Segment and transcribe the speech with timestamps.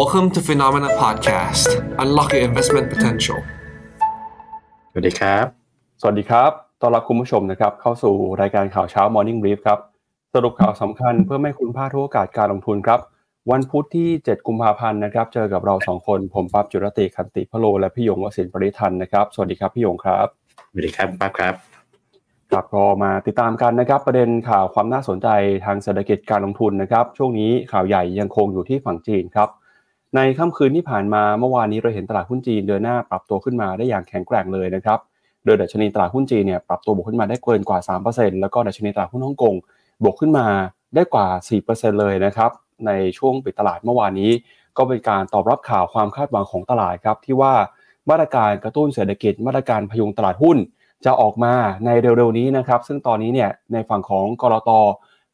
[0.00, 1.68] Welcome to Phenomena Podcast.
[2.02, 3.38] Unlock your investment potential.
[4.90, 5.46] สวัสดีครับ
[6.00, 9.78] สวัสดีครับ ต้อนรับคุณผู้ชมนะครับ เข้าสู่รายการข่าวเช้า Morning Brief ครับ
[10.34, 13.00] สรุปข่าวสำคัญเพื่อไม่ให้คุณพลาดทุกโอกาสการลงทุนครับ
[13.50, 20.26] วันพุธที่ 7 กุมภาพันธ์นะครับ เจอกับเรา2คน ผมปั๊บจุรติคันติพะโล และพี่ยงวสินทร์ปริทันนะครับ สวัสดีครับพี่ยงครับ
[20.70, 21.54] สวัสดีครับป้าครับ
[22.50, 25.28] ครับก็มาติดตามกันนะครับประเด็นข่าวความน่าสนใจ
[25.64, 29.50] ทางเศรษฐกิจการลงทุนนะครับ ช่วงนี้ข่าวใหญ่ยังคงอยู่ที่ฝั่งจีนครับ
[30.16, 34.98] ในค่ำคืนที่ผ่านมาเมื่อวานนี้เราเห็นตลาดหุ้นจีนเดินหน้าปรับตัวขึ้นมาได้อย่างแข็งแกร่งเลยนะครับ
[35.44, 37.78] โดยดัชนีตลาดหุ้นจีนเนี่ยปรับตัวบวกขึ้นมาได้เกินกว่า
[38.10, 39.54] 3%แล้วก็ดัชนีตลาดหุ้นฮ่องกง
[40.02, 40.46] บวกขึ้นมา
[40.94, 41.26] ได้กว่า
[41.62, 42.50] 4%เลยนะครับ
[42.86, 44.30] ในช่วงปิดตลาดเมื่อวานนี้
[44.76, 47.54] ก็เป็นการตอบรับข่าวความคาดหวังของตลาดครับที่ว่า
[48.10, 50.56] มาตรการกระตุ้นเศรษฐกิจ มาตรการพยุงตลาดหุ้น
[51.04, 51.54] จะออกมา
[51.86, 54.70] ในเร็วๆนี้นะครับ ซึ่งตอนนี้เนี่ยในฝั่งของกรอต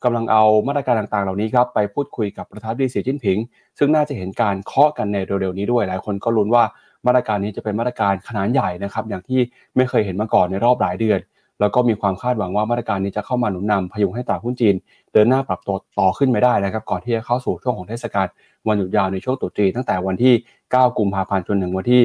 [0.04, 3.38] กำลังเอามาตรการต่างๆ เหล่านี้ครับไปพูดคุยกับประธานดีสีจิ้นผิง
[3.78, 6.64] ซึ่งน่าจะเห็นการเคาะกันในเร็วๆนี้ด้วยหลายคนก็ลุ้นว่า
[7.06, 9.40] มาตรการนี้จะเป็นมาตรการขนาดใหญ่นะครับอย่างที่
[9.76, 11.20] ไม่เคยเห็นมาก่อนในรอบหลายเดือน
[11.60, 14.74] แล้วก็มีความคาดหวังว่ามาตรการนี้จะเข้ามาหนุนนำพยุงให้ตลาดหุ้นจีน
[15.12, 18.26] เดินหน้าปรับตัวต่อขึ้นไม่ได้นะครับก่อนที่จะเข้าสู่ช่วงของเทศกาล
[18.68, 20.34] วันหยุดยาวในช่วงตรุษจีตั้งแต่วันที่
[20.64, 22.02] 9 กุมภาพันธ์จนถึงวันที่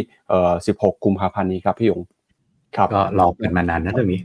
[0.48, 2.02] 16 กุมภาพันธ์นี้ครับพี่ยง
[2.76, 4.22] ครับก็รอกันมานานนะเรื่องนี้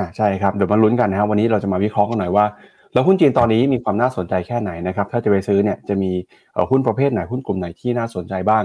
[0.00, 2.44] อ่าใช่ครับเดี๋ยวมาลุ้นกันนะครับวันนี้เราจะมาวิเคราะห์กันหน่อยว่า
[2.92, 6.10] แล้วหุ้นจีนตอนนี้มีความน่าสนใจแค่ไหนนะครับถ้าจะไปซื้อเนี่ยจะมี
[6.70, 8.64] หุ้นประเภทไหนหุ้นกลุ่มไหนที่น่าสนใจบ้าง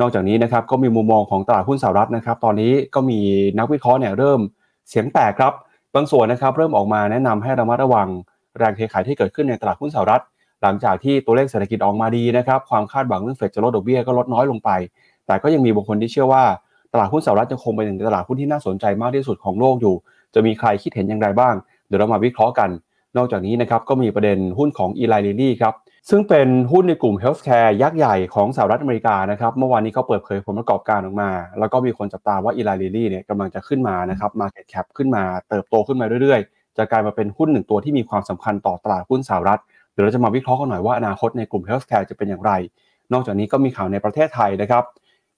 [0.00, 3.20] นอกจากนี้นะครับก็มีมุมมองของตลาดหุ้นสหรัฐนะครับ ตอนนี้ก็มี
[3.58, 4.40] นักวิเคราะห์เนี่ยเริ่ม
[4.88, 5.52] เสียงแตกครับ
[5.94, 8.08] บางส่วนนะครับเริ่มออกมาแนะนำให้ระมัดระวัง
[8.58, 10.22] แรงเทขายที่เกิดขึ้นในตลาดหุ้นสหรัฐ
[10.62, 14.70] หลังจากที่ตัวเลขเศรษฐกิจออกมาดีนะครับความคาดหวังเรื่องเฟดจะลดดอกเบี้ยก็ลดน้อยลงไป
[15.26, 16.44] แต่ก็ยังมีบางคนที่เชื่อว่า
[16.92, 19.94] ตลาดหุ้นสหรัฐยังคงเป็นหนึ่งในตลาดหุ้นที่น่าสนใจมากที่สุดของโลกอยู่
[20.34, 21.54] จะมีใครคิดเห็นอย่างไรบ้าง
[21.86, 22.70] เดี๋ยวเรามาวิเคราะห์กัน
[23.16, 25.74] นอกจากนี้นะครับก็มีประเด็นหุ้นของ Eli Lilly ครับ
[26.10, 39.60] ซึ่งเป็นหุ้นในกลุ่ม healthcare ยักษ์ใหญ่ของสหรัฐอเมริกานะครับเมื่อวานนี้เขาเปิดเผยผลประกอบการออกมา แล้วก็มีคนจับตาว่า Eli Lilly เนี่ยกำลังจะขึ้นมานะครับ market cap ขึ้นมาเติบโตขึ้นมาเรื่อยๆ จะกลายมาเป็นหุ้นหนึ่งตัวที่มีความสำคัญต่อตลาดหุ้นสหรัฐ
[39.92, 42.52] เดี๋ยวเราจะมาวิเคราะห์กันหน่อยว่าอนาคตในกลุ่ม healthcare จะเป็นอย่างไร
[43.12, 44.84] นอกจากนี้ก็มีข่าวในประเทศไทยนะครับ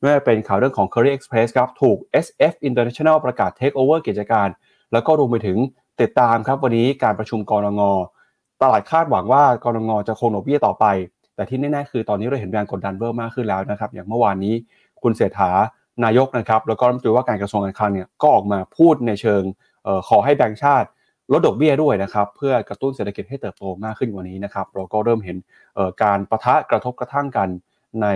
[0.00, 4.48] ไม่ว่าเป็นข่าวเรื่องของ Curry Express ครับถูก SF International ประกาศ Take Over กิจการ
[4.92, 5.58] แล้วก็รวมไปถึง
[6.00, 7.82] ติดตามครับวันนี้การประชุมกรงง
[8.62, 10.84] ตลาดคาดหวังว่ากรงงจะคงดอกเบี้ยต่อไป
[11.34, 14.54] แต่ที่แน่ๆคือตอนนี้เราเห็นแรงกดดันเพิ่มมากขึ้นแล้วนะครับ อย่างเมื่อวานนี้
[15.02, 15.50] คุณเศรษฐา
[16.04, 19.42] นายกนะครับ แล้วก็รัฐมนตรีว่าการกระทรวงการคลังเนี่ยก็ออกมาพูดในเชิง
[19.86, 20.88] ออขอให้แบงก์ชาติ
[21.32, 25.36] ลดดอกเบี้ยด้วยนะครับ เพื่อกระตุ้นเศรษฐกิจให้เติบโตมากขึ้นกว่านี้นะครับ เราก็เริ่มเห็น
[25.78, 27.48] ออการประทะกระทบกระทั่งกัน
[28.02, 28.08] ใน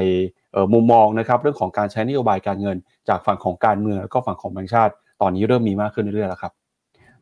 [0.54, 2.76] ออมุมมองนะครับ เรื่องของการใช้นโยบายการเงิน
[3.08, 4.92] จากฝั่งของการเมืองแล้วก็ฝั่งของแบงก์ชาติ
[5.22, 6.52] ตอนนี้เริ่มมีมากขึ้นเรื่อยๆแล้วครับ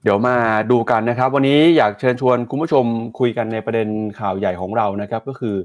[0.04, 0.37] เดี๋ยวมา
[0.70, 2.84] ดูกันนะครับ วันนี้อยากเชิญชวนคุณผู้ชม
[3.19, 3.88] คุยกันในประเด็น
[4.20, 5.56] ข่าวใหญ่ของเรานะครับ ก็คือ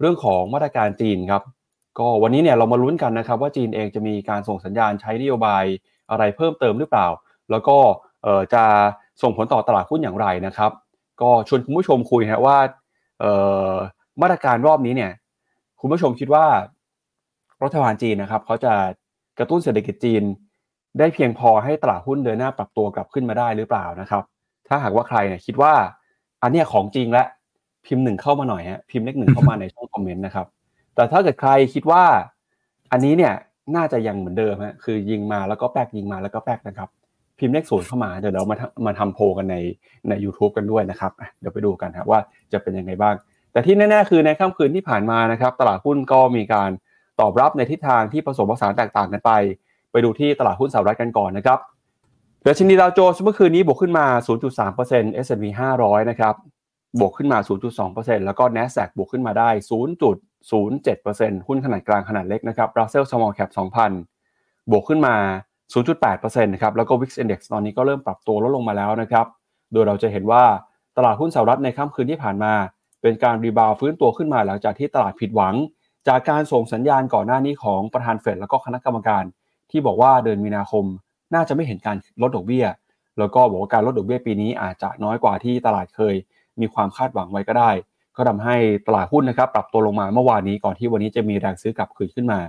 [0.00, 1.42] เรื่องของมาตรการจีนครับ
[1.98, 5.64] ก็วันนี้เนี่ยเรามาลุ้นกันนะครับ ว่าจีนเองจะมีการส่งสัญญาณใช้นโยบาย
[6.10, 7.06] อะไรเพิ่มเติมหรือเปล่า
[7.50, 7.76] แล้วก็
[8.54, 8.64] จะ
[9.22, 10.70] ส่งผลต่อตลาดหุ้นอย่างไรนะครับ
[11.22, 12.58] ก็ชวนคุณผู้ชมคุยนะว่า
[14.22, 15.12] มาตรการรอบนี้เนี่ย
[15.80, 16.46] คุณผู้ชมคิดว่า
[17.64, 18.74] รัฐบาลจีนนะครับเขาจะ
[19.38, 20.22] กระตุ้นเศรษฐกิจจีน
[20.98, 24.22] ได้เพียงพอให้ตลาดหุ้นเดินหน้าปรับตัวกลับขึ้นมาได้หรือเปล่านะครับ
[24.68, 25.72] ถ้าหากว่าใครเนี่ยคิดว่า
[26.42, 27.24] อันเนี้ยของจริงและ
[27.86, 30.46] พิมพ์หนึ่งเข้ามาหน่อยฮะพิมพ์เลขหนึ่งเข้ามาในช่องคอมเมนต์นะครับ
[30.94, 32.04] แต่ถ้าเกิดใครคิดว่า
[32.92, 33.34] อันนี้เนี่ย
[33.76, 36.88] น่าจะยังเหมือนเดิมฮะคือยิงมาแล้วก็แป๊กยิงมาแล้วก็แป๊กนะครับ
[37.38, 39.56] พิมพ์เลขศูนย์เข้ามาเดี๋ยวเรามาทำมาทำโพลกันใน
[40.08, 42.20] ใน u t u b e กันด้วยนะครับเดี๋ยวไปดูกันครับว่า
[42.52, 43.14] จะเป็นยังไงบ้าง
[43.52, 46.70] แต่ที่แน่ๆคือในค่ำคืนที่ผ่านมานะครับ ตลาดหุ้นก็มีการ
[47.20, 49.30] ตอบรับในทิศทางที่ผสมผสานแตกต่างกันไป
[49.92, 51.58] ไปดูที่ตลาดหุ้นสหรัฐกันก่อนนะครับ
[52.46, 54.06] ดัชนีดาวโจนส์เมื่อคืนนี้บวกขึ้นมา
[54.66, 55.44] 0.3% S&P
[55.78, 56.34] 500 นะครับ
[57.00, 57.38] บวกขึ้นมา
[57.82, 59.50] 0.2%แล้วก็ NASDAQ บวกขึ้นมาได้
[60.28, 63.50] 0.07%หุ้นขนาดกลางขนาดเล็กนะครับ Russell Small Cap
[64.10, 65.14] 2,000 บวกขึ้นมา
[65.84, 69.26] 0.8%นะครับ แล้วก็ Wix Index ตอนนี้ก็เริ่มปรับตัวลดลงมาแล้วนะครับ
[69.72, 70.44] โดยเราจะเห็นว่า
[70.96, 72.52] ตลาดหุ้นสหรัฐในค่ำคืนที่ผ่านมา
[73.02, 75.54] เป็นการรีบาวฟื้นตัวขึ้นมาหลังจากที่ตลาดผิดหวัง
[76.08, 79.24] จากการส่งสัญญาณก่อนหน้านี้ของประธานเฟดแล้วก็คณะกรรมการ
[79.70, 80.84] ที่บอกว่าเดือนมีนาคม
[81.34, 82.66] น่าจะไม่เห็นการลดดอกเบี้ย
[83.18, 86.14] แล้วก็บอกว่าการลดดอกเบี้ยปีนี้อาจจะน้อยกว่าที่ตลาดเคย
[86.60, 87.70] มีความคาดหวังไว้ก็ได้
[88.16, 88.56] ก็ทำให้
[88.86, 92.40] ตลาดหุ้นนะครับปรับตัวลงมาเมื่อวานนี้ก่อนที่วันนี้จะมีแรงซื้อกลับคืนขึ้นมา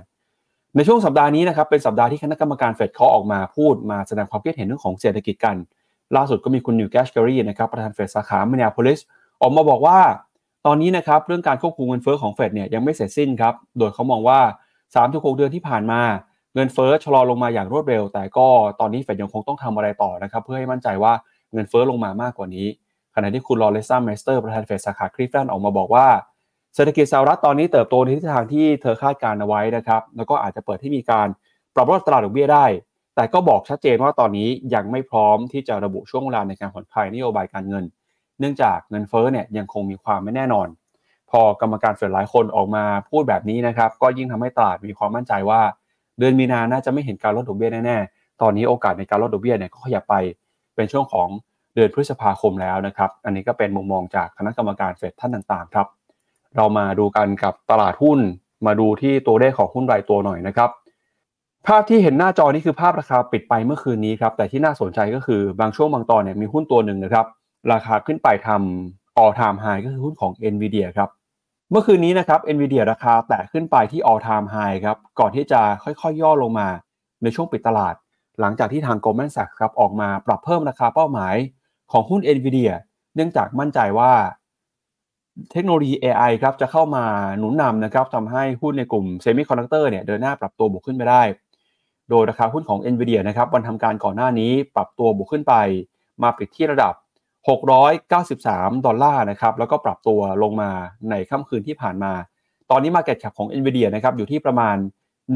[0.76, 5.56] ในช่วงสัปดาห์นี้นะครับเป็นสัปดาห์ที่คณะกรรมการเฟดเขาออกมาพูดมาแสดงความคิดเห็นเรื่องของเศรษฐกิจกัน
[6.16, 9.00] ล่าสุดก็มีคุณ Neel Kashkari นะครับประธานเฟดสาขามิน n โพลิส
[9.42, 9.98] ออกมาบอกว่า
[10.66, 14.40] ตอนนี้นะครับเรื่องการควบคุมเงินเฟ้อของเฟดเนี่ยยังไม่เสร็จสิ้นครับโดยเขามองว่า
[14.94, 16.00] 3-6 เดือนที่ผ่านมา
[16.54, 18.46] เงินเฟ้อชะลอลงมาอย่างรวดเร็ว แต่ก็
[18.80, 21.12] ตอนนี้เฟดยังคงต้องทำอะไรต่อนะครับ เพื่อให้มั่นใจว่า
[21.52, 22.66] เงินเฟ้อลงมามากกว่านี้
[23.14, 26.06] ขณะที่คุณ Loretta Mester ประธานเฟดสาขาคลีฟแลนด์ออกมาบอกว่า
[26.74, 31.28] เศรษฐกิจสหรัฐตอนนี้เติบโตในทิศทางที่เธอคาดการเอาไว้นะครับ แล้วก็อาจจะเปิดให้มีการ
[31.74, 32.66] ปรับลดตลาดดอกเบี้ยได้
[33.14, 37.84] แต่ก็บอกชัดเจนว่าตอนนี้ยังไม่พร้อมที่จะระบุช่วงเวลาในการผ่อนคลายนโยบายการเงิน
[38.38, 40.68] เนื่องจากเงินเฟ้อเนี่ยยังคงมีความไม่แน่นอน
[41.30, 45.60] พอกรรมการเฟดหลายคนออกมาพูดแบบนี้นะครับ ก็ยิ่งทำให้ตลาดมีความมั่นใจว่า
[46.20, 50.14] เดือนมีนาน่าจะไม่เห็นการลดดอกเบี้ยแน่ๆ ตอนนี้โอกาสในการลดดอกเบี้ยเนี่ยก็ขยับไป
[50.74, 51.28] เป็นช่วงของ
[51.74, 55.86] เดือนพฤษภาคมแล้วนะครับ อันนี้ก็เป็นมุมมองจากคณะกรรมการเฟดท่านต่างๆครับ
[56.56, 58.18] เรามาดูกันกับตลาดหุ้น
[58.66, 60.70] มาดูที่ตัวเลขของหุ้นรายตัวหน่อยนะครับ
[61.66, 67.26] ภาพที่เห็นหน้าจอนี้คือภาพราคาปิดไปเมื่อคืนนี้ครับ แต่ที่น่าสนใจก็คือบางช่วงบางตอนเนี่ยมีหุ้นตัวหนึ่งนะครับ
[67.72, 71.10] ราคาขึ้นไปทำ all time high ก็คือหุ้นของ NVIDIA ครับ
[71.72, 76.68] เมื่อคืนนี้นะครับ NVIDIA ราคาแตะขึ้นไปที่ all time high ครับ ก่อนที่จะค่อยๆ ย่อลงมา
[77.22, 77.94] ในช่วงปิดตลาด
[78.40, 81.34] หลังจากที่ทาง Goldman Sachs ครับออกมาปรับเพิ่มราคาเป้าหมาย
[81.92, 82.70] ของหุ้น NVIDIA
[83.14, 84.12] เนื่องจากมั่นใจว่า
[85.52, 87.04] เทคโนโลยี AI ครับจะเข้ามา
[87.38, 91.22] หนุนนำนะครับทำให้หุ้นในกลุ่ม semiconductor เนี่ยเดินหน้าปรับตัวบวกขึ้นไปได้
[92.10, 95.54] โดยราคาหุ้นของ NVIDIA นะครับวันทำการก่อนหน้านี้ปรับตัวบวกขึ้นไป
[96.22, 96.94] มาปิดที่ระดับ
[97.48, 100.70] 693 ดอลลาร์นะครับแล้วก็ปรับตัวลงมา
[101.10, 102.12] ในค่ำคืนที่ผ่านมา
[102.70, 104.76] ตอนนี้ Market Cap ของ NVIDIA นะครับอยู่ที่ประมาณ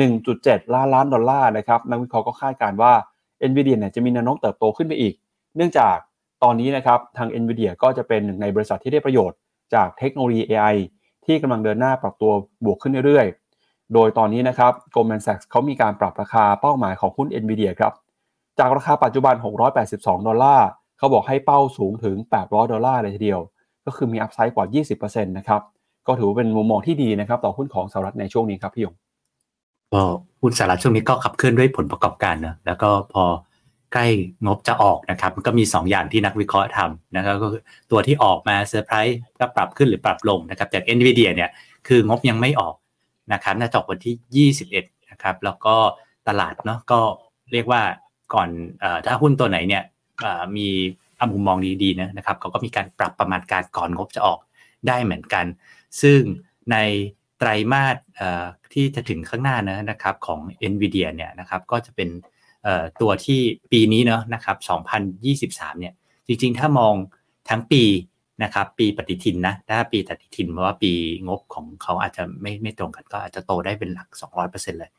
[0.06, 2.92] 1.7 ล้านล้านดอลลาร์นะครับนักวิเคราะห์ก็คาดการณ์ว่า
[3.50, 5.14] NVIDIA เนี่ยจะมีแนวโน้มเติบโตขึ้นไปอีก
[5.56, 5.96] เนื่องจาก
[6.42, 9.38] ตอนนี้นะครับทาง NVIDIA ก็จะเป็นหนึ่งในบริษัทที่ได้ประโยชน์
[9.74, 10.76] จากเทคโนโลยี AI
[11.26, 12.32] ที่กำลังเดินหน้าปรับตัว
[12.64, 17.92] บวกขึ้นเรื่อยๆ โดยตอนนี้นะครับ Goldman Sachs เขามีการปรับราคาเป้าหมายของหุ้น NVIDIA ครับ
[18.58, 19.34] จากราคาปัจจุบัน
[19.80, 20.68] 682 ดอลลาร์
[20.98, 23.40] เขาบอกให้เป้าสูงถึง 800 ดอลลาร์เลยทีเดียว
[23.86, 24.66] ก็คือมีอัพไซด์กว่า
[24.98, 25.62] 20%นะครับ
[26.06, 28.94] ก็ถือว่าเป็นมุมมองที่ดีนะครับต่อหุ้นของสหรัฐในช่วงนี้ครับพี่ยง
[29.92, 30.02] ก็
[30.42, 33.24] หุ้นสหรัฐช่วงนี้ก็ขับเคลื่อนด้วยผลประกอบการนะแล้วก็พอ
[33.92, 34.06] ใกล้
[34.46, 41.50] งบจะออกนะครับมันก็มี 2 อย่างที่นักวิเคราะห์ทำนะครับก็คือตัวที่ออกมาเซอร์ไพรส์ก็ปรับขึ้นหรือปรับลงนะครับจาก NVIDIA เนี่ย
[41.88, 42.74] คืองบยังไม่ออก
[43.32, 45.76] นะครับน่าจะออกวันที่ 21 นะครับ แล้วก็
[46.28, 47.00] ตลาดเนาะก็
[47.52, 47.82] เรียกว่า
[48.34, 48.48] ก่อน
[48.82, 49.82] อถ้าหุ้นตัวไหนเนี่ย
[50.56, 50.68] มี
[51.32, 54.38] มุมมองดีๆนะครับเขาก็มีการปรับประมาณการก่อนงบจะออก
[54.88, 55.44] ได้เหมือนกัน
[56.02, 56.20] ซึ่ง
[56.72, 56.76] ใน
[57.38, 57.96] ไตรมาส
[58.72, 60.40] ที่จะถึงข้างหน้านะนะครับของ
[60.72, 62.08] NVIDIA เนี่ยนะครับก็จะเป็น
[63.00, 63.40] ตัวที่
[63.72, 64.56] ปีนี้เนาะนะครับ
[65.18, 65.94] 2023เนี่ย
[66.26, 66.94] จริงๆ ถ้ามอง
[67.48, 67.84] ทั้งปี
[68.42, 70.92] นะครับปีปฏิทินนะถ้าปีปฏิทินเพราะว่าปี
[71.28, 74.08] งบของเขาอาจจะไม่ไม่ตรงกันก็อาจจะโตได้เป็นหลัก
[74.44, 74.90] 200%เลย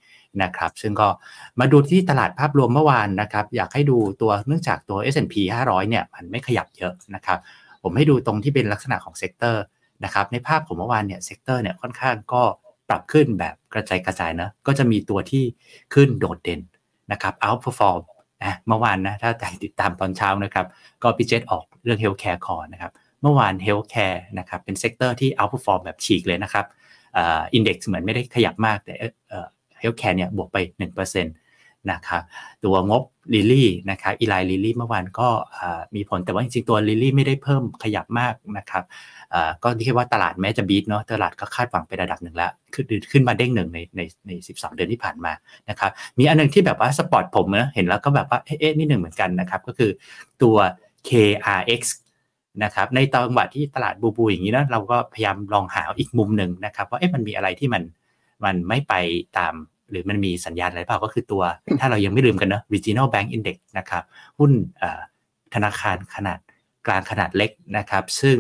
[0.44, 1.08] นะครับซึ่งก็
[1.60, 5.36] มาดูที่ตลาดภาพรวมเมื่อวานนะครับอยากให้ดูตัวเนื่องจากตัว S&P
[5.68, 7.40] 500 เนี่ยมันไม่ขยับเยอะนะครับ
[7.84, 9.64] ผมให้ดูตรงที่เป็นลักษณะของ sector
[10.04, 12.44] นะครับในภาพผมเมื่อวานเนี่ย sector เนี่ยค่อนข้างก็
[12.90, 15.44] ปรับขึ้นแบบกระจายกระจายนะก็จะมีตัวที่
[15.94, 16.62] ขึ้นโดดเด่น
[17.12, 18.02] นะครับ outperform
[18.44, 19.32] นะเมื่อวานนะถ้า
[19.64, 20.66] ติดตามตอนเช้านะครับ
[21.04, 22.92] ก็พี่เจตออกเรื่อง healthcare คอนะครับ
[23.22, 26.66] เมื่อวาน healthcare นะครับเป็น sector ที่ outperform แบบฉีกเลยนะครับ
[27.54, 28.94] index เหมือนไม่ได้ขยับมากแต่
[29.30, 30.58] healthcare เนี่ยบวกไป
[30.96, 32.22] 1%นะครับ
[32.66, 33.04] ตัวงบ
[33.34, 35.30] ลิลี่นะครับอีไลลิลี่เมื่อวานก็
[35.96, 38.84] มีผลแต่ว่าจริงๆตัวลิลี่ไม่ได้เพิ่มขยับมากนะครับ
[39.64, 45.34] ก็เรียกว่าตลาดแม้จะ beat เนาะตลาดก็คาดหวังไประดับหนึ่งแล้ว ขึ้นขึ้นมาเด้งหนึ่งในในในสิบสองเดือนที่ผ่านมา
[45.70, 49.92] นะครับมีอันนึงที่แบบว่าสปอร์ตผมนะเห็นแล้วก็แบบว่าเอ๊ะนี่หนึ่งเหมือนกันนะครับก็คือ
[50.42, 50.58] ตัว
[51.08, 51.82] KRX
[52.64, 57.84] นะครับในตอนจังหวะที่ตลาดบูบูอย่างนี้นะเราก็พยายามลองหาอีกมุมหนึ่งนะครับว่าเอ๊ะมันมีอะไรที่มัน
[58.46, 58.94] มันไม่ไป
[59.38, 59.54] ตาม
[59.92, 61.44] หรือมันมีสัญญาณอะไรเปล่าก็คือตัว
[61.80, 64.04] ถ้าเรายังไม่ลืมกันเนะ regional bank index นะครับ
[64.40, 64.52] หุ้น
[65.56, 66.40] ธนาคารขนาด
[66.88, 68.38] กลางขนาดเล็กนะครับ ซึ่ง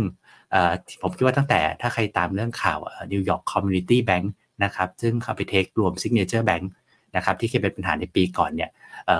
[1.01, 2.79] ผมคิดว่าตั้งแต่ถ้าใครตามเรื่องข่าว
[3.11, 4.31] New York Community Bank
[4.63, 6.71] นะครับ ซึ่งเข้าไป take รวม Signature Bank
[7.15, 8.69] นะครับที่เคยเป็นปัญหาในปีก่อนเนี่ย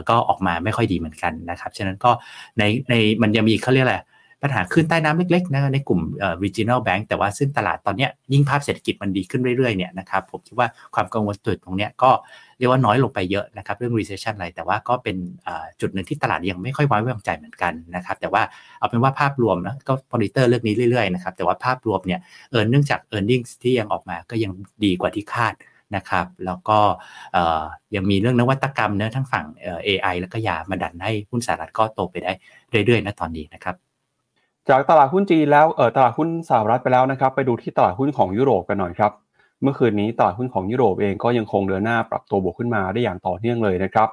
[0.10, 2.12] ก็ออกมาไม่ค่อยดีเหมือนกันนะครับ ฉะนั้นก็
[2.60, 3.98] ในในมันยังมีเขาเรียกอะไร
[4.46, 6.02] ปัญหาขึ้นใต้น้ำเล็กๆนะในกลุ่ม
[6.44, 12.12] regional bank แต่ว่าซึ่งตลาดตอนนี้ยิ่งภาพเศรษฐกิจมันดีขึ้นเรื่อยๆเนี่ยนะครับผมคิดว่าความกังวลตัวตรงนี้ก็
[12.58, 15.18] เรียกว่าน้อยลงไปเยอะนะครับเรื่อง recession อะไรแต่ว่าก็เป็น
[15.82, 18.44] จุดหนึ่งที่ตลาดยังไม่ค่อยไว้วางใจเหมือนกันนะครับแต่ว่า
[18.80, 22.20] เอาเป็นว่าภาพรวมนะก็มอนิเตอร์เรื่องนี้เรื่อยๆนะครับแต่ว่าภาพรวมเนี่ย
[22.52, 24.52] เออเนื่องจาก e a r n i n g ที่ยังออกมาก็ยัง
[24.84, 25.54] ดีกว่าที่คาด
[25.96, 26.80] นะครับแล้วก็
[27.96, 29.46] ยังมีเรื่องนวัตกรรมเนื้อทั้งฝั่ง
[29.88, 32.32] AI แล้วก็ยามาดันให้หุ้นสหรัฐก็โตไปได้
[32.86, 33.76] เรื่อยๆนะตอนนี้นะครับ
[34.70, 39.12] จากตลาดหุ้นจีนแล้วเออตลาดหุ้นสหรัฐไปแล้วนะครับ ไปดูที่ตลาดหุ้นของยุโรปกันหน่อยครับ
[39.62, 44.10] เมื่อคืนนี้ตลาดหุ้นของยุโรปเองก็ยังคงเดินหน้าปรับตัวบวกขึ้นมาได้อย่างต่อเนื่องเลยนะครับ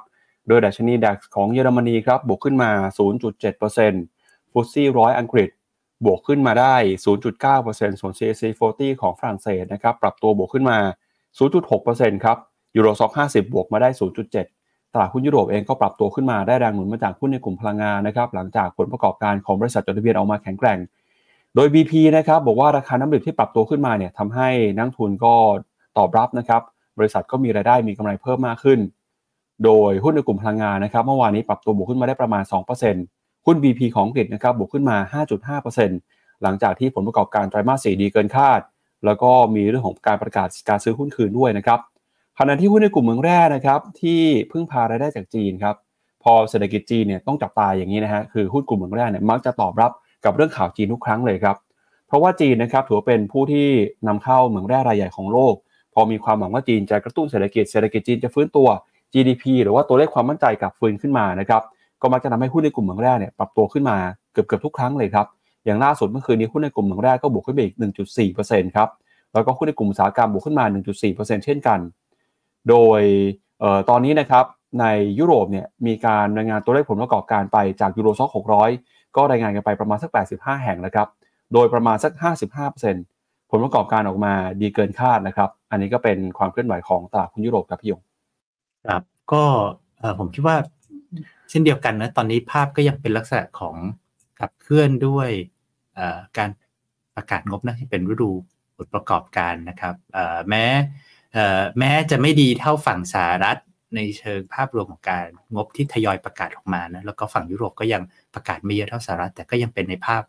[0.47, 2.71] โดยดัชนีดัคของเยอรมนีครับบวกขึ้นมา
[3.41, 5.49] 0.7%ฟุตซี่ร้อยอังกฤษ
[6.05, 6.75] บวกขึ้นมาได้
[7.33, 8.43] 0.9%ส่วน CAC
[8.73, 10.77] 40 ของฝรั่งเศสนะครับปรับตัวบวกขึ้นมา
[11.51, 12.37] 0.6%ครับ
[12.75, 13.89] ยูโรซ็อก50 บวกมาได้
[14.33, 14.62] 0.7
[14.93, 20.79] ตลาดหุ้นยุโรปเองก็ปรับตัวขึ้นมาได้แรงหนุนมาจากหุ้นในกลุ่มพลังงานนะครับหลังจากผลประกอบการของบริษัทจดทะเบียนออกมาแข็งแกร่ง
[21.55, 25.33] โดย BP นะครับบอกว่าราคาน้ำดื่มที่ปรับตัวขึ้นมาเนี่ยทำให้นักทุนก็
[25.97, 26.61] ตอบรับนะครับ
[26.97, 28.79] บริษัทก็มีรายได้มีกำไรเพิ่มมากขึ้น
[29.63, 32.43] โดยหุ้นในกลุ่มพลังงานนะครับเมื่อวานนี้ปรับตัวบวกขึ้นมาได้ประมาณ
[32.93, 34.97] 2%หุ้น BP ของอังกฤษนะครับบวกขึ้นมา
[35.53, 38.59] 5.5%หลังจากที่ผลประกอบการไตรมาส 4 ดีเกินคาด
[39.05, 41.79] แล้วก็มีเรื่องของการประกาศการซื้อหุ้นคืนด้วยนะครับ
[42.39, 44.21] ขณะที่หุ้นในกลุ่มเมืองแร่นะครับที่
[44.51, 45.75] พึ่งพารายได้จากจีนครับ
[46.23, 49.91] พอเศรษฐกิจจีนเนี่ยต้องจับตาอย่างนี้นะฮะคือหุ้นกลุ่มเมืองแร่เนี่ยมักจะตอบรับ
[50.25, 51.55] กับเรื่องข่าวจีนทุกครั้งเลยครับ
[52.07, 53.67] เพราะว่าจีนนะครับถือเป็นผู้ที่
[54.07, 55.53] นำเข้าเมืองแร่รายใหญ่ของโลก
[55.93, 58.67] พอมีความหวังว่าจีนจะกระตุ้นเศรษฐกิจเศรษฐกิจจีนจะฟื้นตัว
[59.13, 61.61] GDP หรือว่าตัวเลขความมั่นใจกลับฟื้นขึ้นมานะครับ
[62.01, 63.97] ก็มักจะทำให้หุ้นในกลุ่มเมืองแร่เนี่ยปรับตัวขึ้นมา
[64.33, 65.27] เกือบเกือบทุกครั้งเลยครับ
[65.65, 67.75] อย่างล่าสุดเมื่อคืนนี้หุ้นในกลุ่มเมืองแร่ก็บวกขึ้นไปอีก
[68.25, 68.89] 1.4%ครับ
[69.33, 70.65] แล้วก็หุ้นในกลุ่มอุตสาหกรรมบวกขึ้นมา
[71.05, 71.79] 1.4%เช่นกัน
[72.69, 73.01] โดย
[73.63, 74.45] ออตอนนี้นะครับ
[74.81, 74.85] ใน
[75.19, 78.29] ยุโรปเนี่ยมีการรายงานตัวเลขผลประกอบการไปจากยูโรซ็อก
[78.75, 81.07] 600 ก็รายงานกันไปประมาณสัก 85 แห่งนะครับ
[81.53, 82.13] โดยประมาณสัก
[82.81, 88.01] 55%ผลประกอบการออกมาดีเกินคาดนะครับ อันนี้ก็เป็นความเคลื่อนไหวของตลาดหุ้นยุโรปครับพี่ยง
[88.87, 89.43] ครับ ก็
[90.19, 90.55] ผมคิดว่า
[91.49, 93.75] เช่นเดียวกันนะ ตอนนี้ภาพก็ยังเป็นลักษณะของ
[94.39, 95.29] ขับเคลื่อนด้วย
[96.37, 96.49] การ
[97.15, 98.29] ประกาศงบนะที่เป็นฤดู
[98.77, 99.95] ผลประกอบการนะครับ
[100.49, 100.65] แม้
[101.79, 103.59] แม้จะไม่ดีเท่าฝั่งสหรัฐ
[103.95, 110.23] ในเชิงภาพรวมของการงบที่ทยอยประกาศออกมานะแล้วก็ฝั่งยุโรปก็ยังประกาศไม่เยอะเท่าสหรัฐ แต่ก็ยังเป็นในภาพ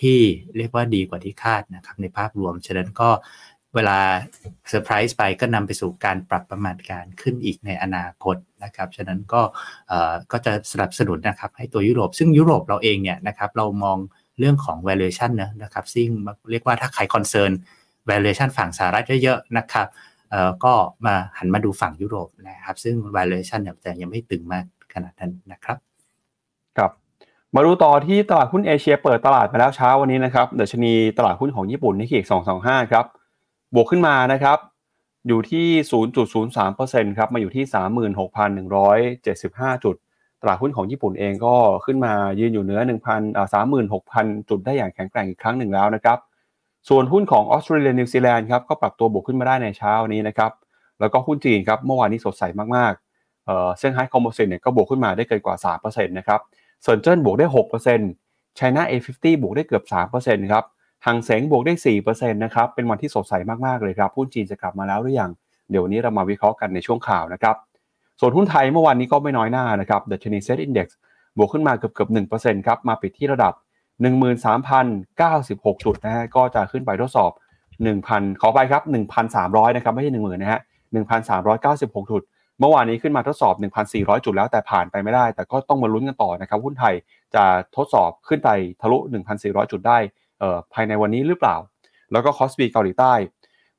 [0.00, 0.18] ที่
[0.56, 3.10] เรียกว่าดีกว่าที่คาดนะครับในภาพรวม ฉะนั้นก็
[3.74, 3.98] เวลา
[4.68, 9.42] เซอร์ไพรส์ไปก็นำไปสู่การปรับประมาณการขึ้นอีกในอนาคตนะครับ ฉะนั้นก็
[10.32, 13.98] ก็จะสนับสนุนนะครับให้ตัวยุโรป ซึ่งยุโรปเราเองเนี่ยนะครับเรามอง
[14.38, 16.08] เรื่องของ valuation นะนะครับซึ่ง
[16.50, 17.52] เรียกว่าถ้าใคร concern
[18.10, 19.86] valuation ฝั่งสหรัฐเยอะๆนะครับ
[20.64, 20.74] ก็
[21.06, 25.76] มาหันมาดูฝั่งยุโรปนะครับ ซึ่ง valuation เนี่ยจะยังไม่ตึงมากขนาดนั้นนะครับ
[26.76, 26.90] ครับ
[27.54, 32.20] มาดูต่อที่ตลาดหุ้นเอเชียเปิดตลาดมาแล้วเช้าวันนี้นะครับเดชนีตลาดหุ้นของญี่ปุ่นนิกเกิ
[32.56, 33.04] 225 ครับ
[33.74, 34.58] บวกขึ้นมานะครับ
[35.28, 35.66] อยู่ที่
[36.42, 37.64] 0.03%ครับ มาอยู่ที่
[39.24, 39.96] 36,175 จุด
[40.42, 43.48] ตลาดหุ้นของญี่ปุ่นเองก็ขึ้นมายืนอยู่เหนือ1,000อ่า
[43.98, 46.18] 36,000 จุดได้อย่างแข็งแกร่งอีกครั้งหนึ่งแล้วนะครับ
[46.88, 50.50] ส่วนหุ้นของออสเตรเลียนิวซีแลนด์ครับก็ปรับตัวบวกขึ้นมาได้ในเช้านี้นะครับ
[51.00, 52.42] แล้วก็หุ้นจีนครับเมื่อวานนี้สดใส
[52.76, 56.40] มากๆเอ่อเซี่ยงไฮ้ Composite เนี่ยก็บวกขึ้นมาได้เกินกว่า3%นะครับ
[56.82, 57.46] เซินเจิ้นบวกได้
[58.02, 59.84] 6% China A50 บวกได้เกือบ
[60.18, 60.64] 3%ครับ
[61.06, 61.74] หังเสงบวกได้
[62.04, 63.34] 4%นะครับเป็นวันที่สดใส
[63.66, 65.30] มากๆเลยครับหุ้นจีนจะกลับมาแล้วหรือยัง
[65.70, 67.56] เดี๋ยววันนี้เรามาวิเคราะห์กันในช่วงข่าวนะครับ
[68.20, 70.88] ส่วนหุ้นไทยเมื่อวานนี้ก็ไม่น้อยหน้านะครับดัชนีเซ็ตอินดี x
[71.38, 72.10] บวกขึ้นมาเกือบเกือบ
[72.40, 73.52] 1%ครับมาปิดที่ระดับ
[74.00, 77.30] 13,096 จุดนะฮะก็จะขึ้นไปทดสอบ
[77.86, 78.82] 1,000 ขออภัยครับ
[79.30, 80.60] 1,300 นะครับ ไม่ใช่ 10,000นะฮะ
[81.40, 82.22] 1,396 จุด
[82.60, 83.54] เมื่อวานนี้ขึ้นมาทดสอบ
[83.90, 86.94] 1,400 จุดแล้วแต่ผ่านไปไม่ได้ แต่ก็ต้องมาลุ้นกันต่อนะครับหุ้นไทย
[87.34, 87.44] จะ
[87.76, 88.48] ทดสอบขึ้นไป
[88.80, 88.98] ทะลุ
[89.34, 89.98] 1,400 จุดได้
[90.38, 91.56] เอ่อภายในวันนี้หรือเปล่า
[92.12, 93.12] แล้วก็ KOSPI เกาหลีใต้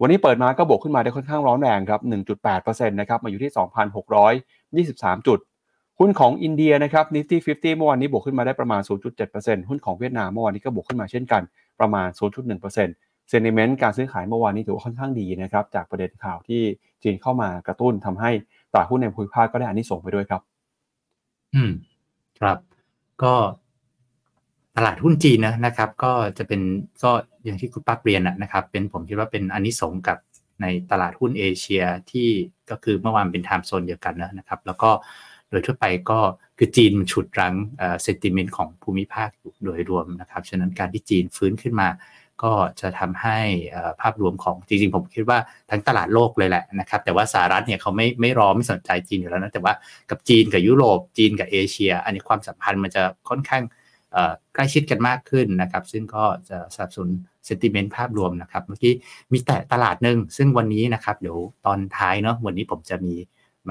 [0.01, 2.01] วันนี้เปิดมาก็บวกขึ้นมาได้ค่อนข้างร้อนแรงครับ
[2.49, 3.51] 1.8%นะครับมาอยู่ที่
[4.89, 5.39] 2,623 จุด
[5.99, 8.81] หุ้นของอินเดียนะครับ Nifty 50เมื่อวานนี้บวกขึ้นมาได้ประมาณ
[9.25, 11.41] 0.7%หุ้นของเวียดนามเมื่อวานนี้ก็บวกขึ้นมาเช่นกัน
[11.79, 12.07] ประมาณ
[12.69, 16.61] 0.1% sentiment การซื้อขายเมื่อวานนี้ถือว่าค่อนข้างดีนะครับจากประเด็นข่าวที่
[17.03, 18.31] จีนเข้ามากระตุ้นทำให้
[18.71, 20.41] ตลาดหุ้นในภูมิภาคก็ได้อานิสงส์ไปด้วยครับ
[21.55, 21.71] อืม
[22.39, 22.57] ครับ
[23.23, 23.33] ก็
[24.77, 26.61] ตลาดหุ้นจีนนะนะครับ ก็จะเป็น
[27.03, 27.11] ก็
[27.43, 30.17] อย่างที่คุณปั๊บเรียนนะนะครับ เป็นผมคิดว่าเป็นอันนี้สงกับ
[30.61, 32.29] ในตลาดหุ้นเอเชียที่
[32.69, 34.89] ก็คือเมื่อวานเป็นไทม์โซนเดียวกันนะครับ แล้วก็
[35.53, 36.19] โดยทั่วไปก็
[36.57, 37.55] คือจีนมันฉุดรั้ง
[38.03, 41.89] เซนติเมนต์ของภูมิภาคอยู่โดยรวมนะครับ ฉะนั้นการที่จีนฟื้นขึ้นมา
[42.43, 43.39] ก็จะทำให้
[44.01, 49.73] ภาพรวมของจริงๆ ผมคิดว่าทั้งตลาดโลกเลยแหละนะครับ แต่ว่าสหรัฐเนี่ยเขาไม่ไม่รอไม่สนใจจีนอยู่แล้วนะ แต่ว่า
[50.09, 53.63] กับจีนกับยุโรปจีนกับเอเชีย อันนี้ความสัมพันธ์มันจะค่อนข้าง
[54.53, 57.09] ใกล้ชิดกันมากขึ้นนะครับ ซึ่งก็จะสนับสนุน
[57.45, 58.93] เซนติเมนต์ภาพรวมนะครับ เมื่อกี้
[59.31, 63.13] มีแต่ตลาดหนึ่งซึ่งวันนี้นะครับเดี๋ยวตอนท้ายเนาะวันนี้ผมจะมี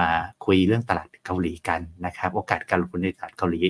[0.00, 0.11] มา
[0.44, 3.61] คุยเรื่องตลาดเกาหลีกันนะครับ โอกาสการลงทุนในตลาดเกาหลี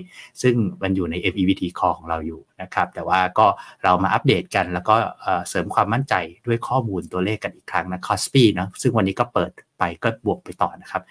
[0.43, 3.47] ซึ่งมันอยู่ใน FEVT Call ของเราอยู่นะครับ แต่ว่าก็
[3.85, 6.15] เรามาอัปเดตกันแล้วก็เอ่อเสริมความมั่นใจ
[6.47, 11.03] ด้วยข้อมูลตัวเลขกันอีกครั้งนะ KOSPI นะซึ่งวันนี้ก็เปิดไปก็บวกไปต่อนะครับ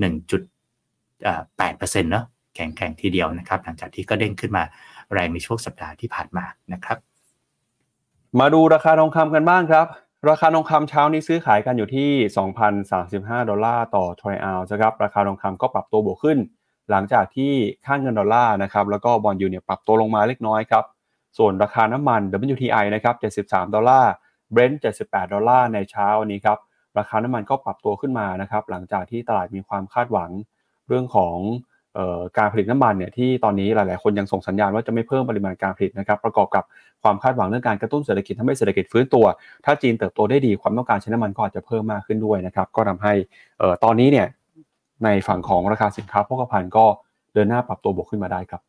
[0.00, 0.42] หนึ่งจุด
[1.58, 4.64] แปดเปอร์เซ็นต์เนาะแข็งแข็งทีเดียวนะครับ หลังจากที่ก็เด้งขึ้นมา
[5.12, 6.98] แรงในช่วงสัปดาห์ที่ผ่านมานะครับ
[8.40, 9.86] มาดูราคาทองคำกันบ้างครับ
[10.28, 12.10] ราคาทองคำเช้านี้ซื้อขายกันอยู่ที่
[12.80, 16.38] 2,035 ดอลลาร์ต่อทรอยออนซ์นะครับ ราคาทองคำก็ปรับตัวบวกขึ้น
[16.90, 17.52] หลังจากที่
[17.86, 20.84] ค่าเงินดอลลาร์นะครับ แล้วก็ bond yield เนี่ยปรับตัวลงมาเล็กน้อยครับ
[21.38, 22.20] ส่วนราคาน้ำมัน
[22.52, 24.12] WTI นะครับ 73 ดอลลาร์
[24.54, 26.58] Brent 78 ดอลลาร์ในเช้านี้ครับ
[26.98, 30.30] ราคาน้ำมันก็ปรับตัวขึ้นมานะครับ หลังจากที่ตลาดมีความคาดหวัง
[30.88, 31.36] เรื่องของ
[32.38, 36.64] การผลิตน้ำมันเนี่ยที่ตอนนี้หลาย ๆ คนยังส่งสัญญาณว่าจะไม่เพิ่มปริมาณการผลิตนะครับประกอบกับ
[37.02, 39.24] ความคาดหวังเรื่องการกระตุ้นเศรษฐกิจทำให้เศรษฐกิจฟื้นตัว
[39.64, 43.12] ถ้าจีนเติบโตได้ดีความต้องการใช้น้ำมันก็อาจจะเพิ่มมากขึ้นด้วยนะครับก็ทำให้
[43.84, 44.26] ตอนนี้เนี่ย
[45.04, 46.84] ในฝั่งของราคาสินค้าโภคภัณฑ์ก็
[47.34, 48.62] เดินหน้าปรับตัวบวกขึ้นมาได้ครับ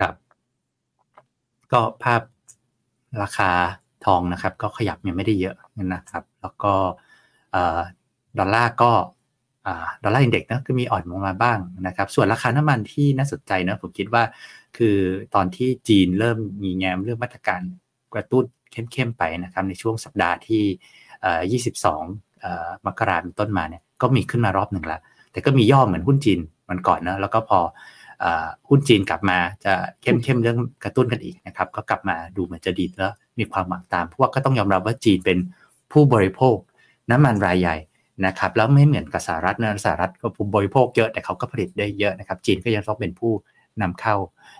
[0.00, 0.14] ครับ
[1.72, 2.22] ก็ภาพ
[3.22, 3.50] ราคา
[4.04, 5.56] ทองนะครับ ก็ขยับยังไม่ได้เยอะ
[5.94, 6.72] นะครับ แล้วก็
[8.38, 8.92] ดอลลาร์ก็
[10.02, 14.22] ดอลลาร์อินเด็กซ์นะก็มีอ่อนลงมาบ้างนะครับ ส่วนราคาน้ำมันที่น่าสนใจนะผมคิดว่า
[14.76, 14.96] คือ
[15.34, 17.60] ตอนที่จีนเริ่มมีแงมเรื่องมาตรการ
[18.14, 25.00] กระตุ้นเข้มๆไปนะครับในช่วงสัปดาห์ที่ 22 มกราคมต้นมาเนี่ยก็มีขึ้นมารอบหนึ่งแล้ว
[25.32, 26.40] แต่ก็มีย่อเหมือนหุ้นจีน
[26.70, 27.58] มันก่อนนะแล้วก็พอ
[28.68, 35.38] หุ้นจีนกลับมาจะเข้มเข้มเรื่องกระตุ้นกันอีกนะครับ ก็กลับมาดูเหมือนจะดีแล้วมีความหวังตามเพราะว่าก็ต้องยอมรับว่าจีนเป็น
[35.92, 36.56] ผู้บริโภค
[37.10, 37.76] น้ำมันรายใหญ่
[38.26, 43.32] นะครับแล้วไม่เหมือนกับสหรัฐนะสหรัฐก็ผู้บริโภคเยอะแต่เขาก็ผลิตได้เยอะนะครับ จีนก็ยังต้องเป็นผู้
[43.82, 44.16] นำเข้า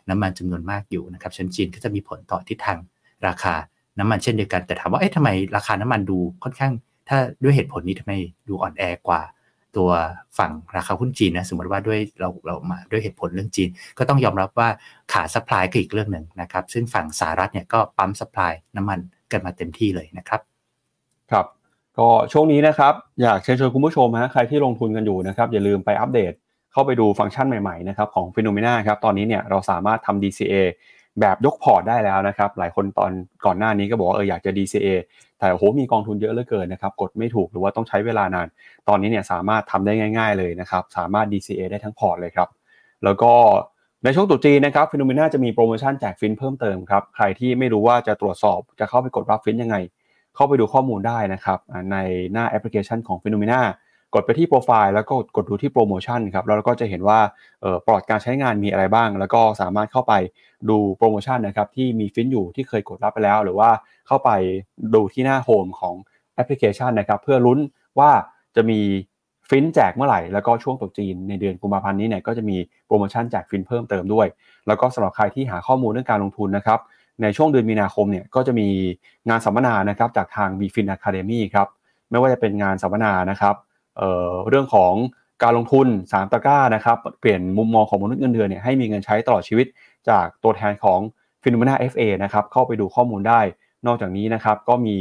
[0.09, 2.79] น้ำมันจำนวนมากอยู่นะครับฉันจีนก็จะมีผลต่อทิศทาง
[3.27, 3.55] ราคา
[3.99, 6.73] น้ำมันเช่นเดียวกัน แต่ถามว่าเอ๊ะทำไมราคาน้ำมันดูค่อนข้าง
[7.09, 8.13] ถ้าด้วยเหตุผลนี้ทำไม
[8.49, 9.21] ดูอ่อนแอกว่า
[9.77, 9.91] ตัว
[10.39, 13.69] ฝั่งราคาหุ้นจีนนะสมมติว่าด้วยเราเรามาด้วยเหตุผลเรื่องจีน
[13.99, 14.69] ก็ต้องยอมรับว่า
[15.13, 18.99] ขาดสปายก็อีกเรื่องหนึ่งนะครับซึ่งฝั่งสหรัฐเนี่ยก็ปั๊มสปายน้ำมัน
[19.33, 20.41] กันมาเต็มที่เลยนะครับ
[21.31, 21.47] ครับ
[21.99, 26.33] ก็ช่วงนี้นะครับอยากเชิญชวนคุณผู้ชมฮะใครที่ลงทุนกันอยู่นะครับอย่าลืมไปอัปเดต
[26.73, 30.55] เข้าไปดูฟังก์ชันใหม่ๆนะครับของ p h e n o m e n a ครับตอนนี้เนี่ยเราสามารถทำ DCA
[31.21, 33.13] แบบยกพอร์ตได้แล้วนะครับหลายคนตอน
[33.47, 34.89] ก่อนหน้านี้ก็บอกว่าเอออยากจะ DCA
[35.39, 38.47] แต่โอ้โหมีกองทุนเยอะเหลือเกินนะครับกดไม่ถูกหรือว่าต้องใช้เวลานาน
[38.89, 42.49] ตอนนี้เนี่ยสามารถทำได้ง่าย ๆเลยนะครับสามารถ DCA ได้ทั้งพอร์ตเลยครับ
[43.05, 43.33] แล้วก็
[44.05, 49.77] ในช่วงตรุษจีนนะครับ FINNOMENA จะมีโปรโมชั่นแจกฟินเพิ่มเติมครับใครที่ไม่รู้ว่าจะตรวจสอบจะเข้าไปกดรับฟินยังไง
[50.35, 51.59] เข้าไปดูข้อมูลได้นะครับ
[51.93, 51.97] ใน
[52.33, 53.61] หน้าแอปพลิเคชันของ FINNOMENA
[54.15, 57.19] กดไปที่โปรไฟล์แล้วก็กดดูที่โปรโมชั่นครับแล้วก็จะเห็นว่า
[57.87, 60.15] โค้ดการใช้งานมีอะไรบ้าง แล้วก็สามารถเข้าไป
[60.69, 63.71] ดูโปรโมชั่นนะครับที่มีฟินอยู่ที่เคยกดรับไปแล้ว หรือว่า
[64.07, 64.31] เข้าไป
[64.95, 65.95] ดูที่หน้า home ของ
[66.35, 67.59] แอปพลิเคชันนะครับเพื่อลุ้น
[67.99, 68.11] ว่า
[68.57, 68.81] จะมี
[69.49, 74.27] ฟินแจกเมื่อไหร่ แล้วก็ช่วงตรุษจีนในเดือนกุมภาพันธ์นี้เนี่ยก็จะมีโปรโมชั่นแจกฟินเพิ่มเติมด้วย
[74.67, 76.81] แล้วก็สำหรับใครที่หาข้อมูลเรื่องการลงทุนนะครับ
[77.23, 78.69] ในช่วงเดือนมีนาคมเนี่ยก็จะมี
[79.29, 81.69] งานสัมมนานะครับจากทาง b f i n Academy ครับ
[82.11, 83.55] ไม่ว่าจะเป็นงานสัมมนานะครับ
[83.97, 84.93] เเรื่องของ
[85.43, 89.67] การลงทุน 3 ตะกร้านะครับเปลี่ยนมุมมองของมนุษย์เงินเดือนเนี่ยให้มีเงินใช้ตลอดชีวิต
[90.09, 91.01] จากตัวแทนของ
[91.43, 93.41] p h e n o m e n a FA นะครับเข้าไปดูข้อมูลได้
[93.87, 94.97] นอกจากนี้นะครับก็มี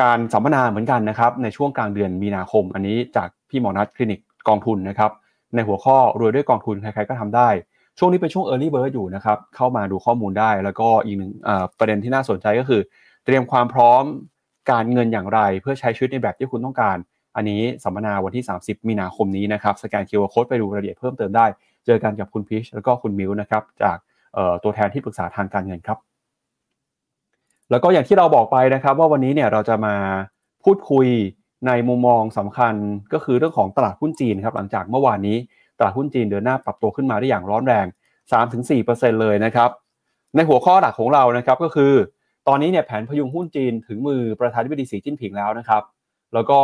[0.00, 5.10] การสัมมนาเหมือนกันนะครับในช่วงกลางเดือนมีนาคม อันนี้จากพี่หมอนัทคลินิกกองทุนนะครับ
[5.54, 7.48] ในหัวข้อรวยด้วยกองทุนใครๆก็ทำได้
[7.98, 11.32] ช่วงนี้เป็นช่วง Early Bird อยู่นะครับ เข้ามาดูข้อมูลได้ แล้วก็อีกหนึ่ง
[11.78, 12.80] ประเด็นที่น่าสนใจก็คือ
[13.24, 14.02] เตรียมความพร้อม
[14.70, 16.96] การเงินอย่างไร เพื่อใช้ชีวิตในแบบที่คุณต้องการ
[17.36, 21.46] อันนี้สัมมนาวันที่ 30 มีนาคมนี้นะครับ สแกน QR Code ไปดูรายละเอียดเพิ่มเติมได้
[21.86, 23.96] เจอกันกับคุณพิชแล้วก็คุณมิวนะครับ จาก
[24.62, 25.98] ตัวแทนที่ปรึกษาทางการเงินครับ
[27.70, 29.94] แล้วก็อย่างที่เราบอกไปนะครับ ว่าวันนี้เนี่ยเราจะมา
[30.64, 31.06] พูดคุย
[31.66, 32.74] ในมุมมองสำคัญ
[33.12, 35.36] ก็คือเรื่องของตลาดหุ้นจีนครับหลังจากเมื่อวานนี้
[35.80, 37.86] ตลาดหุ้นจีนเดินหน้าปรับตัวขึ้นมาได้อย่างร้อนแรง
[38.52, 39.70] 3-4%เลยนะครับ
[40.36, 41.92] ในหัวข้อหลักของเรานะครับก็คือ
[42.48, 45.82] ตอนนี้เนี่ยแผนพยุงหุ้นจีนถึงมือประธานาธิบดีสีจิ้นผิงแล้วนะครับ
[46.34, 46.60] แล้วก็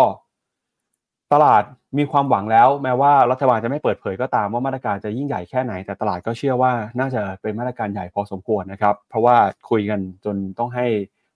[1.33, 1.62] ตลาด
[1.98, 9.37] มีความหวังแล้ว แม้ว่ารัฐบาลจะไม่เปิดเผยก็ตามว่ามาตรการจะยิ่งใหญ่แค่ไหน แต่ตลาดก็เชื่อว่าน่าจะเป็นมาตรการใหญ่พอสมควรนะครับ เพราะว่า
[9.70, 10.87] คุยกันจนต้องให้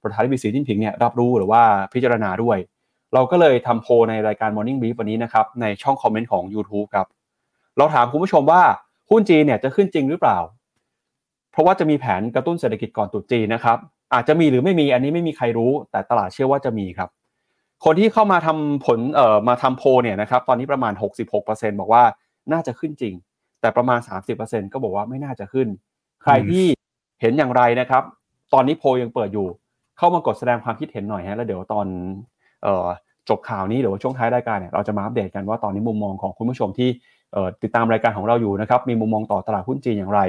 [0.03, 1.63] ประธานาธิบดีสีจิ้นผิงเนี่ยรับรู้หรือว่า
[1.93, 2.59] พิจารณาด้วย
[3.15, 7.07] เราก็เลยทำโพในรายการ Morning Brief วันนี้นะครับในช่องคอมเมนต์ของ YouTube ครับ
[7.79, 8.63] เราถามคุณผู้ชมว่า
[9.11, 10.39] หุ้นจีนเนี่ยจะขึ้นจริงหรือเปล่า
[11.53, 13.79] เพราะว่าจะมีแผนกระตุ้นเศรษฐกิจก่อนตรุษจีนนะครับ
[14.15, 17.11] อาจจะมีหรือไม่มีอันนี้ไม่มีใครรู้ แต่ตลาดเชื่อว่าจะมีครับ
[17.85, 20.93] คนที่เข้ามาทำผลเอ่อมาทำโพเนี่ยนะครับตอนนี้ประมาณ
[21.37, 22.03] 66%บอกว่า
[22.53, 23.15] น่าจะขึ้นจริง
[23.61, 24.01] แต่ประมาณ
[24.37, 25.69] 30%ก็บอกว่าไม่น่าจะขึ้น
[26.23, 26.65] ใครที่
[27.21, 28.03] เห็นอย่างไรนะครับ
[28.55, 29.49] ตอนนี้โพยังเปิดอยู่
[29.99, 31.87] เข้ามากดแสดงความคิดเห็นหน่อยฮะแล้วเดี๋ยวตอน
[32.63, 32.87] เอ่อ
[33.29, 36.89] จบข่าวนี้หรือว่าช่วงท้ายรายการเนี่ยเราจะมาอัปเดตกันว่าตอนนี้มุมมองของคุณผู้ชมที่
[37.63, 40.21] ติดตามรายการของเราอยู่นะครับมีมุมมองต่อตลาดหุ้นจีนอย่างไร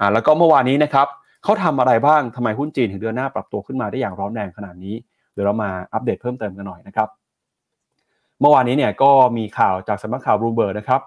[0.00, 1.06] อ่าแล้วก็เมื่อวานนี้นะครับ
[1.44, 4.94] เขาทำอะไรบ้างทำไมหุ้นจีนถึงเดือนหน้าปรับตัวขึ้นมาได้อย่างร้อนแรงขนาดนี้
[5.32, 7.08] เดี๋ยวเรามาอัปเดตเพิ่มเติมกันหน่อยนะครับ
[8.40, 11.00] เมื่อวานนี้เนี่ยก็มีข่าวจากสำนักข่าวรูเบิร์ดนะครับ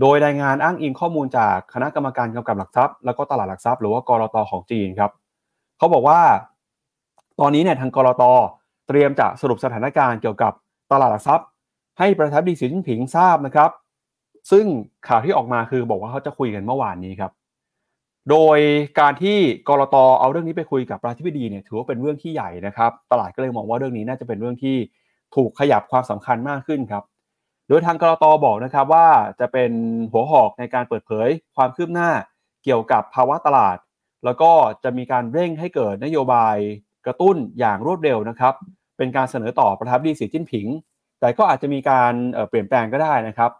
[0.00, 5.10] โดยรายงานอ้างอิงข้อมูลจากคณะกรรมการกำกับหลักทรัพย์ แล้วก็ตลาดหลักทรัพย์หรือว่ากรอตของจีนครับ
[5.78, 6.20] เขาบอกว่า
[7.40, 8.22] ตอนนี้เนี่ยทางกรอต
[8.88, 10.52] เตรียมจะสรุปสถานการณ์เกี่ยวกับ
[10.92, 11.46] ตลาดหลักทรัพย์
[11.98, 13.70] ให้ประธานดีสีจิ้นผิงทราบนะครับ
[14.50, 14.64] ซึ่ง
[15.08, 17.32] ข่าวที่ออกมาคือบอกว่าเขาจะคุยกันเมื่อวานนี้ครับ
[18.30, 18.58] โดย
[19.00, 24.76] การที่กรตเอาเรื่องนี้ไปคุยกับประธานาธิบดีเนี่ยถือว่าเป็นเรื่องที่ใหญ่นะครับ ตลาดก็เลยมองว่าเรื่องนี้น่าจะเป็นเรื่องที่
[25.36, 27.04] ถูกขยับความสำคัญมากขึ้นครับ
[27.68, 29.06] โดยทางกรตบอกนะครับว่า
[29.40, 29.70] จะเป็น
[30.12, 32.10] หัวหอกในการเปิดเผยความคืบหน้า
[32.64, 33.76] เกี่ยวกับภาวะตลาด
[34.24, 34.50] แล้วก็
[34.84, 36.56] จะมีการเร่งให้เกิดนโยบาย
[37.06, 38.54] กระตุ้นอย่างรวดเร็วนะครับ
[38.96, 40.66] เป็นการเสนอต่อประธานาธิบดีสีจิ้นผิง
[41.20, 42.12] แต่ก็อาจจะมีการ
[42.48, 43.50] เปลี่ยนแปลงก็ได้นะครับ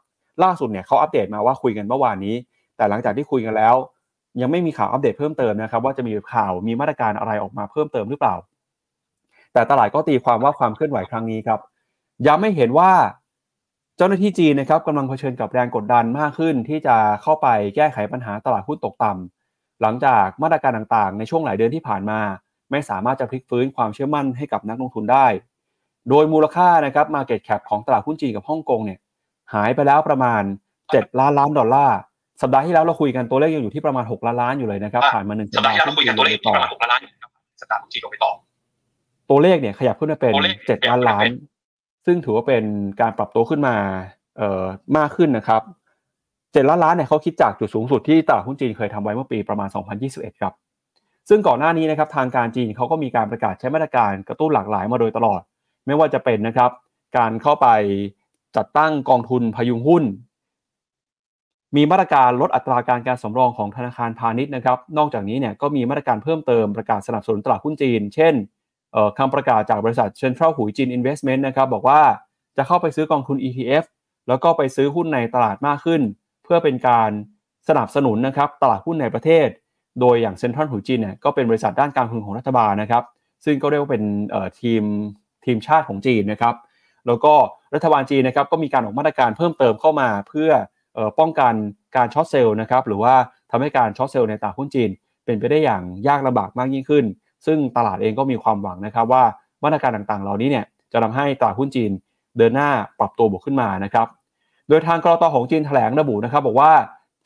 [0.44, 2.34] ล่าสุดเนี่ยเขาอัปเดตมาว่าคุยกันเมื่อวานนี้
[2.76, 3.74] แต่หลังจากที่คุยกันแล้ว
[4.40, 8.36] ยังไม่มีข่าวอัปเดตเพิ่มเติมนะครับว่าจะมีข่าวมีมาตรการอะไรออกมาเพิ่มเติมหรือเปล่า
[9.52, 11.60] แต่ตลาดก็ตีความว่าความเคลื่อนไหวครั้งนี้ครับ
[12.26, 12.92] ย้ำไม่เห็นว่า
[13.96, 22.20] เจ้าหน้าที่จีนนะครับกำลังเผชิญกับแรงกดดันมากขึ้น ที่จะเข้าไปแก้ไขปัญหาตลาดหุ้นตกต่ำหลังจากมาตรการต่างๆ ในช่วงหลายเดือนที่ผ่านมา
[22.70, 25.26] ไม่สามารถจะพลิกฟื้นความเชื่อมั่นให้กับนักลงทุนได้
[26.08, 28.98] โดยมูลค่านะครับ Market Cap ของตลาดหุ้นจีนกับฮ่องกงเนี่ย
[29.54, 30.42] หายไปแล้วประมาณ
[30.82, 31.98] 7 ล้านล้านดอลลาร์
[32.42, 37.02] สัปดาห์ที่แล้วเราคุยกันตัวเลขยังอยู่ที่ประมาณ 6 ล้านล้านอยู่เลยนะครับผ่านมาหนึ่งสัปดาห์ที่คุยกันตัวเลขที่ประมาณ6ล้านล้าน
[37.60, 38.32] สัปดาห์ที่ลงไปต่อ
[39.30, 41.26] ตัวเลขเนี่ยขยับขึ้นมาเป็น 7 ล้านล้าน
[42.06, 42.64] ซึ่งถือว่าเป็น
[43.00, 43.76] การปรับตัวขึ้นมา
[44.36, 44.64] เอ่อ
[44.96, 45.62] มากขึ้นนะครับ
[46.52, 49.68] เจ็ดล้านล้านเนี่ยเขาคิดจากจุดสูงสุดที่ตลาดหุ้นจีนเคยทำไว้เมื่อปีประมาณ
[50.04, 50.52] 2021 ครับ
[51.28, 55.40] ซึ่งก่อนหน้านี้นะครับทางการจีนเขาก็มีการประกาศใช้มาตรการกระตุ้นหลากหลายมาโดยตลอด
[55.86, 56.70] ไม่ว่าจะเป็นนะครับ
[57.18, 57.68] การเข้าไป
[58.56, 60.04] จัดตั้งกองทุนพยุงหุ้น
[61.76, 68.34] มีมาตรการลดอัตราการการสำรองของธนาคารพาณิชย์นะครับ นอกจากนี้เนี่ยก็มีมาตรการเพิ่มเติมประกาศสนับสนุนตลาดหุ้นจีน เช่น
[69.18, 72.00] คำประกาศจากบริษัท Central Huijin Investment นะครับบอกว่า
[72.56, 73.84] จะเข้าไปซื้อกองทุน ETF
[74.28, 76.02] แล้วก็ไปซื้อหุ้นในตลาดมากขึ้น
[76.44, 77.10] เพื่อเป็นการ
[77.68, 79.48] สนับสนุนนะครับตลาดหุ้นในประเทศ
[80.00, 83.04] โดยอย่าง Central Huijin เนี่ยก็เป็นบริษัทด้านการลงทุนของรัฐบาลนะครับ
[83.44, 84.04] ซึ่งก็เรียกว่าเป็น
[84.60, 84.82] ทีม
[85.44, 86.54] ทีมชาติของจีนนะครับ
[87.06, 87.34] แล้วก็
[87.74, 90.50] รัฐบาลจีนนะครับก็มีการออกมาตรการเพิ่มเติมเข้ามาเพื่อ
[91.18, 91.54] ป้องกัน
[91.96, 93.14] การ short sell นะครับหรือว่า
[93.50, 94.90] ทำให้การ short sell ในตลาดหุ้นจีน
[95.24, 97.04] เป็นไปได้อย่างยากลำบากมากยิ่งขึ้น
[97.46, 99.24] ซึ่งตลาดเองก็มีความหวังนะครับว่า
[99.64, 101.90] มาตรการต่างๆ เหล่านี้เนี่ยจะทำให้ตลาดหุ้นจีน
[102.38, 104.06] เดินหน้าปรับตัวบวกขึ้นมานะครับ
[104.68, 106.72] โดยทางกรตของจีนแถลงระบุนะครับบอกว่า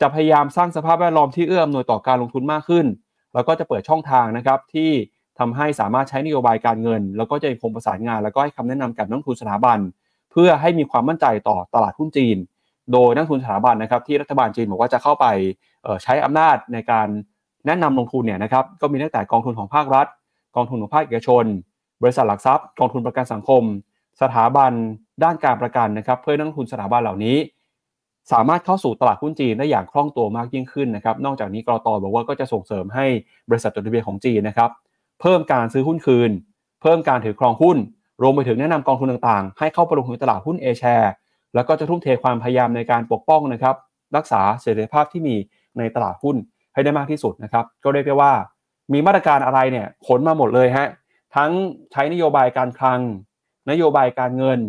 [0.01, 2.87] จะพยายามสร้างสภาพแวดล้อมที่เอื้ออำนวยต่อการลงทุนมากขึ้น
[3.35, 4.91] แล้วก็จะเปิดช่องทางนะครับที่
[5.39, 9.79] ทำให้สามารถใช้นโยบายการเงิน แล้วก็จะคงประสานงาน แล้วก็ให้คำแนะนำกับนักทุนสถาบัน
[10.35, 12.37] เพื่อให้มีความมั่นใจต่อตลาดหุ้นจีน
[12.93, 15.27] โดยนักทุนสถาบันนะครับที่รัฐบาลจีนบอกว่าจะเข้าไป
[16.03, 17.09] ใช้อำนาจในการ
[17.67, 20.07] แนะนำลงทุนเนี่ยนะครับก็มีตั้งแต่กองทุนของภาครัฐ
[20.57, 21.45] กองทุนของภาคเอกชน
[22.03, 23.63] บริษัทหลักทรัพย์ กองทุนประกันสังคม
[24.23, 24.73] สถาบัน
[25.25, 27.37] ด้านการประกันนะครับ เพื่อนักทุนสถาบันเหล่านี้
[28.33, 33.07] สามารถเข้าสู่ตลาดหุ้นจีนได้อย่างคล่องตัวมากยิ่งขึ้นนะครับ นอกจากนี้กรอตบอกว่าก็จะส่งเสริมให้
[33.49, 34.71] บริษัทจดทะเบียนของจีนนะครับ
[35.21, 36.31] เพิ่มการซื้อหุ้นคืน
[36.83, 37.77] เพิ่มการถือครองหุ้น
[38.23, 41.13] รวมไปถึงแนะนำกองทุนต่างๆ ให้เข้าไปลงทุนตลาดหุ้นเอแชร์
[41.55, 43.77] แล้วก็จะทุ่มเทความพยายามในการปกป้องนะครับ
[44.17, 45.37] รักษาเสรีภาพที่มี
[45.79, 46.37] ในตลาดหุ้น
[46.75, 48.33] ให้ได้มากที่สุดนะครับก็เรียกได้ว่า
[48.93, 50.89] มีมาตรการอะไรเนี่ยขนมาหมดเลยฮะ
[51.37, 51.51] ทั้ง
[51.93, 53.01] ใช้นโยบายการคลัง
[53.71, 54.61] นโยบายการเงิน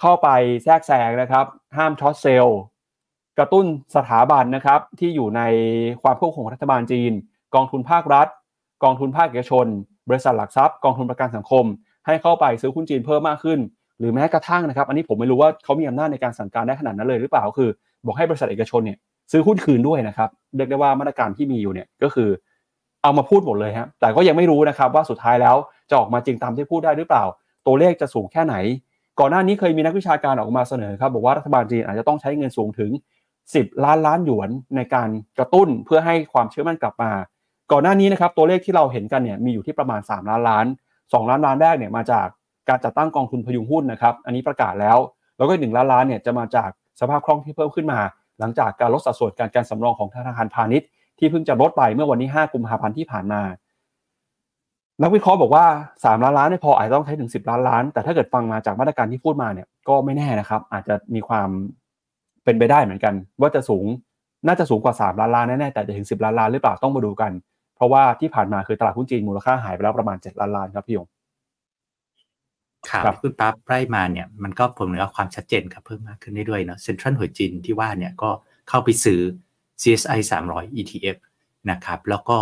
[0.00, 0.28] เข้าไป
[0.64, 2.58] แทรกแซงนะครับ ห้ามช็อตเซลล์
[3.38, 3.66] กระตุ้น
[3.96, 5.42] สถาบันนะครับที่อยู่ใน
[6.02, 7.12] ความควบคุมของรัฐบาลจีน
[7.54, 8.28] กองทุนภาครัฐ
[8.84, 9.66] กองทุนภาคเอกชน
[10.08, 11.64] บริษัทหลักทรัพย์ กองทุนประกันสังคม
[12.06, 13.58] ให้เข้าไปซื้อหุ้นจีนเพิ่มมากขึ้น
[13.98, 17.68] หรือแม้กระทั่งนะครับ อันนี้ผมไม่รู้ว่าเขามีอำนาจในการสั่งการได้ขนาดนั้นเลยหรือเปล่าคือ
[18.06, 18.98] บอกให้บริษัทเอกชนเนี่ย
[19.32, 22.28] ซื้อหุ้นคืนด้วยนะครับเรียกได้ว่ามาตรการที่มีอยู่เนี่ยก็คือ
[23.02, 25.56] เอามาพูดหมดเลยครับแต่ก็ยังไม่รู้นะครับว่าสุดท้ายแล้ว
[25.90, 27.24] จะออกมาจริงตามที่พูดได้หรือเปล่า
[27.66, 28.54] ตัวเลขจะสูงแค่ไหน
[29.20, 32.90] ก่อนหน้านี้เคยมีนักวิชาการออกมาเสนอครับบอกว่ารัฐบาลจีนอาจจะต้องใช้เงินสูงถึง
[33.36, 37.10] 10 ล้านล้านหยวนในการกระตุ้นเพื่อให้ความเชื่อมั่นกลับมา
[37.72, 40.66] ก่อนหน้านี้นะครับตัวเลขที่เราเห็นกันเนี่ยมีอยู่ที่ประมาณ 3 ล้านล้าน
[41.10, 42.26] 2 ล้านล้านแรกเนี่ยมาจาก
[42.68, 44.98] การจัดตั้งกองทุนพยุงหุ้นนะครับ อันนี้ประกาศแล้ว
[45.36, 47.98] แล้วก็หนึ่งล้านล้านเนี่ยจะมาจากสภาพคล่องที่เพิ่มขึ้นมา
[48.40, 50.88] หลังจากการลดสัดส่วนการการสำรองของธนาคารพาณิชย์
[51.18, 53.42] ที่เพิ่งจะลดไปเมื่อวันที่5กุมภาพันธ์ที่ผ่านมา
[55.02, 61.48] นักวิเคราะห์บอกว่า 3 ล้านล้านไม่พออาจจะต้องใช้ถึง 10 ล้านล้าน แต่ถ้าเกิดฟังมาจากมาตรการที่พูดมาเนี่ยก็ไม่แน่นะครับ อาจจะมีความ
[62.44, 63.86] เป็นไปได้เหมือนกัน ว่าจะสูง
[64.46, 71.06] น่าจะสูงกว่า 3 ล้านล้านแน่ๆแต่จะถึง 10 ล้านล้านหรือเปล่าต้องมาดูกันเราะว่าที่ผ่านมาคือตลาดหุ้นจีนมูลค่าหายไปแล้วประมาณ 7 ล้านล้านครับพี่ยง
[72.88, 78.30] ข่าวที่คุณปั๊บไล่มาเนี่ยมันก็ผมว่าความชัดเจนครับเพิ่มมากขึ้นได้ด้วยเนาะเซ็นทรัลหัวจินที่ว่าเนี่ยก็
[78.68, 79.20] เข้าไปซื้อ
[79.82, 81.16] CSI 300 ETF
[81.70, 82.38] นะครับแล้วก็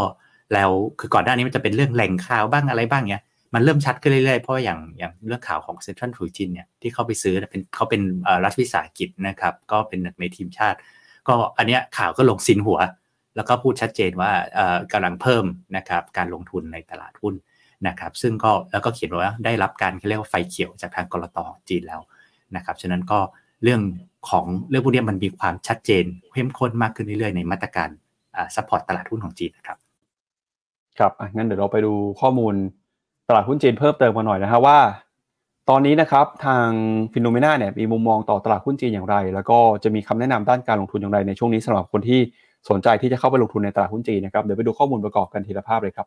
[0.54, 3.24] แล้วคือก่อนหน้านี้มันจะเป็นเรื่องแหล่งข่าวบ้างอะไรบ้างเนี่ย
[3.54, 8.02] มันเริ่มชัดขึ้นเรื่อยๆ เพราะอย่างอย่างเรื่องข่าวของเซ็นทรัลทูจินเนี่ยที่เขาไปซื้อเป็นเขาเป็น
[8.44, 10.78] รัฐวิสาหกิจนะครับก็เป็นหนึ่งในทีมชาติ
[11.28, 12.78] ก็อันเนี้ยข่าวก็ลงซินหัว
[13.36, 14.30] แล้วก็พูดชัดเจนว่า
[14.92, 15.44] กำลังเพิ่ม
[15.76, 17.34] นะครับการลงทุนในตลาดหุ้น
[17.88, 21.38] นะครับซึ่งก็แล้วก็เขียนว่าได้รับการเรียกว่าไฟเขียวจากทางก.ล.ต.
[21.68, 22.00] จีนแล้ว
[22.56, 23.18] นะครับฉะนั้นก็
[23.62, 23.80] เรื่อง
[24.30, 27.88] ของเรื่องพวกนี้มันมีความชัดเจนเข้มข้นมากขึ้นเรื่อยๆในมาตรการ
[28.54, 29.78] support ตลาดหุ้นของจีนนะครับ
[30.98, 32.54] ครับงั้นเดี๋ยวเราไปดูข้อมูล
[33.28, 34.78] ตลาดหุ้นจีนเพิ่มเติมกันหน่อยนะฮะว่า
[35.70, 36.66] ตอนนี้นะครับทาง
[37.12, 42.20] ฟิโนเมนาเนี่ยมีมุมมองต่อตลาดหุ้นจีนอย่างไร แล้วก็จะมีคำแนะนำด้านการลงทุนอย่างไรในช่วงนี้สำหรับคนที่
[42.68, 46.06] สนใจที่จะเข้าไปลงทุนในตลาดหุ้นจีนนะครับเดี๋ยวไปดูข้อมูลประกอบกันทีละภาพเลยครับ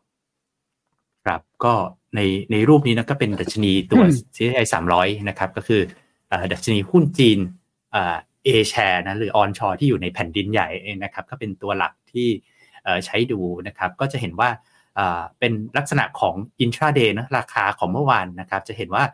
[1.24, 1.74] ครับก็
[2.16, 2.20] ใน
[2.52, 4.02] ในรูปนี้นะก็เป็นดัชนีตัว
[4.34, 5.80] CSI 300 นะครับ ก็คือ
[6.28, 7.38] เอ่อดัชนีหุ้นจีน
[7.92, 10.68] เอ่อ A share นะหรือ on shore ที่อยู่ในแผ่นดินใหญ่
[11.04, 12.28] นะครับ ก็เป็นตัวหลักที่
[12.84, 14.50] เอ่อใช้ดูนะครับ ก็จะเห็นว่า
[14.96, 19.04] เอ่อเป็นลักษณะของ intraday นะราคาของเมื่อวานนะครับ จะเห็นว่า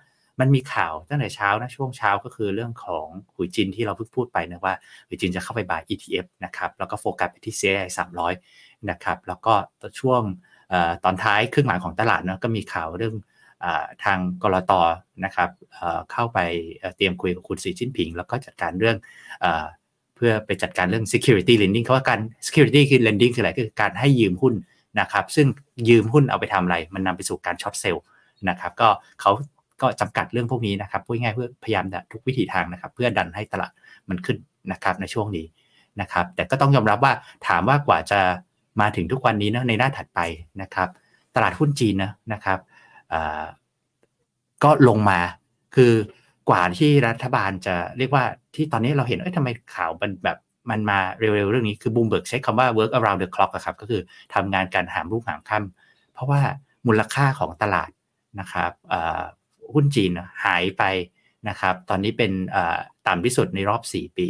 [0.41, 4.75] มันมีข่าวตั้งแต่เช้านะช่วงเช้าก็คือเรื่องของหุยจินที่เราเพิ่งพูดไปนะว่า
[5.07, 9.55] หุยจินจะเข้าไปบาย ETF นะครับแล้วก็โฟกัสไปที่ CSI 300นะครับแล้วก็
[10.01, 10.23] ช่วง
[10.73, 10.75] อ
[11.05, 13.15] ตอนท้ายครึ่งหลังของตลาดเนาะก็มีข่าวเรื่อง
[13.65, 13.67] อ
[14.05, 14.73] ทางกรต
[15.25, 15.51] นะครับ
[16.13, 16.39] เข้าไป
[16.97, 18.97] เตรียมคุยกับคุณสีจิ้นผิง แล้วก็จัดการเรื่อง
[19.41, 19.67] เอ่อ
[20.17, 24.55] เพื่อไปจัดการเรื่อง security lending เขาว่าการ security คือ lending คืออะไรคือการให้ยืมหุ้น
[25.01, 25.47] นะครับซึ่ง
[25.89, 28.05] ยืมหุ้นเอาไปทำอะไร มันนำไปสู่การช็อตเซลล์
[28.49, 28.89] นะครับก็
[29.21, 29.33] เขา
[29.83, 33.73] ก็จำกัดเรื่องพวกนี้นะครับพูดง่ายเพื่อพยายามทุกวิถีทางนะครับ เพื่อดันให้ตลาด
[34.09, 34.37] มันขึ้น
[34.73, 35.47] นะครับในช่วงนี้
[36.01, 37.13] นะครับ แต่ก็ต้องยอมรับว่า
[37.47, 38.21] ถามว่ากว่าจะ
[38.81, 40.21] มาถึงทุกวันนี้นะในหน้าถัดไป
[40.63, 40.89] นะครับ
[41.35, 42.59] ตลาดหุ้นจีนนะนะครับ
[44.65, 45.21] ก็ลงมา
[45.77, 45.93] คือ
[46.51, 50.39] กว่าที่รัฐบาลจะเรียกว่าที่ตอนนี้เราเห็นเอ้ยทำไมข่าวมันแบบ
[50.71, 54.03] มันมาเร็วๆเรื่องนี้คือบูมเบิร์กใช้คำว่า work around the clock ครับก็คือ
[54.35, 56.41] ทำงานการหามรุ่งหามค่ำเพราะว่า
[56.87, 57.91] มูลค่าของตลาด
[58.41, 58.73] นะครับ
[59.75, 60.11] หุ้นจีน
[60.45, 60.83] หายไป
[61.49, 62.33] นะครับ ตอนนี้เป็น
[63.07, 64.29] ต่ำที่สุดในรอบ 4 ปี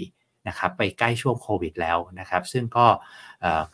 [0.49, 2.87] นะครับไปใกล้ช่วงโควิดแล้วนะครับ ซึ่งก็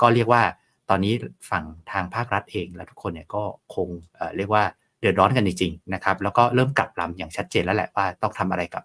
[0.01, 0.43] ก็เรียกว่า
[0.91, 1.15] ตอนนี้
[1.51, 3.43] ฝั่งทางภาครัฐเองและทุกคนเนี่ยก็
[3.75, 4.65] คงเรียกว่า
[5.01, 8.85] เดือดร้อนกันจริงๆนะครับ แล้วก็เริ่มกลับลำอย่างชัดเจนแล้วแหละว่าต้องทำอะไรกับ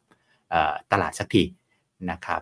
[0.92, 1.44] ตลาดสักที
[2.12, 2.42] นะครับ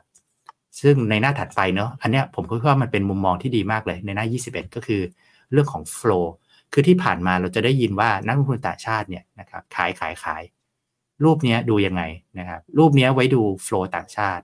[0.81, 5.01] ซึ่งในหน้าถัดไปเนาะอันเนี้ยผมคิดว่ามันเป็นมุมมองที่ดีมากเลยในหน้า 21 ก็คือ
[5.51, 6.25] เรื่องของ flow
[6.73, 10.43] คือที่ผ่านมาเราจะได้ยินว่านักลงทุนต่างชาติเนี่ยนะครับขายขายขาย
[11.23, 12.03] รูปนี้ดูยังไง
[12.39, 14.43] นะครับรูปนี้ไว้ดู flow ต่างชาติ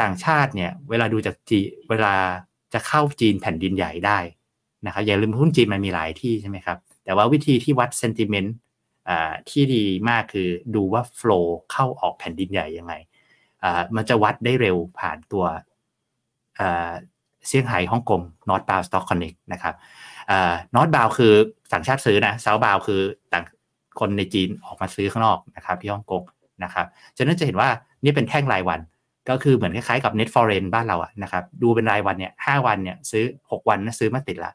[0.00, 2.14] ต่างชาติเนี่ยเวลาดูจากจีเวลา
[2.72, 4.18] จะเข้าจีนแผ่นดินใหญ่ได้
[4.86, 8.56] นะครับอย่าลืมหุ้นจีนมันมีหลายที่ใช่ไหมครับแต่ว่าวิธีที่วัดเซนติเมนต์
[9.50, 12.94] ที่ดีมากคือดูว่า flow เข้าออกแผ่นดินใหญ่ยังไง
[13.96, 15.44] มันจะวัดได้เร็วผ่านตัว
[16.56, 19.74] เซี่ยงไฮ้ฮ่องกง northbound Stock Connect นะครับ
[20.74, 21.32] northbound คือ
[21.72, 23.00] ต่างชาติซื้อนะ southbound คือ
[23.32, 23.44] ต่าง
[24.00, 26.22] คนในจีนออกมาซื้อข้างนอกนะครับที่ฮ่องกง
[26.64, 27.68] นะครับฉะนั้นจะเห็นว่า
[28.04, 28.80] นี่เป็นแท่งรายวัน
[29.28, 34.52] ก็คือเหมือนคล้ายๆกับ net foreign บ้านเราอะนะครับดูเป็นรายวันเนี่ยห้าวันเนี่ยซื้อ6วันนะซื้อมาติดละ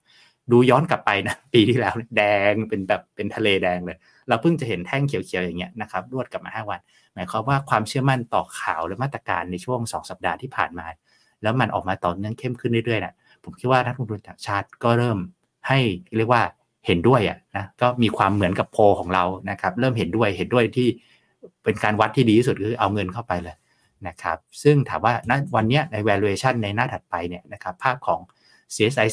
[0.51, 6.79] ดูย้อนกลับไปนะปีที่แล้วแดงเป็นแบบเป็นทะเลแดงเลย เราเพิ่งจะเห็นแท่งเขียวๆอย่างเงี้ยนะครับรวดกลับมา 5 วัน
[7.13, 10.85] หมายความว่าความเชื่อมั่นต่อข่าวและมาตรการในช่วง 2 สัปดาห์ที่ผ่านมา
[11.43, 15.17] แล้วมันออกมาต่อเนื่องเข้มขึ้นเรื่อยๆนะผมคิดว่านักลงทุนต่างชาติก็เริ่ม
[15.67, 15.79] ให้
[16.17, 16.43] เรียกว่า
[16.85, 20.87] เห็นด้วยอะนะก็มีความเหมือนกับโพของเรานะครับ เริ่มเห็นด้วยเห็นด้วยที่
[21.63, 23.55] เป็นการวัดที่ดีที่สุดคือเอาเงินเข้าไปเลย
[24.07, 28.19] นะครับซึ่งถามว่าณวันนี้ใน valuation ในหน้าถัดไปเนี่ยนะครับภาพของ
[28.73, 29.07] CSI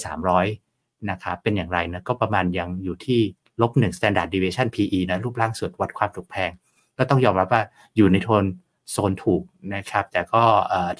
[0.46, 3.20] 300นะครับเป็นอย่างไรนะก็ประมาณยังอยู่ที่
[3.60, 6.50] ลบหนึ่ง standard deviation PE นะรูปร่างสุดวัดความถูกแพง
[6.98, 7.62] ก็ต้องยอมรับว่า
[7.96, 8.44] อยู่ในโทน
[8.90, 9.42] โซนถูก
[9.74, 10.42] นะครับแต่ก็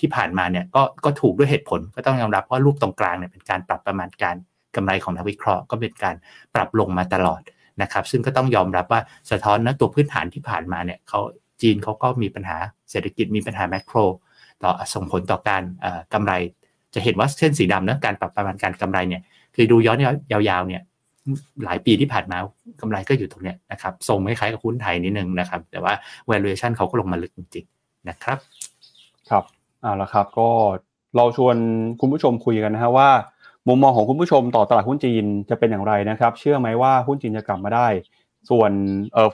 [0.00, 4.36] ที่ผ่านมาเนี่ยก็ก็ถูกด้วยเหตุผลก็ต้องยอมรับว่ารูปตรงกลางเนี่ยเป็นการปรับประมาณการ
[4.76, 6.14] กำไรของนักวิเคราะห์ก็เป็นการ
[6.54, 7.40] ปรับลงมาตลอด
[7.82, 11.20] นะครับซึ่งก็ต้องยอมรับว่าสะท้อนนะตัวพื้นฐานที่ผ่านมาเนี่ยเขา
[11.62, 12.56] จีนเขาก็มีปัญหา
[12.90, 13.96] เศรษฐกิจมีปัญหาแมกโร
[14.62, 15.62] ต่อส่งผลต่อการ
[16.14, 16.32] กำไร
[16.94, 19.22] จะเห็นว่าเส้นสีดำนะการปรับประมาณการกำไรเนี่ย
[19.54, 19.98] คือดูย้อน
[20.32, 20.82] ยาวๆเนี่ย
[21.64, 22.38] หลายปีที่ผ่านมา
[22.80, 25.92] กำไรก็อยู่ตรงเนี้ยนะครับทรงคล้ายๆกับหุ้นไทยนิดนึงนะครับ แต่ว่า
[26.30, 28.38] valuation เขาก็ลงมาลึกจริงๆนะครับ
[29.30, 29.44] ครับ
[29.82, 30.48] เอาละครับก็
[31.16, 31.56] เราชวน
[32.00, 33.10] คุณผู้ชมคุยกันนะฮะว่า
[33.68, 37.86] มุมมองของคุณผู้ชมต่อตลาดหุ้นจีนจะเป็นอย่างไรนะครับ เชื่อไหมว่าหุ้นจีนจะกลับมาได้
[38.50, 38.70] ส่วน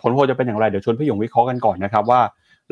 [0.01, 2.21] ผลโพจะเป็นอย่างไรเดี๋ยวชวนพี่หยงวิเคราะห์กันก่อนนะครับว่า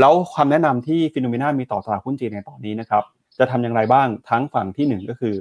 [0.01, 3.03] แล้วความแนะนำที่ Finnomena มีต่อตลาดหุ้นจีนในตอนนี้นะครับ
[3.39, 5.35] จะทำอย่างไรบ้างทั้งฝั่งที่ 1 ก็คือ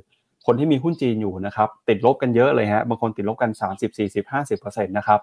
[0.46, 5.20] คนที่มีหุ้นจีนอยู่นะครับ ติดลบกันเยอะเลยฮะบางคนติดลบกัน 30 40 50%นะครับ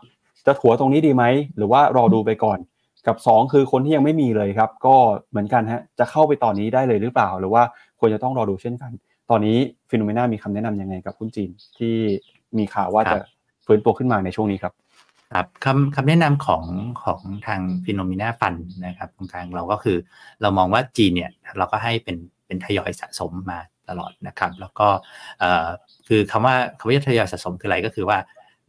[0.47, 1.25] จะถัวตรงนี้ดีไหม
[1.57, 2.59] หรือว่ารอดูไปก่อน
[3.07, 4.97] กับ 2 คือคนที่ยังไม่มีเลยครับ ก็
[5.31, 7.63] เหมือนกันฮะจะเข้าไปตอนนี้ได้เลยหรือเปล่า หรือว่า
[8.01, 8.91] ควรจะต้องรอดูเช่นกัน
[9.33, 9.59] ตอนนี้
[9.91, 11.95] Finnomena มีคำแนะนำยังไงกับหุ้นจีนที่
[12.59, 13.19] มีข่าวว่าจะ
[13.67, 14.73] ฟื้นตัวขึ้นมาในช่วงนี้ครับ
[15.35, 16.65] ครับคำคำแนะนำของ
[17.05, 18.55] ของทาง Finnomena Funds
[18.87, 19.97] นะครับตรงกลางเราก็คือ
[20.43, 22.17] เรามองว่าจีนเนี่ยเราก็ให้เป็น
[22.47, 24.89] เป็นทยอยสะสมมาตลอดนะครับ แล้วก็
[26.09, 28.19] คือคำว่าคำว่าทยอยสะสมคืออะไรก็คือว่า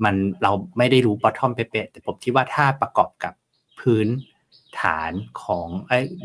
[0.03, 3.33] มันเราไม่ได้รู้ bottom เป๊ะแต่ผมคิดว่าถ้าประกอบกับ
[3.79, 4.07] พื้น
[4.81, 5.11] ฐาน
[5.43, 5.67] ของ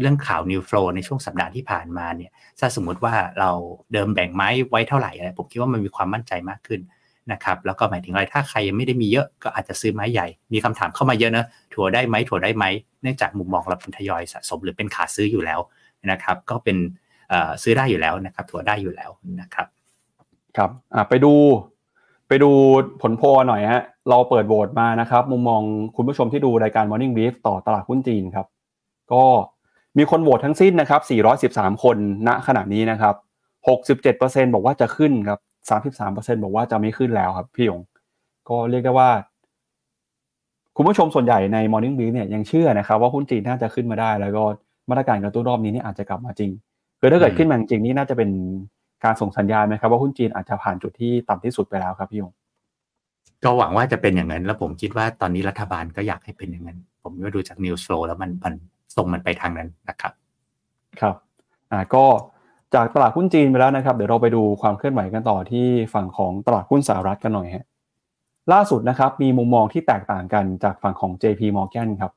[0.01, 2.31] เรื่องข่าว news flow ในช่วงสัปดาห์ที่ผ่านมาเนี่ย
[2.61, 3.51] ถ้าสมมุติว่าเรา
[3.93, 6.81] เดิมแบ่งไม้ไว้เท่าไหร่อะไรผมคิดว่ามันมีความมั่นใจมากขึ้น
[7.33, 12.65] นะครับแล้วก็หมายถึงอะไรถ้าใครยังไม่ได้มีเยอะก็อาจจะซื้อไม้ใหญ่ มีคำถามเข้ามาเยอะนะถั่วได้ไหมถั่วได้ไหม
[13.03, 15.61] เนื่องจากมุมมองเราเป็นทยอยสะสมหรือเป็นขาซื้ออยู่แล้ว
[16.11, 16.77] นะครับ ก็เป็น
[17.63, 19.67] ซื้อได้อยู่แล้วนะครับ ถั่วได้อยู่แล้วนะครับ
[20.57, 20.71] ครับ
[21.09, 21.33] ไปดู
[22.29, 22.51] ไปดู
[23.01, 25.63] ผลโพลหน่อยฮะ เราเปิดโหวตมานะครับ มุมมอง
[25.97, 28.47] คุณผู้ชมที่ดูรายการ Morning Brief ต่อตลาดหุ้นจีนครับ
[29.13, 29.25] ก็
[29.99, 31.01] มีคนโหวตทั้งสิ้นนะครับ
[31.53, 31.97] 413 คน
[32.29, 33.15] ณขณะนี้นะครับ
[33.85, 35.39] 67%บอกว่าจะขึ้นครับ
[35.97, 37.81] 33%บอกว่าจะไม่ขึ้นแล้วครับพี่ยง
[38.49, 39.11] ก็เรียกได้ว่า
[40.77, 44.45] คุณผู้ชมส่วนใหญ่ใน Morning Brief เนี่ยยังเชื่อนะครับว่าหุ้นจีนน่าจะขึ้นมาได้ แล้วก็
[44.91, 46.51] มาตรการกระตุ้นรอบนี้นี่อาจจะกลับมาจริง
[47.01, 48.31] คือถ้าเกิดขึ้นมาจริงนี่น่าจะเป็น
[49.05, 52.33] การส่งสัญญาณไหมครับว่าหุ้นจีนอาจจะผ่านจุดที่ต่ำที่สุดไปแล้วครับพี่ยง
[53.45, 58.55] ก็หวังว่าจะเป็นอย่างนั้น แล้วผมคิดว่าตอนนี้รัฐบาลก็อยากให้เป็นอย่างนั้น ผมก็ดูจากนิวส์โฟลแล้วมันมัน
[58.97, 60.13] ส่งมันไปทางนั้นนะครับ
[61.01, 61.15] ครับ
[61.71, 62.05] อ่าก็
[62.75, 67.65] จากตลาดหุ้นจีนไปแล้วนะครับ เดี๋ยวเราไปดูความเคลื่อนไหวกันต่อที่ฝั่งของตลาดหุ้นสหรัฐกันหน่อยฮะ
[68.53, 72.13] ล่าสุดนะครับมีมุมมองที่แตกต่างกันจากฝั่งของ JP Morgan ครับ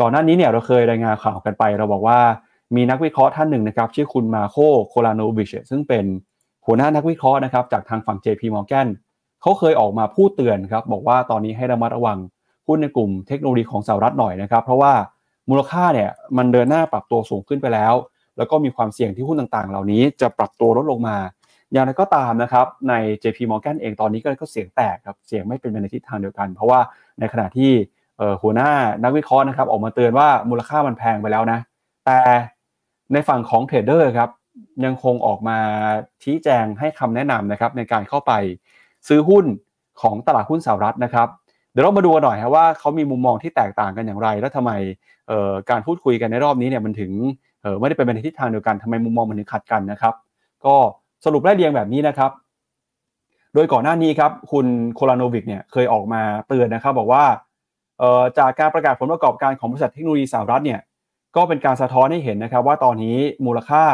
[0.00, 2.18] ก่อนหน้านี้เนี่ยเราเคยรายงานข่าวกันไป เราบอกว่า
[2.76, 4.56] มีนักวิเคราะห์ท่านหนึ่งนะครับ ชื่อคุณมาโค
[4.88, 6.04] โคลาโนวิชซึ่งเป็น
[6.66, 8.86] หัวหน้านักวิเคราะห์นะครับจากทางฝั่ง JP Morgan
[9.42, 12.18] เขาเคยออกมาพูดเตือนครับบอกว่าตอนนี้ให้ระมัดระวัง
[12.66, 14.92] หุ้นในกลุ่มเทคโนโลยีของสหรัฐหน่อยนะครับเพราะว่า
[15.48, 17.94] มูลค่าเนี่ยมันเดินหน้าปรับตัวสูงขึ้นไปแล้ว
[18.36, 21.16] แล้วก็มีความเสี่ยงที่หุ้นต่างๆ เหล่านี้จะปรับตัวลดลงมา
[21.72, 26.80] อย่างไรก็ตามนะครับใน JP Morgan เองตอนนี้ก็เสียงแตกครับเสียงไม่เป็นไปในทิศทางเดียวกัน เพราะว่า
[27.20, 27.70] ในขณะที่
[28.42, 28.70] หัวหน้า
[29.04, 31.58] นักวิเคราะห์นะครับออกมาเตือนว่ามูลค่ามันแพงไปแล้วนะ
[32.06, 32.18] แต่
[33.12, 34.30] ในฝั่งของเทรดเดอร์ครับ
[34.84, 35.58] ยังคงออกมา
[36.22, 38.32] ชี้แจงให้คำแนะนำนะครับในการเข้าไป
[39.08, 39.44] ซื้อหุ้น
[40.00, 41.28] ของตลาดหุ้นสหรัฐนะครับ
[41.72, 44.72] เดี๋ยวเรามาดูกันหน่อยครับว่าเขามีมุมมองที่แตกต่างกันอย่างไร และทำไม
[45.70, 47.10] การพูดคุยกันในรอบนี้เนี่ยมันถึง
[47.80, 50.14] ไม่ได้เป็นไปในทิศทางเดียวกันทำไมมุมมองมันถึงขัดกันนะครับ
[50.64, 50.74] ก็
[51.24, 52.30] สรุปไล่เรียงแบบนี้นะครับ
[53.54, 57.24] โดยก่อนหน้านี้ครับคุณโคลาโนวิกเนี่ยเคยออกมาเตือนนะครับ บอกว่า
[58.38, 60.80] จากการประกาศผลประกอบการของบริษัทเทคโนโลยีสหรัฐเนี่ย
[61.36, 63.84] ก็เป็นการสะท้อนให้เห็นนะครับ ว่าตอนนี้มูลค่า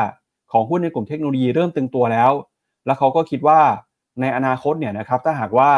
[0.52, 2.30] ของหุ้นในกลุ่มเทคโนโลยีเริ่มตึงตัวแล้ว
[2.86, 3.60] แล้วเขาก็คิดว่า
[4.20, 5.70] ในอนาคตเนี่ยนะครับถ้าหากว่า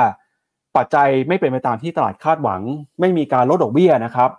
[0.77, 2.63] ปัจจัยไม่เป็นไปตามที่ตลาดคาดหวัง
[3.01, 4.31] ไม่มีการลดดอกเบี้ยนะครับ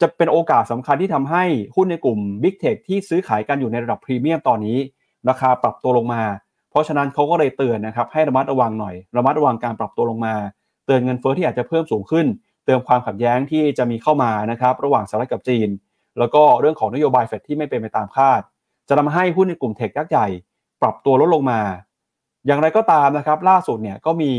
[0.00, 1.44] จะเป็นโอกาสสำคัญที่ทำให้
[1.76, 4.78] หุ้นในกลุ่ม Big Tech ที่ซื้อขายกันอยู่ในระดับพรีเมียมตอนนี้
[5.28, 6.22] ราคาปรับตัวลงมา
[6.70, 10.34] เพราะฉะนั้นเขาก็เลยเตือนนะครับให้ระมัดระวังหน่อย ระมัดระวังการปรับตัวลงมา
[10.86, 12.26] เตือนเงินเฟ้อที่อาจจะเพิ่มสูงขึ้น
[12.64, 15.68] เตือนความขัดแย้งที่จะมีเข้ามานะครับระหว่างสหรัฐกับจีน
[16.18, 18.40] แล้วก็เรื่องของนโยบายเฟดที่ไม่เป็นไปตามคาด
[18.88, 20.26] จะทำให้หุ้นในกลุ่ม tech ยักษ์ใหญ่
[20.82, 21.60] ปรับตัวลดลงมา
[22.46, 24.32] อย่างไรก็ตามนะครับ ล่าสุดเนี่ยก็มี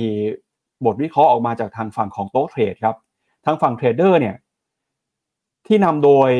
[0.85, 2.95] บทวิเคราะห์ออกมาจากทางฝั่งของโต๊ะ trade ครับ
[3.45, 4.35] ทางฝั่ง trader เนี่ย
[5.67, 6.31] ที่นำโดย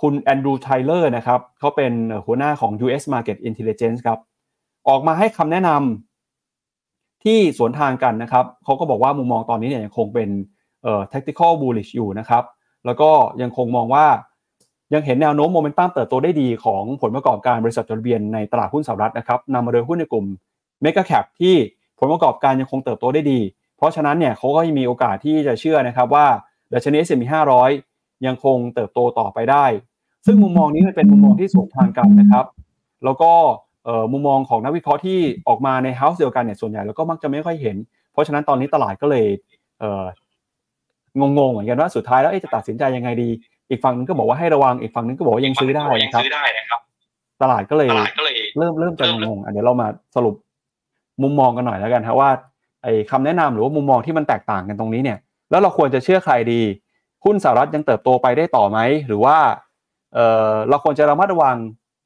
[0.00, 1.92] คุณแอนดรูว์ไทเลอร์นะครับเขาเป็น
[2.24, 4.18] หัวหน้าของ US Market Intelligence ครับ
[4.88, 10.28] ออกมาให้คำแนะนำที่สวนทางกันนะครับ เขาก็บอกว่ามุมมองตอนนี้เนี่ยยังคงเป็น
[10.82, 12.44] เอ่อ tactical bullish อยู่นะครับ
[12.86, 13.10] แล้วก็
[13.42, 14.06] ยังคงมองว่า
[14.94, 20.26] ยังเห็นแนวโน้มโมเมนตัมเติบโตได้ดีของผลประกอบการบริษัทจดทะเบียนในตลาดหุ้นสหรัฐนะครับนำมาโดยหุ้นในกลุ่ม
[20.82, 21.54] mega cap ที่
[21.98, 23.40] ผลประกอบการยังคงเติบโตได้ดี
[23.76, 26.26] เพราะฉะนั้นเนี่ยเขาก็มีโอกาสที่จะเชื่อนะครับว่า
[26.72, 27.24] ดัชนี S&P
[27.74, 29.64] 500 ยังคงเติบโตต่อไปได้
[30.26, 32.44] ซึ่งมุมมองนี้มันเป็นมุมมองที่สวนทางกันนะครับ
[33.04, 33.32] แล้วก็
[34.12, 37.76] มุมมองของนักวิเคราะห์ที่ออกมาใน house เดียวกันเนี่ยส่วนใหญ่แล้วก็มักจะไม่ค่อยเห็น
[38.12, 39.26] เพราะฉะนั้นตอนนี้ตลาดก็เลย
[41.38, 43.28] งงๆเหมือนกันว่าสุดท้ายแล้วจะตัดสินใจยังไงดี
[43.70, 46.80] อีกฝั่งนึงก็บอกว่าให้ระวังอีกฝั่งนึงก็บอกว่ายังซื้อได้นะครับ
[47.42, 47.88] ตลาดก็เลย
[48.58, 50.34] เริ่มเริ่มจะงงๆเดี๋ยวเรามาสรุป
[51.22, 52.30] มุมมองกันหน่อยแล้วกันครับว่า
[52.82, 55.18] ไอ้คำแนะนำหรือว่ามุมมองที่มันแตกต่างกันตรงนี้เนี่ย
[55.50, 56.60] แล้วเราควรจะเชื่อใครดี
[57.24, 59.36] หุ้นสหรัฐยังเติบโตไปได้ต่อไหมหรือว่า
[60.14, 61.56] เออเราควรจะระมัดระวัง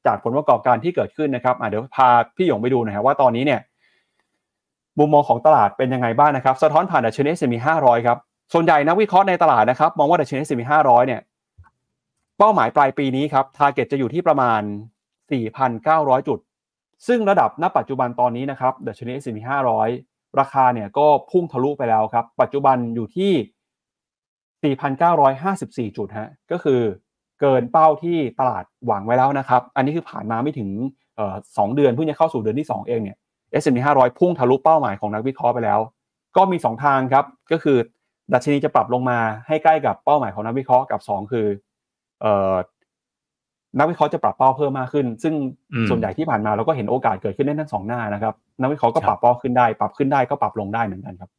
[0.05, 3.59] จากผลประกอบการที่เกิดขึ้นนะครับเดี๋ยวพาพี่หยงไปดูหน่อยครับว่าตอนนี้เนี่ย
[4.99, 8.17] มุมมองของตลาดเป็นยังไงบ้างนะครับ สะท้อนผ่านดัชนี S&P 500ครับ
[8.53, 11.21] ส่วนใหญ่นักวิเคราะห์ในตลาดนะครับ มองว่าดัชนี S&P 500เนี่ย
[12.37, 14.61] เป้าหมายปลายปีนี้ครับ target จะอยู่ที่ประมาณ
[15.25, 16.39] 4,900 จุด
[17.07, 19.39] ซึ่งระดับณปัจจุบันตอนนี้นะครับดัชนี S&P
[19.89, 23.31] 500 ราคาเนี่ยก็พุ่งทะลุไปแล้วครับ ปัจจุบันอยู่ที่
[25.91, 26.81] 4,954 จุดฮะก็คือ
[27.41, 30.69] เกินเป้าที่ตลาดหวังไว้แล้วนะครับ อันนี้คือผ่านมาไม่ถึง
[31.57, 33.17] สองเดือนเพิ่งจะเข้าสู่เดือนที่ 2 เองเนี่ย
[33.61, 35.79] S&P 500 พุ่งทะลุเป้าหมายของนักวิเคราะห์ไปแล้ว
[36.37, 37.77] ก็มี 2 ทางครับ ก็คือ
[38.33, 41.47] ดัชนีจะปรับลงมาให้ใกล้กับเป้าหมายของนักวิเคราะห์กับ 2 คือ
[43.77, 45.33] นักวิเคราะห์จะปรับเป้าเพิ่มมากขึ้น ซึ่ง
[45.89, 51.29] ส่วนใหญ่ที่ผ่านมาเราก็เห็นโอกาสเกิดขึ้นได้ทั้งสองหน้านะครับ นักวิเคราะห์ก็ปรับเป้าขึ้นได้ ปรับขึ้นได้ก็ปรับลงได้เหมือนกันครับ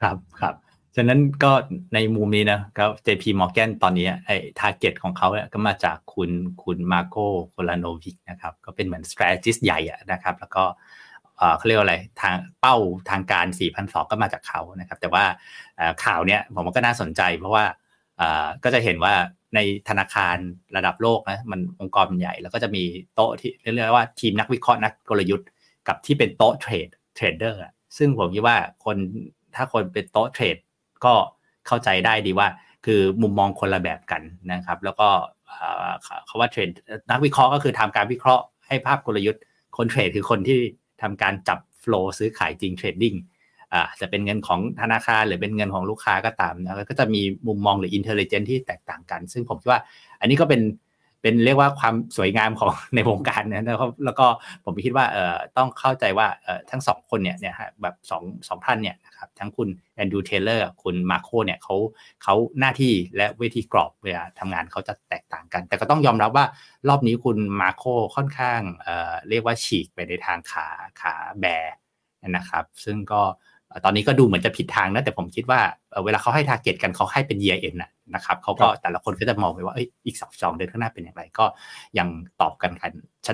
[0.00, 0.54] ครับครับ
[0.96, 1.52] ฉะนั้นก็
[1.94, 6.30] ในมุมนี้นะก็ JP Morgan ตอนนี้ไอ้ target ของเขาเนี่ยก็มาจากคุณ
[6.64, 7.16] คุณมาโก
[7.50, 9.80] โคลาโนวิกนะครับ ก็เป็นเหมือน strategist ใหญ่
[10.12, 10.64] นะครับ แล้วก็
[11.36, 12.76] เอ่อเขาเรียกว่าอะไรทางเป้า
[13.10, 13.46] ทางการ
[13.78, 15.24] 4,200 ก็มาจากเขานะครับ แต่ว่า
[15.76, 17.64] เอ่อข่าวเนี้ยผมว่าก็น่าสนใจเพราะว่า
[18.18, 19.14] เอ่อก็จะเห็นว่า
[19.54, 20.36] ในธนาคาร
[20.76, 22.82] ระดับโลกนะมันองค์กรมันใหญ่ แล้วก็จะมี
[23.14, 25.48] โต๊ะที่เรียกว่าทีมนักวิเคราะห์นักกลยุทธ์
[25.88, 28.96] กับที่เป็นโต๊ะเทรดtrader อะซึ่งผมคิดว่าคน
[29.54, 30.56] ถ้าคนเป็นโต๊ะ trade
[31.04, 31.14] ก็
[31.66, 32.48] เข้าใจได้ดีว่า
[32.86, 34.22] คือมุมมองคนละแบบกัน
[34.52, 35.08] นะครับ แล้วก็
[35.46, 35.88] เอ่อ
[36.26, 36.68] เขาว่า trade
[37.10, 39.42] นักวิเคราะห์ก็คือทำการวิเคราะห์ให้ภาพกลยุทธ์
[39.76, 40.58] คน trade คือคนที่
[41.02, 43.14] ทำการจับ flow ซื้อขายจริง trading
[43.72, 49.80] อ่าจะเป็นเงินของธนาคารหรือเป็นเงินของลูกค้าก็ตามนะก็จะมีมุมมองหรือ intelligence ที่แตกต่างกัน ซึ่งผมคิดว่า
[50.20, 50.62] อันนี้ก็เป็น
[51.22, 54.26] เป็นเรียกว่าความสวยงามของในวงการนะแล้วก็แล้วก็
[54.64, 61.76] ผมคิดว่าเอ่อต้องเข้าใจว่าเอ่อทั้งสองคนเนี่ยเนี่ยฮะแบบสองสองท่านเนี่ยนะครับทั้งคุณแอนดรูว์ไทเลอร์คุณมาร์โคเนี่ยเขา
[62.22, 66.46] เขาหน้าที่และเวทีกรอบเวลาทำงานเขาจะแตกต่างกัน แต่ก็ต้องยอมรับว่า
[66.88, 67.84] รอบนี้คุณมาร์โค
[68.16, 70.66] ค่อนข้างเอ่อเรียกว่าฉีกไปในทางขา
[71.00, 71.46] ขา bear
[72.36, 75.60] นะครับ ซึ่งก็ตอนนี้ก็ดูเหมือนจะผิดทางนะ แต่ผมคิดว่า
[75.90, 81.44] เอ่อเวลาเขาให้ target กันเขาให้เป็น year end นะนะครับเขาก็แต่ละคนก็จะมองไปว่าเอ้ยอีกสองสองเดือนข้างหน้าเป็นอย่างไร ก็
[81.98, 82.08] ยัง
[82.40, 82.92] ตอบกันกัน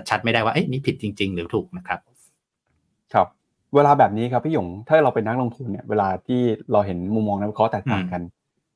[0.08, 1.98] ชัดๆ ไม่ได้ว่าเอ้ยนี่ผิดจริง ๆ หรือถูกนะครับ
[3.12, 3.26] ครับ
[3.74, 6.40] เวลาแบบนี้ครับพี่หยงถ้าเราเป็นนักลงทุนเนี่ยเวลาที่
[6.72, 8.22] เราเห็นมุมมองนักวิเคราะห์แตกต่างกัน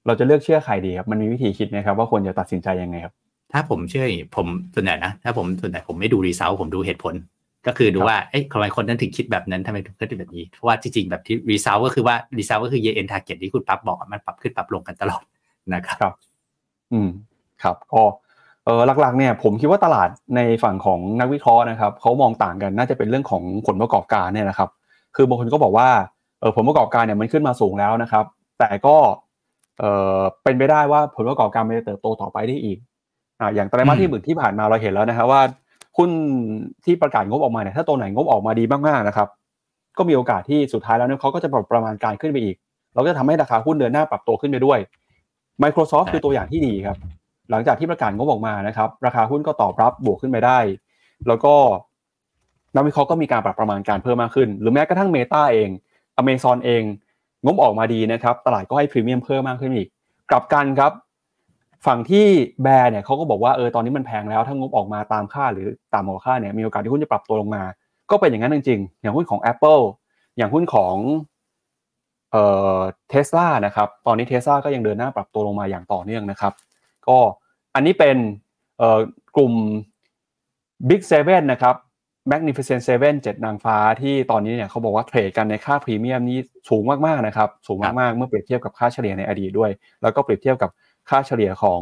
[0.07, 3.15] เราจะเลือกเชื่อใครดีครับมันมีวิธีคิดไหมครับว่าควรจะตัดสินใจยังไงครับ
[3.53, 7.15] ถ้าผมเชื่ออย่างนี้ผมส่วนใหญ่นะถ้าผมส่วนใหญ่ผมไม่ดู result ผมดูเหตุผล
[7.67, 15.23] ก็คือดูครับว่าเอ้ยทำไมคนนั้นถึงคิดแบบนั้นทำไมถึงคิดแบบนี้ เพราะว่าจริงๆ แบบที่ result ก็คือว่า result ก็คือ year end target ที่คุณปั๊บบอกอะมันปรับขึ้นปรับลงกันตลอด
[15.75, 16.15] นะครับครับ
[16.93, 17.09] อืม
[17.63, 18.03] ครับก็
[18.65, 24.69] เออหลักๆเนี่ยผมคิดว่าตลาดในฝั่งของนักวิเคราะห์นะครับเขามองต่างกันน่าจะเป็นเรื่องของผลประกอบการเนี่ยนะครับ
[25.17, 25.89] คือบางคนก็บอกว่า
[26.41, 28.25] เออผลประกอบการเนี่ยมันขึ้นมาสูงแล้วนะครับ
[28.59, 28.97] แต่ก็
[29.79, 29.85] เอ
[30.19, 32.79] อเป็นไปได้ว่าผลประกอบการมันจะเติบโตต่อไปได้อีก
[33.41, 35.43] อ่าอย่างไตรมาสที่หนึ่งที่ผ่านมาเราเห็นแล้วนะครับว่า
[35.99, 36.11] หุ้น
[36.85, 39.29] ที่ประกาศงบออกมาเนี่ยถ้าตัวไหนงบออกมาดีมากๆนะครับ
[39.99, 42.57] ก็มีโอกาสที่สุดท้ายแล้วเนี่ยเขาก็จะปรับประมาณการขึ้นไปอีก
[42.95, 44.79] เราก็จะทำให้ราคาหุ้นเดือนหน้าปรับตัวขึ้นไปด้วย
[45.63, 46.97] Microsoft คือตัวอย่างที่ดีครับ
[47.51, 50.59] หลังจากที่ประกาศงบออกมานะครับ ราคาหุ้นก็ตอบรับบวกขึ้นไปได้
[51.29, 51.55] แล้วก็
[52.75, 55.69] นักวิเคราะห์ก็มีการปรับประมาณการเพิ่มมากขึ้น หรือแม้กระทั่ง Meta เอง
[56.21, 56.83] Amazon เอง
[57.45, 59.89] งบออกมาดีนะครับ ตลาดก็ให้พรีเมียมเพิ่มมากขึ้นอีก
[60.31, 60.93] กลับกันครับ
[61.87, 62.27] ฝั่งที่
[62.63, 67.63] แบร์เนี่ยเขาก็บอกว่าเออตอนนี้มันแพงแล้วถ้างบออกมาตามค่าหรือต่ำกว่าค่าเนี่ยมีโอกาสที่หุ้นจะปรับตัวลงมา
[68.11, 69.83] ก็เป็นอย่างนั้นจริงๆอย่างหุ้นของ Apple
[70.37, 70.97] อย่างหุ้นของ
[72.33, 72.45] เอ่
[72.77, 72.79] อ
[73.11, 76.53] เทสลานะครับตอนนี้เทสลาก็ยังเดินหน้าปรับตัวลงมาอย่างต่อเนื่องนะครับ
[77.09, 77.19] ก็
[77.75, 78.17] อันนี้เป็น
[78.79, 79.01] เอ่อ
[79.37, 79.53] กลุ่ม
[80.89, 81.77] Big Seven นะครับ
[82.31, 86.39] Magnificent Seven เจ็ดนางฟ้าที่ตอนนี้เนี่ยเขาบอกว่าเทรดกันในค่าพรีเมียมนี้
[86.71, 89.71] สูงมากๆนะครับ สูงมากๆเมื่อเปรียบเทียบกับค่าเฉลี่ยในอดีตด้วย
[90.03, 90.71] แล้วก็เปรียบเทียบกับ
[91.11, 91.81] ค่าเฉลี่ยของ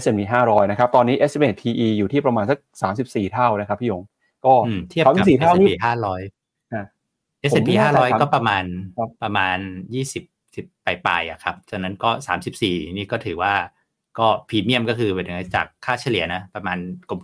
[0.00, 2.58] S&P 500 นะครับ ตอนนี้ estimate PE อยู่ที่ประมาณสัก
[2.96, 4.02] 34 เท่านะครับพี่หยง
[4.44, 5.72] ก็อืมเทียบกับ34เท่า S&P นี่
[6.24, 6.86] 500อะ
[7.50, 8.64] S&P ผมไม่แน่ใจ500 ก็ประมาณ
[8.96, 10.24] ครับประมาณ 20สิบ
[10.84, 12.10] ปลายๆอะครับ ฉะนั้นก็
[12.54, 13.54] 34 นี่ก็ถือว่า
[14.18, 16.78] ก็พรีเมียมก็คือเป็นจากค่าเฉลี่ยนะ ประมาณ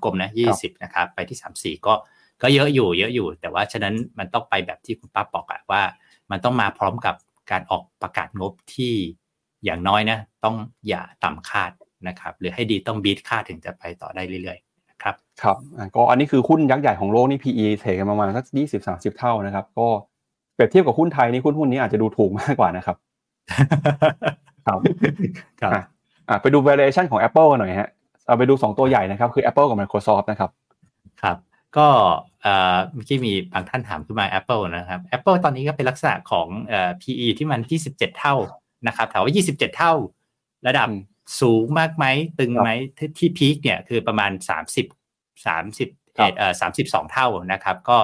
[0.04, 1.94] กลมๆนะ 20 นะครับ ไปที่ 34 ก็
[2.42, 5.82] ก็เยอะอยู่เยอะอยู่ แต่ว่าฉะนั้นมันต้องไปแบบที่คุณป้าบอกอะว่า
[6.30, 7.14] มันต้องมาพร้อมกับ
[7.50, 8.94] การออกประกาศงบที่
[9.64, 10.56] อย่างน้อยนะต้อง
[10.88, 11.70] อย่าต่ำคาด
[12.08, 19.86] นะครับหรือให้ดีต้องบีทคาดถึงจะไปต่อได้เรื่อยๆนะครับครับอะก็อันนี้คือหุ้นยักษ์ใหญ่ของโลกนี่ PE เทรดกันประมาณสักยี่สิบสาสิบเท่านะครับก็
[20.54, 22.96] เปรียบเทียบกับหุ้นไทยนี่หุ้นหุ้นนี้อาจจะดูถูกมากกว่านะครับ
[24.66, 24.78] ครับ
[25.60, 25.82] ครับอะ
[26.28, 27.90] อะไปดู valuation ของ Apple กันหน่อยฮะ
[28.26, 30.50] เอาไปดู 2 ตัวใหญ่นะครับ คือ Apple กับ Microsoft นะครับ
[31.22, 31.36] ครับ
[31.76, 31.88] ก็
[32.42, 37.60] เอ่อเมื่อกี้มีบางท่านถามขึ้นมา Apple นะครับ Apple ตอนนี้ก็เป็นลักษณะของเอ่อ PE ที่มัน
[37.90, 38.34] 27 เท่า
[38.86, 39.92] นะครับถามว่า 27 เท่า
[40.66, 41.00] ระดับอืม
[41.40, 42.04] สูงมากไหม
[42.40, 44.30] ตึงครับไหมที่ที่พีคเนี่ยคือประมาณ
[44.88, 46.52] 30 30ครับเอ่อ
[46.84, 47.98] 32 เท่านะครับก็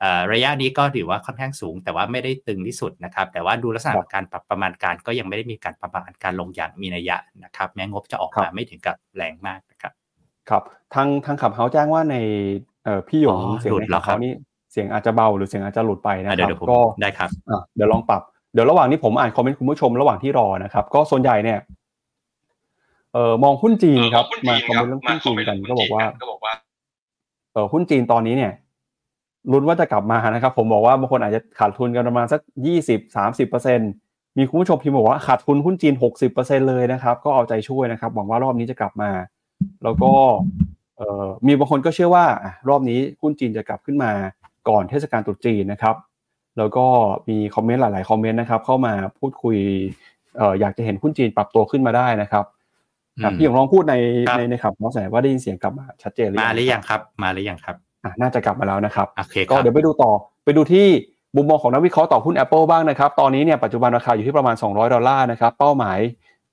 [0.00, 9.92] เอ่อระยะนี้ก็ถือว่าค่อนข้างสูง แต่ว่าไม่ได้ตึงที่สุดนะครับ แต่ว่าดูลักษณะครับของการปรับประมาณการก็ยังไม่ได้มีการประมาณการลงอย่างมีนัยยะนะครับ แม้งบจะออกครับมาไม่ถึงกับแรงมากนะครับ
[10.48, 10.62] ครับ
[10.94, 12.16] ทางทางขับเฮาแจ้งว่าใน
[12.84, 14.32] เอ่อพี่หยงอ๋อเสียงหลุดในแล้ขัวบครัเฮาบนี่
[14.72, 18.22] เสียงอาจจะเบาหรือเสียงอาจจะหลุดไปนะอะคเดี๋ยวรับเดี๋ยวผมก็ได้ครับอะเดี๋ยวลองปรับ
[18.52, 21.58] เดี๋ยวระหว่างนี้ผมอ่านคอมเมนต์คุณผู้ชมระหว่างที่รอนะครับ ก็ส่วนใหญ่เนี่ย
[23.12, 26.52] เอ่อมองหุ้นจีนครับมาคอมเมนต์เรื่องหุ้นจีนกันก็บอกว่าก็บอกว่า
[27.52, 28.52] เออหุ้นจีนตอนนี้เนี่ย
[29.52, 33.80] ลุ้นว่าจะกลับมานะครับ ผมบอกว่าบางคนอาจจะขาดทุนกันประมาณสักยี่สิบสามสิบเปอร์เซ็น
[34.38, 39.10] มีคุณผู้ชมพิมพ์บอกว่าขาดทุนหุ้นจีนหกสิบเปอร์เซ็นเลยนะครับ ก็เอาใจช่วยนะครับ หวังว่ารอบนี้จะกลับมา
[39.82, 40.12] แล้วก็
[40.96, 44.12] เอ่อมีบางคนก็เชื่อว่าอะรอบนี้หุ้นจีนจะกลับขึ้นมา
[44.68, 45.94] ก่อนเทศกาลตรุษจีนนะครับ
[46.58, 46.86] แล้วก็
[47.28, 49.56] มีคอมเมนต์หลาย ๆ คอมเมนต์นะครับ เข้ามาพูดคุย
[50.36, 52.44] เอ่ออยากจะเห็นหุ้นจีนปรับตัวขึ้นมาได้นะครับ
[53.22, 53.94] อะอืมพี่หยงลองพูดใน
[54.28, 60.12] ครับในในขับน้องแสนว่าได้ยินเสียงกลับมาชัดเจนหรือมายังหรือยังครับ มาหรือยังครับอะน่าจะกลับมาแล้วนะครับโอเคคก็รับเดี๋ยวไปดูต่อ
[60.44, 60.86] ไปดูที่
[61.36, 65.98] มุมมองของนักวิเคราะห์ต่อหุ้น Apple บ้างนะครับ ตอนนี้เนี่ยปัจจุบันราคาอยู่ที่ประมาณ 200 ดอลลาร์นะครับ เป้าหมาย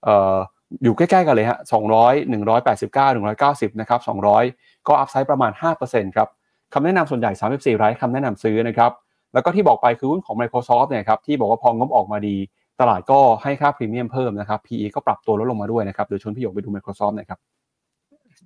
[0.04, 0.36] เอ่อ
[0.84, 1.60] อยู่ใกล้ๆกันเลยฮะ
[2.04, 4.00] 200 189 190 นะครับ
[4.43, 5.52] 200 ก็อัพไซด์ประมาณ
[5.84, 6.28] 5%ครับ
[6.74, 8.91] คำแนะนำส่วนใหญ่ 34ไร้คำแนะนำซื้อนะครับ
[9.34, 12.36] แล้วก็ที่บอกไปคือหุ้นของ Microsoft เนี่ยครับที่บอกว่าพองบออกมาดี
[12.80, 17.40] ตลาดก็ให้ค่าพรีเมียมเพิ่มนะครับ PE ก็ปรับตัวลดลงมาด้วยนะครับเดี๋ยวชวนพี่หยกไปดู Microsoft น่ยครับ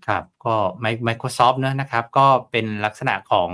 [0.08, 0.56] ครับก็
[1.04, 3.50] ไมโครซอฟท์เนะนะครับก็เป็นลักษณะของ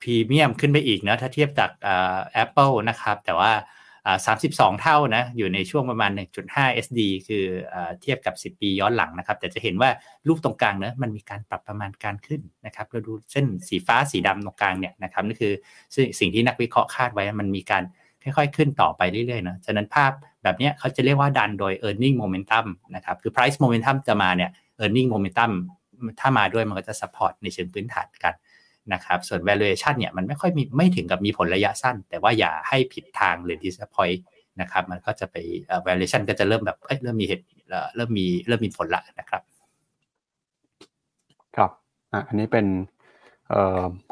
[0.00, 1.70] พรีเมียมขึ้นไปอีกนะถ้าเทียบจาก
[2.32, 3.52] แอปเปิลนะครับแต่ว่า
[4.26, 6.10] สามสิบสองเท่านะอยู่ในช่วงประมาณ
[6.46, 7.44] 1.5 SD คื
[7.74, 9.90] อเทียบกับ 10 ปีย้อนหลังนะครับ แต่จะเห็นว่า
[10.28, 15.52] รูปตรงกลางนะมันมีการปรับประมาณการขึ้นนะครับเราดูเส้นสีฟ้าสีดำตรงกลางเนี่ยนะครับนี่คือ
[16.20, 17.82] สิ่งที่นักวิเคราะห์คาดไว้มันมีการ
[18.22, 24.50] ค่อยๆ ขึ้นต่อไปเรื่อยๆนะฉะนั้นภาพแบบนี้เขาจะเรียกว่าดันโดย e a r n i n g momentum นะครับคือ price momentum จะมาเนี่ย
[24.82, 25.50] e a r n i n g momentum
[26.20, 28.34] ถ้ามาด้วยมันก็จะ support ในเชิงพื้นฐานกัน
[28.92, 34.20] นะครับ ส่วน valuation เนี่ยมันไม่ค่อยมีไม่ถึงกับมีผลระยะสั้น แต่ว่าอย่าให้ผิดทางหรือ disappoint
[34.60, 35.36] นะครับ มันก็จะไป
[35.86, 37.44] valuation ก็จะเริ่มแบบเอ้ยเริ่มมีเหตุ
[37.96, 39.42] เริ่มมีเริ่มมีผลละนะครับ
[41.56, 41.70] ครับ
[42.28, 42.66] อันนี้เป็น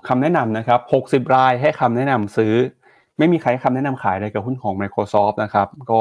[0.08, 2.54] คำแนะนำนะครับ 60 รายให้คำแนะนำซื้อ
[3.18, 6.00] ไม่มีใครคำแนะนำขายเลยกับหุ้นของ Microsoft นะครับ ก็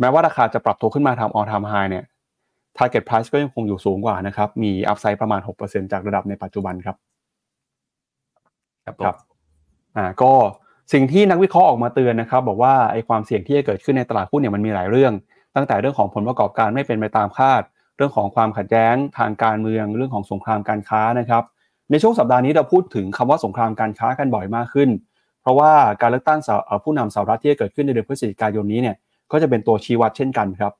[0.00, 2.04] แม้ว่าราคาจะปรับตัวขึ้นมาทำ all time high เนี่ย
[2.78, 6.96] target price ก็ยังคงอยู่สูงกว่านะครับ มี upside ประมาณ 6%จากระดับในปัจจุบันครับ
[9.04, 9.16] ครับ
[9.96, 10.32] อ่าก็
[10.92, 15.12] สิ่งที่นักวิเคราะห์ออกมาเตือนนะครับ บอกว่าไอ้ความเสี่ยงที่จะเกิดขึ้นในตลาดหุ้นเนี่ยมันมีหลายเรื่อง
[15.56, 17.62] ตั้งแต่เรื่องของผลประกอบการไม่เป็นไปตามคาด
[17.96, 21.42] เรื่องของความขัดแย้งทางการเมือง เรื่องของสงครามการค้านะครับ
[21.90, 24.90] ในช่วงสัปดาห์นี้เราพูดถึงคำว่าสงครามการค้ากันบ่อยมากขึ้น
[25.42, 26.40] เพราะว่าการเลือกตั้ง
[26.84, 28.96] ผู้นำสหรัฐที่จะเกิดขึ้นในเดือนพฤศจิกายนนี้เนี่ย
[29.32, 30.72] ก็จะเป็นตัวชี้วัดเช่นกันครับ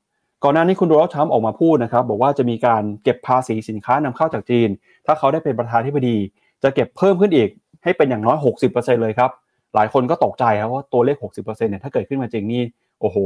[0.44, 4.68] ก่อนหน้านี้คุณโดนัลด์ทรัมป์ออกมาพูดนะครับ บอกว่าจะมีการเก็บภาษีสินค้านำเข้าจากจีน
[5.06, 6.16] ถ้าเขาได้เป็นประธานที่พอดี
[6.62, 7.48] จะเก็บเพิ่มขึ้นอีก
[7.85, 8.37] ให้เป็นอย่างน้อย
[8.68, 9.31] 60%เลยครับ
[9.74, 12.62] หลายคนก็ตกใจครับว่าตัวเลข 60%เนี่ยถ้าเกิดขึ้นมาจริงนี่
[13.01, 13.16] โอ้โห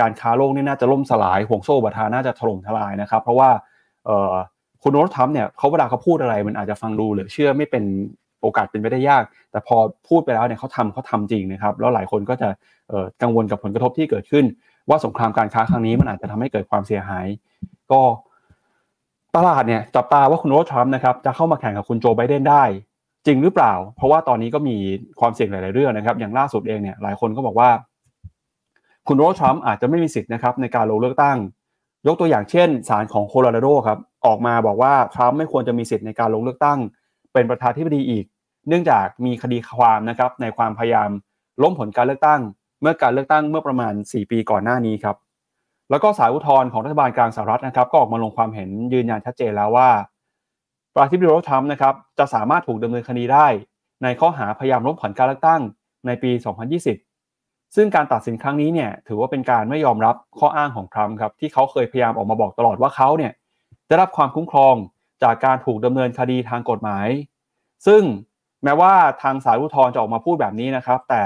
[0.00, 3.50] การค้าโลกนี่น่าจะล่มสลายห่วงโซ่บัทาน่าจะถล่มทลายนะครับ เพราะว่า
[4.82, 7.84] คุณโนทัมเนี่ยเขาเวลาเขาพูดอะไรมันอาจจะฟังดูหรือเชื่อไม่เป็น
[8.42, 9.76] โอกาสเป็นไปได้ยาก แต่พอ
[10.08, 12.48] พูดไปแล้วเนี่ยเขาทำเขาทำจริงนะครับ แล้วหลายคนก็จะ
[13.22, 14.44] กังวลกับผลกระทบที่เกิดขึ้น
[14.88, 17.26] ว่าสงครามการค้าครั้งนี้มันอาจจะทำให้เกิดความเสียหาย
[17.92, 18.00] ก็
[19.36, 22.64] ตลาดเนี่ยจับตาว่าคุณโนทรัมป์นะครับจะเข้ามาแข่งกับคุณโจไบเดนได้
[23.28, 24.76] จริงหรือเปล่า เพราะว่าตอนนี้ก็มี
[25.20, 27.70] ความเสี่ยงหลาย ๆ เรื่องนะครับ อย่างล่าสุดเองเนี่ยหลายคนก็บอกว่า
[29.06, 31.36] คุณโรทรัมป์อาจจะไม่มีสิทธิ์นะครับในการลงเลือกตั้ง
[32.06, 36.78] ยกตัวอย่างเช่นศาลของโคโลราโดครับออกมาบอกว่าทรัมป์ไม่ควรจะมีสิทธิ์ในการลงเลือกตั้ง
[37.32, 38.24] เป็นประธานธิบดีอีก
[38.68, 41.10] เนื่องจากมีคดีความนะครับในความพยายาม
[41.62, 42.40] ล้มผลการเลือกตั้ง
[42.80, 45.16] เมื่อการเลือกตั้งเมื่อประมาณ 4 ปีก่อนหน้านี้ครับ
[45.90, 49.88] แล้วก็สายอุทธรณ์ของรัฐบาลกลางสหรัฐนะครับ ก็ออกมาลงความเห็นยืนยันชัดเจนแล้วว่า
[50.94, 53.46] ประธานาธิบดีโดนัลด์ทรัมป์นะครับจะสามารถถูกดำเนินคดีได้
[54.02, 55.62] ในข้อหาพยายามล้มผันการเลือกตั้ง
[56.06, 56.30] ในปี
[57.02, 63.32] 2020 ซึ่งการตัดสินครั้งนี้เนี่ยถือว่าเป็นการไม่ยอมรับข้ออ้างของทรัมป์ครับที่เขาเคยพยายามออกมาบอกตลอดว่าเขาเนี่ย
[63.88, 64.74] ได้รับความคุ้มครอง
[65.22, 67.06] จากการถูกดำเนินคดีทางกฎหมาย
[67.86, 68.02] ซึ่ง
[68.64, 71.24] แม้ว่าทางสายอุทธรจะออกมาพูดแบบนี้นะครับ แต่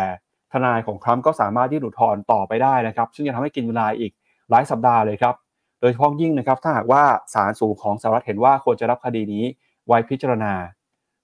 [0.52, 4.12] ทนายของทรัมป์ก็สามารถยื่นอุทธรณ์ต่อไปได้นะครับ ซึ่งจะทำให้กินเวลาอีก
[4.50, 5.34] หลายสัปดาห์เลยครับ
[5.82, 7.04] โดยเฉพาะยิ่งนะครับถ้าหากว่า
[7.34, 9.44] ศาลสูงของสหรัฐเห็นว่าควรจะรับคดีนี้
[9.86, 10.52] ไว้พิจารณา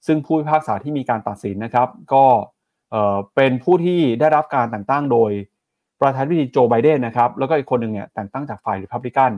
[0.07, 2.25] ซึ่งผู้พิพากษาที่มีการตัดสินนะครับ ก็
[3.35, 5.31] เป็นผู้ที่ได้รับการแต่งตั้งโดย
[6.01, 9.33] ประธานาธิบดีโจไบเดนนะครับแล้วก็อีกคนหนึ่งเนี่ยแต่งตั้งจากฝ่ายริพับลิกัน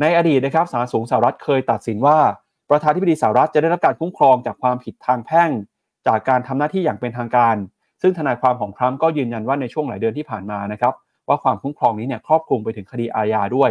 [0.00, 2.18] ในอดีตนะครับศาลสูงสหรัฐเคยตัดสินว่า
[2.70, 5.50] ประธานาธิบดีสหรัฐจะได้รับการคุ้มครองจากความผิดทางแพ่ง
[6.06, 7.56] จากการทำหน้าที่อย่างเป็นทางการ
[8.02, 10.94] ซึ่งทนายความของทรัมป์ก็ยืนยันว่าในช่วงหลายเดือนที่ผ่านมานะครับ
[11.28, 13.70] ว่าความคุ้มครองนี้เนี่ยครอบคลุมไปถึงคดีอาญาด้วย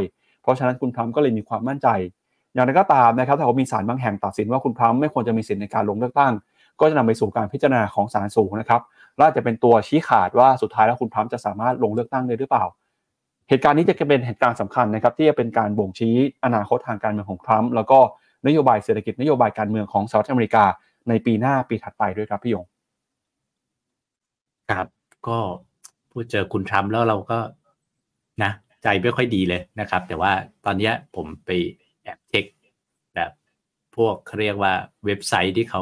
[0.49, 1.87] ราะฉะนั้นคุณทรัมป์ก็เลยมีความมั่นใจ
[2.53, 6.33] อย่างไรก็ตามนะครับถ้าเขามีศาลบางแห่งตัดสินว่าคุณทรัมป์ไม่ควรจะมีสิทธิในการลงเลือกตั้ง
[6.79, 8.81] ก็จะนำไปสู่การพิจารณาของศาลสูงนะครับ
[9.17, 12.65] และจะเป็นตัวชี้ขาดว่าสุดท้ายแล้วคุณทรัมป์จะสามารถลงเลือกตั้งได้หรือเปล่า
[13.49, 17.99] เหตุการณ์นี้จะเป็นเหตุการณ์สำคัญนะครับที่จะเป็นการบ่งชี้อนาคตทางการเมืองของทรัมป์แล้วก็
[18.47, 20.65] นโยบายเศรษฐกิจนโยบายการเมืองของสหรัฐอเมริกา
[21.09, 22.65] ในปีหน้าปีถัดไปด้วยครับพี่ยง
[24.71, 24.87] ครับ
[25.27, 25.37] ก็
[26.11, 27.39] พูดเจอคุณทรัมป์แล้วเราก็
[28.43, 28.51] นะ
[28.83, 30.31] ใจไม่ค่อยดีเลยนะครับ แต่ว่า
[30.65, 31.49] ตอนนี้ผมไป
[32.03, 32.45] แอบเช็ค
[33.15, 33.31] แบบ
[33.95, 34.73] พวกเขาเรียกว่า
[35.05, 35.81] เว็บไซต์ที่เขา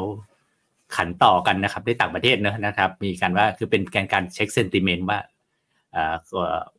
[0.96, 5.18] ขันต่อกันนะครับในต่างประเทศเนะนะครับ มีการว่าคือเป็นการการเช็คเซนติเมนต์ว่า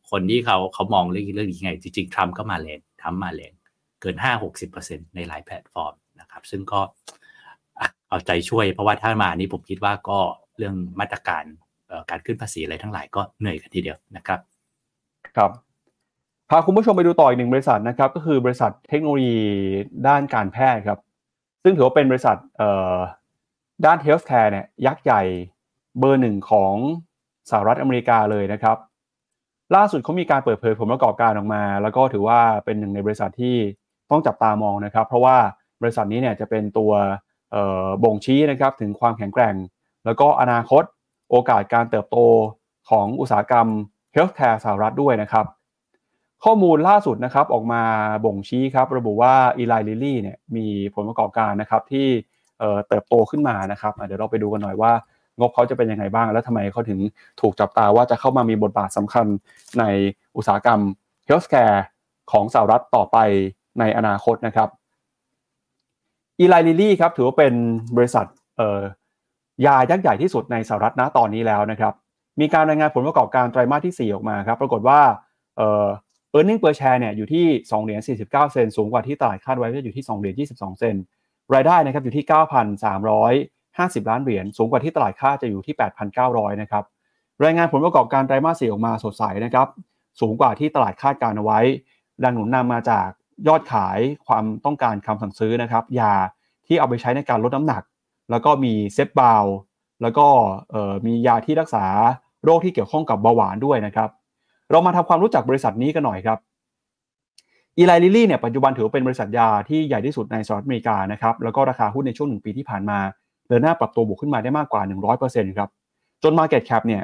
[0.09, 3.53] คนที่เขาเขามองเรื่องเรื่องนี้ไง จริงๆทรัมป์ก็มาแรงทรัมป์มาแรง
[4.01, 6.81] เกินห้าหกสิบเปอร์เซ็นต์ในหลายแพลตฟอร์มนะครับ ซึ่งก็
[8.09, 10.19] เอาใจช่วย เพราะว่าถ้ามานี้ผมคิดว่าก็
[10.57, 11.43] เรื่องมาตรการ
[12.09, 14.39] การขึ้นภาษีอะไรทั้งหลายก็เหนื่อยกันทีเดียวนะครับ
[15.35, 15.51] ครับ
[16.51, 19.39] พาคุณผู้ชมไปดูต่ออีกหนึ่งบริษัทนะครับก็คือบริษัทเทคโนโลยี
[20.07, 20.99] ด้านการแพทย์ครับ
[21.63, 22.37] ซึ่งถือว่าเป็นบริษัท
[23.85, 25.21] ด้าน healthcare เนี่ยยักษ์ใหญ่
[25.99, 26.73] เบอร์หนึ่งของ
[27.49, 28.77] สหรัฐอเมริกาเลยนะครับ
[29.75, 33.55] ล่าสุดเขามีการเปิดเผยผลประกอบการออกมา แล้วก็ถือว่าเป็นหนึ่งในบริษัทที่
[34.11, 35.37] ต้องจับตามองนะครับ เพราะว่า
[35.81, 36.91] บริษัทนี้เนี่ยจะเป็นตัว
[38.03, 39.55] บ่งชี้นะครับถึงความแข็งแกร่ง
[40.05, 40.83] แล้วก็อนาคต
[41.29, 42.17] โอกาสการเติบโต
[42.89, 43.67] ของอุตสาหกรรม
[44.13, 45.45] healthcare สหรัฐด้วยนะครับ
[46.45, 47.81] ข้อมูลล่าสุดนะครับออกมา
[48.25, 50.65] บ่งชี้ครับ ระบุว่า Eli Lilly เนี่ยมี
[50.95, 52.07] ผลประกอบการนะครับที่
[52.87, 54.91] เติบโตขึ้นมานะครับเดี๋ยวเราไปดูกันหน่อยว่า
[55.39, 56.99] งบเขาจะเป็นยังไงบ้าง แล้วทำไมเขาถึง
[57.41, 59.25] ถูกจับตาว่าจะเข้ามามีบทบาทสำคัญ
[59.79, 59.83] ใน
[60.37, 60.79] อุตสาหกรรม
[61.25, 61.83] healthcare
[62.31, 63.17] ของสหรัฐต่อไป
[63.79, 64.69] ในอนาคตนะครับ
[66.39, 67.53] Eli Lilly ครับถือว่าเป็น
[67.95, 68.25] บริษัท
[69.65, 71.93] ยายักษ์ใหญ่ที่สุดในสหรัฐณตอนนี้แล้วนะครับ
[72.39, 74.99] มีการรายงานผลประกอบการไตรมาสที่ 4 ออกมาครับ ปรากฏว่า
[76.37, 80.95] e a r n i n g per share เนี่ยอยู่ที่2เหรียญ49 เซนต์สูงกว่าที่ตลาดคาดไว้ว่าอยู่ที่2เหรียญ22 เซนต์
[81.53, 82.25] รายได้นะครับอยู่ที่
[83.37, 85.75] 9,350 ล้านเหรียญสูงกว่าที่ตลาดคาดจะอยู่ที่
[86.17, 86.83] 8,900 นะครับ
[87.43, 89.67] รายงานผลประกอบการไตรมาส4ออกมาสดใสนะครับ
[90.21, 91.59] สูงกว่าที่ตลาดคาดการเอาไว้
[92.23, 93.07] ดังหนุนนำมาจาก
[93.47, 96.13] ยอดขายความต้องการคำสั่งซื้อนะครับยา
[96.67, 97.83] ที่เอาไปใช้ในการลดน้ำหนัก
[98.31, 99.45] แล้วก็มีเซฟบาว
[100.01, 100.27] แล้วก็
[101.05, 101.85] มียาที่รักษา
[102.43, 104.09] โรคที่เกี่ยวข้องกับเบาหวานด้วยนะครับ
[104.71, 106.39] เรามาทำความรู้จักบริษัทนี้กันหน่อยครับ
[107.77, 112.99] อีไลลิลี่เนี่ยปัจจุบันถือเป็นบริษัทยาที่ใหญ่ที่สุดในสหรัฐอเมริกานะครับแล้วก็ราคาหุ้นในช่วงหนึ่งปีที่ผ่านมา
[113.47, 114.81] เดินหน้าปรับตัวบวกขึ้นมาได้มากกว่า
[115.19, 115.69] 100%ครับ
[116.23, 117.03] จน Market Cap เนี่ย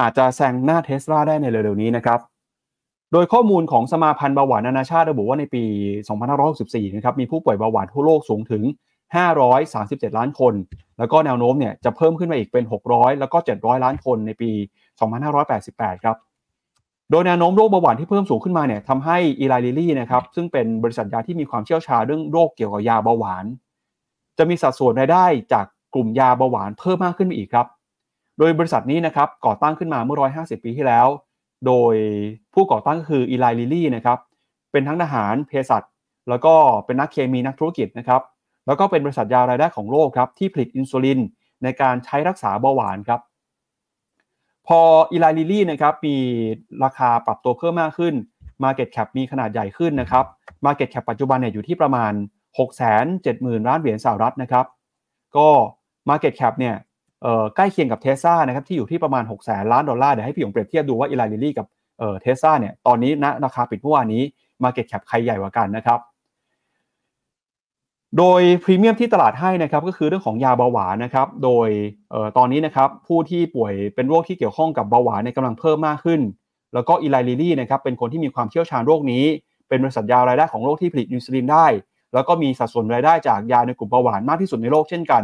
[0.00, 2.20] อาจจะแซงหน้าเทสลาได้ในเร็วๆนี้นะครับ
[3.12, 5.64] โดยข้อมูลของสมาพันธ์เบาหวานนานาชาติระบุว่าในปี
[6.28, 8.62] 2564 นะครับมีผู้ป่วยเบาหวานทั่วโลกสูงถึง
[9.40, 10.54] 537 ล้านคน
[10.98, 14.50] แล้วก็แนวโน้มเนี่ยจะเพิ่มขึ้นมาอีกเป็น 600 แล้วก็ 700 ล้านคนในปี
[15.26, 16.16] 2588 ครับ
[17.10, 23.44] โดยแนวโน้มโรคเบาหวานที่เพิ่มสูงขึ้นมาเนี่ยทำให้ Eli Lilly นะครับซึ่งเป็นบริษัทยาที่มีความเชี่ยวชาญเรื่องโรคเกี่ยวกับยาเบาหวาน
[24.38, 27.66] จะมีสัดส่วนรายได้จากกลุ่มยาเบาหวานเพิ่มมากขึ้นไปอีกครับ
[28.38, 30.28] โดยบริษัทนี้นะครับก่อตั้งขึ้นมาเมื่อ
[30.60, 31.06] 150 ปีที่แล้ว
[31.66, 31.94] โดย
[32.54, 34.18] ผู้ก่อตั้งก็คือ Eli Lilly นะครับ
[34.72, 35.82] เป็นทั้งทหารเภสัช
[36.28, 36.54] แล้วก็
[36.86, 38.22] เป็นนักเคมีนักธุรกิจนะครับ
[38.66, 41.20] แล้วก็เป็นบริษัทยารายแรกของโลกครับที่ผลิตอินซูลิน
[41.62, 43.20] ในการใช้รักษาเบาหวานครับ
[44.74, 44.82] พอ
[45.12, 46.16] Eli Lilly นะครับมี
[46.84, 48.14] ราคาปรับตัวเพิ่มมากขึ้น
[48.64, 50.24] Market Cap มีขนาดใหญ่ขึ้นนะครับ
[50.66, 52.12] Market Cap ปัจจุบันเนี่ยอยู่ที่ประมาณ
[52.90, 54.66] 670,000 ล้านเหรียญสหรัฐนะครับ
[55.36, 55.48] ก็
[56.08, 56.74] Market Cap เนี่ย
[57.56, 61.66] ใกล้เคียงกับเทสซานะครับที่อยู่ที่ประมาณ6กแสนล้านดอลลาร์เดี๋ยวให้พี่หยงเปรียบเทียบดูว่า Eli Lilly กับ
[62.20, 64.22] เทสซาเนี่ยตอนนี้ณราคาปิดเมื่อวานนี้
[64.64, 65.98] Market Cap ใครใหญ่กว่ากันนะครับ
[68.18, 71.68] โดยพรีเมียมที่ตลาดให้นะครับก็คือเรื่องของยาเบาหวานนะครับ โดย
[72.36, 76.20] ตอนนี้นะครับผู้ที่ป่วยเป็นโรคที่เกี่ยวข้องกับเบาหวานในกำลังเพิ่มมากขึ้น
[76.74, 79.24] แล้วก็ Eli Lilly นะครับเป็นคนที่มีความเชี่ยวชาญโรคนี้
[79.68, 81.66] เป็นบริษัทยารายแรกของโลกที่ผลิตอินซูลินได้
[82.14, 85.22] แล้วก็มีสัดส่วนรายได้จากยาในกลุ่มเบาหวานมากที่สุดในโลกเช่นกัน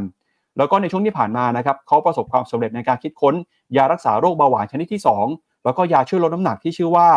[0.59, 3.35] แล้วก็ในช่วงที่ผ่านมานะครับเขาประสบความสำเร็จในการคิดค้น
[3.77, 5.01] ยารักษาโรคเบาหวานชนิดที่
[5.33, 7.09] 2 แล้วก็ยาช่วยลดน้ำหนักที่ชื่อว่า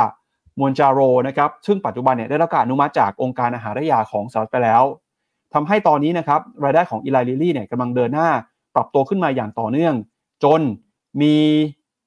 [0.60, 4.84] Mounjaroนะครับซึ่งปัจจุบันเนี่ยได้รับการอนุมัติจากองค์การอาหารและยาของสหรัฐไปแล้ว
[5.54, 8.30] ทำให้ตอนนี้นะครับรายได้ของ Eli Lilly เนี่ยกำลังเดินหน้า
[8.76, 9.94] ปรับตัวขึ้นมาอย่างต่อเนื่อง
[10.44, 10.62] จน
[11.22, 11.36] มี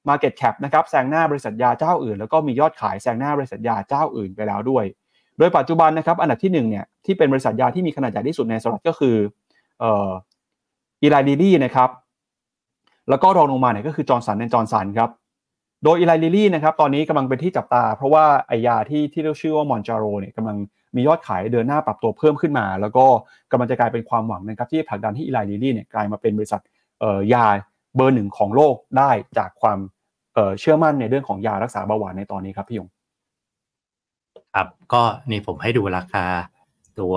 [0.07, 4.85] Market Cap นะครับแซงหน้าบริษัทยาเจ้าอื่น แล้วก็มียอดขายแซงหน้าบริษัทยาเจ้าอื่นไปแล้วด้วย
[5.37, 9.15] โดยปัจจุบันนะครับอันดับที่1เนี่ยที่เป็นบริษัทยาที่มีขนาดใหญ่ที่สุดในสหรัฐก็คือ
[11.01, 11.89] Eli Lilly นะครับ
[13.09, 15.09] แล้วก็รองลงมาเนี่ยก็คือ Johnson and Johnson ครับ
[15.83, 20.57] โดย Eli Lilly นะครับตอนนี้กำลังเป็นที่จับตา เพราะว่าไอยาที่ที่เรียกชื่อว่า Mounjaro เนี่ยกำลัง
[20.95, 23.05] มียอดขายเดินหน้าปรับตัวเพิ่มขึ้นมา แล้วก็
[23.51, 26.61] กำลังจะกลายเป็นความหวังนะครับที่ผลักดันให้ Eli Lilly เนี่ยกลายมาเป็นบริษัท
[27.33, 27.45] ยา
[27.95, 29.79] เบอร์หนึ่งของโลกได้จากความ
[30.59, 32.87] เชื่อมั่นในเรื่องของยารักษาเบาหวานในตอนนี้ครับพี่ยง
[34.53, 36.25] ครับก็นี่ผมให้ดูราคา
[36.99, 37.15] ตัว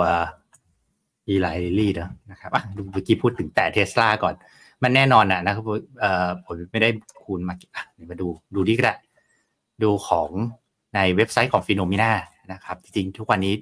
[1.29, 1.47] Eli
[1.79, 4.35] Lilly นะนะครับอะดูเมื่อกี้พูดถึงแต่เทสลาก่อน
[4.83, 5.65] มันแน่นอนอะนะครับ
[6.01, 6.89] เอ่อผมไม่ได้
[7.23, 8.95] คูณมาอะมาดูดูดีก็ได้
[9.83, 10.31] ดูของ
[10.95, 12.11] ในเว็บไซต์ของ Finnomena
[12.53, 13.55] นะครับจริงๆทุกวันนี้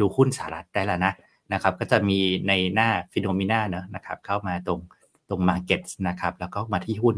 [0.00, 1.12] ดูหุ้นสหรัฐได้แล้วนะ
[1.52, 2.18] นะครับก็จะมี
[2.48, 4.80] ในหน้า Finnomena เนอะนะครับเข้ามาตรง
[5.28, 7.16] ตรง market นะครับแล้วก็มาที่หุ้น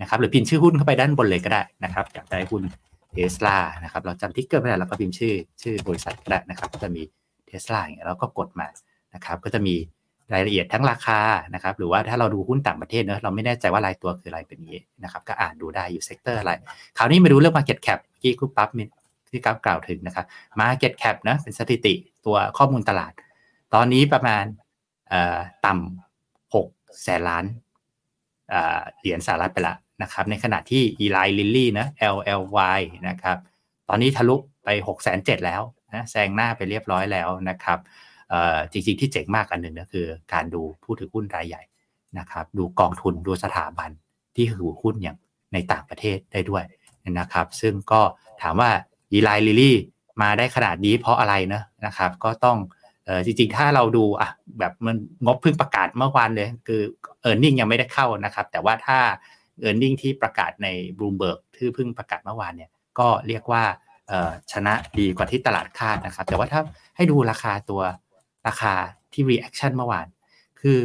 [0.00, 2.62] นะครับหรือพิมพ์ชื่อหุ้นเข้าไปด้านบนเลยก็ได้นะครับอยากได้หุ้น
[3.12, 7.02] เทสลานะครับเราจำ ticker ไม่ได้เราก็พิมพ์ชื่อชื่อบริษัทก็ได้นะครับก็จะมี
[7.46, 8.68] เทสลาอย่างเงี้ยเราก็กดมา
[9.14, 9.74] นะครับก็จะมี
[10.32, 11.20] รายละเอียดทั้งราคา
[11.54, 16.52] นะครับหรือว่าถ้าเราดูหุ้นต่างประเทศเนอะเราไม่แน่ใจว่ารายตัวคืออะไรเป็นนี้นะครับก็อ่านดูได้อยู่ sector อะไร
[16.98, 18.68] คราวนี้มาดูเรื่อง Market Cap ที่คุณปั๊บ
[19.32, 20.26] ที่กราฟกล่าวถึงนะครับ
[20.60, 21.94] Market Cap นะเป็นสถิติ
[22.26, 23.12] ตัวข้อมูลตลาด
[23.74, 24.44] ตอนนี้ประมาณ
[25.66, 26.66] ต่ำหก
[27.02, 27.44] แสนล้าน
[28.98, 33.38] เหรียญสหรัฐไปละนะครับ ในขณะที่ Eli Lilly นะ LLY นะครับ
[33.88, 35.62] ตอนนี้ทะลุไป6กแสนเแล้ว
[35.94, 37.78] นะแซงหน้าไปเรียบร้อยแล้วนะครับ
[38.72, 41.62] จริงๆที่เจ๋งมากอันหนึ่งนะคือการดูผู้ถือหุ้นรายใหญ่
[42.18, 43.90] นะครับ ดูกองทุนดูสถาบัน
[44.36, 45.18] ที่ถือหุ้นอย่าง
[45.52, 46.64] ในต่างประเทศได้ด้วย
[47.20, 48.00] นะครับ ซึ่งก็
[48.42, 48.70] ถามว่า
[49.12, 49.76] อีไลลิลี่
[50.22, 52.58] มาได้ขนาดนี้เพราะอะไรนะนะครับ ก็ต้อง
[53.06, 56.80] เออจริงๆ ถ้าเราดูอะแบบมันงบเพิ่งประกาศเมื่อวานเลย คือ
[57.22, 58.98] เออร์เน็งยังไม่ได้เข้านะครับ แต่ว่าถ้า
[59.60, 63.64] เออร์เน็งที่ประกาศในบลูเบิร์กที่เพิ่งประกาศเมื่อวานเนี่ย ก็เรียกว่า
[64.52, 66.60] ชนะดีกว่าที่ตลาดคาดนะครับ แต่ว่าถ้า
[66.96, 67.82] ให้ดูราคาตัว
[68.48, 68.74] ราคา
[69.12, 70.06] ที่ reaction เมื่อวาน
[70.60, 70.78] คือ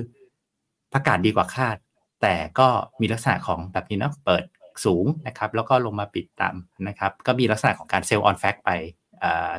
[0.93, 1.77] ประกาศดีกว่าคาด
[2.21, 2.67] แต่ก็
[2.99, 4.43] มีลักษณะของแบบนี้นะเปิด
[4.85, 8.71] สูงนะครับแล้วก็ลงมาปิดต่ำนะครับก็มีลักษณะของการ sell on fact ไป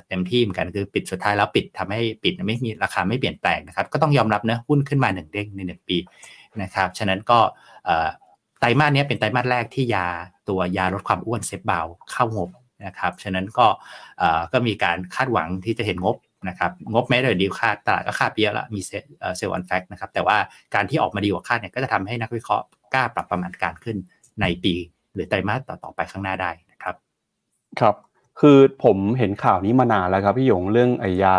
[0.09, 5.97] เต็มที่เหมือนกันคือปิดสุดท้ายแล้วปิดทำให้ปิดไม่มีราคาไม่เปลี่ยนแปลงนะครับ ก็ต้องยอมรับนะหุ้นขึ้นมาหนึ่งเด้งในหนึ่งปี
[6.63, 7.39] นะครับฉะนั้นก็
[8.61, 10.07] ไตรมาสนี้เป็นไตรมาสแรกที่ยา
[10.49, 11.81] ตัวยาลดความอ้วน Zepbound
[12.13, 12.51] เข้างบ
[12.87, 13.67] นะครับฉะนั้นก็
[14.53, 16.17] ก็มีการคาดหวังที่จะเห็นงบ
[16.49, 20.37] นะครับงบแม้แต่ดีคาดตลาดก็คาดเยอะแล้วมี sell on fact นะครับแต่ว่า
[20.75, 23.97] การที่ออกมาดีกว่าคาดเนี่ยก็จะทำให้นักวิเคราะห์กล้าปรับประมาณการขึ้น
[24.41, 24.75] ในปี
[25.15, 26.95] หรือไตรมาสต่อๆไปข้างหน้าได้นะครับ
[27.81, 27.95] ครับ
[28.41, 31.37] คือผมเห็นข่าวนี้มานานแล้วครับพี่หยงเรื่องไอยา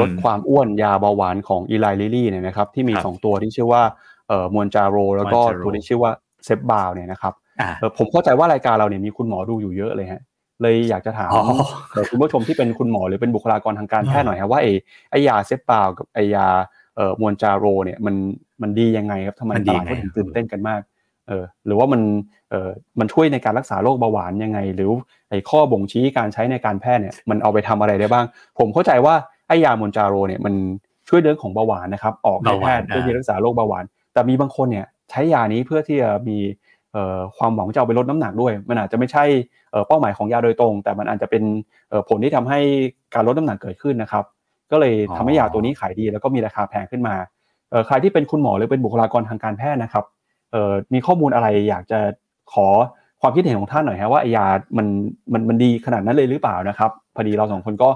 [0.00, 3.82] ลดความอ้วนยาเบาหวานของ Eli Lilly เนี่ยนะครับ ที่มีสองตัวที่ชื่อว่า
[4.28, 6.10] เอ่อ Mounjaro แล้วก็ตัวที่ชื่อว่า
[6.44, 7.34] Zepbound เนี่ยนะครับ
[7.98, 10.22] ผมเข้าใจว่ารายการเราเนี่ยมีคุณหมอดูอยู่เยอะเลยฮะ
[10.62, 11.30] เลยอยากจะถาม
[12.10, 14.72] คุณผู้ชมที่เป็นคุณหมอหรือเป็นบุคลากรทางการแพทย์หน่อยครับว่าไอ้
[15.10, 16.46] ไอยา Zepbound กับไอยา
[16.96, 18.14] เอ่อ Mounjaro เนี่ยมัน
[18.62, 20.80] มันดียังไงครับทำไมตลาดก็ถึงตื่นเต้นกันมาก
[21.28, 22.00] เออหรือว่ามัน
[22.43, 22.43] เออ
[23.00, 24.90] มันช่วยในการรักษาโรคเบาหวานยังไง หรือ
[25.30, 28.24] ไอ้ข้อบ่งชี้การใช้ในการแพทย์เนี่ยมันเอาไปทำอะไรได้บ้าง
[28.58, 29.14] ผมเข้าใจว่า
[29.48, 30.54] ไอยามวนจาโรเนี่ยมัน
[31.08, 36.38] ช่วยเรื่องของเบาหวานนะครับออกให้แพทย์เพื่อที่รักษาโรคเบาหวาน แต่มีบางคนเนี่ยใช้ยานี้เพื่อที่จะมี
[37.36, 39.24] ความหวังจะเอาไปลดน้ำหนักด้วย มันอาจจะไม่ใช่
[39.88, 41.42] เป้าหมายของยาโดยตรง แต่มันอาจจะเป็น
[42.08, 42.60] ผลที่ทำให้
[43.14, 44.24] การลดน้ำหนักเกิดขึ้นนะครับ
[44.70, 47.14] ก็เลยทำให้ยาตัวนี้ขายดี แล้วก็มีราคาแพงขึ้นมา
[47.86, 50.04] ใครที่เป็นคุณหมอหรือเป็นบุคลากรทางการแพทย์นะครับ
[50.94, 51.98] มีข้อมูลอะไรอยากจะ
[52.52, 52.66] ขอ
[53.20, 54.86] ความคิดเห็นของท่านหน่อยฮะว่าไอยามัน
[55.32, 57.88] มันมันดีขนาดนั้นเลยหรือเปล่านะครับ พอดีเราสองคนก็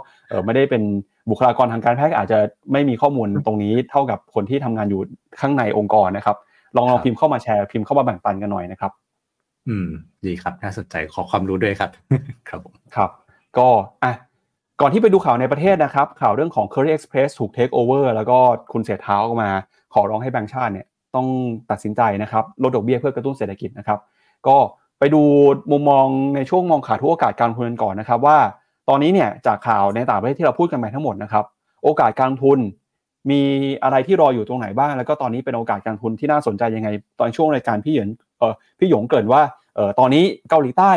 [0.44, 0.82] ไม่ได้เป็น
[1.30, 2.38] บุคลากรทางการแพทย์อาจจะ
[2.72, 5.00] ไม่มีข้อมูลตรงนี้เท่ากับคนที่ทำงานอยู่
[5.40, 6.36] ข้างในองค์กรนะครับ
[6.76, 8.92] ลองลองพิมพ์เข้ามาแชร์พิมพ์เข้ามาแบ่งปันกันหน่อยนะครับ
[9.68, 9.88] อืม
[10.26, 11.90] ดีครับน่าสนใจขอความรู้ด้วยครับ
[12.48, 12.60] ครับ
[12.96, 13.10] ครับ
[13.58, 13.68] ก็
[14.04, 14.12] อะ
[14.80, 18.38] ก่อนที่ไปดูข่าวในประเทศนะครับ ข่าวเรื่องของ Curry Express ถูก take over แล้วก็
[18.72, 19.50] คุณเสียเท้าออกมา
[19.94, 21.26] ขอร้องให้แบงก์ชาติเนี่ยต้อง
[21.70, 23.98] ตัดสินใจนะครับลดดอกเบี้ยเพื่อกระตุ้นเศรษฐกิจนะครับ
[24.48, 24.56] ก็
[24.98, 25.22] ไปดู
[25.72, 28.38] มุมมองในช่วงมองขาทุกโอกาสการลงทุนก่อนนะครับว่า
[28.88, 31.44] ตอนนี้เนี่ยจากข่าวในต่างประเทศที่เราพูดกันไปทั้งหมดนะครับ
[31.82, 32.58] โอกาสการลงทุน
[33.30, 33.42] มี
[33.82, 36.88] อะไรที่รออยู่ตรงไหนบ้าง แล้วก็ตอนนี้เป็นโอกาสการลงทุนที่น่าสนใจยังไง
[37.20, 38.08] ตอนช่วงรายการพี่หยง
[38.38, 39.40] เออพี่หยงเกิดว่า
[39.74, 40.92] เออตอนนี้เกาหลีใต้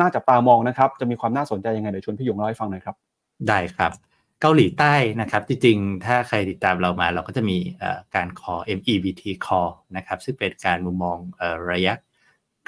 [0.00, 2.96] น่าจับตามองนะครับ จะมีความน่าสนใจยังไงเดี๋ยวชวนพี่หยงเล่าให้ฟังหน่อยครับ
[3.48, 3.92] ได้ครับ
[4.40, 7.58] เกาหลีใต้นะครับ จริงๆ ถ้าใครติดตามเรามาเราก็จะมี
[8.14, 11.18] การคอ MEVT call นะครับ ซึ่งเป็นการมุมมอง
[11.72, 11.94] ระยะ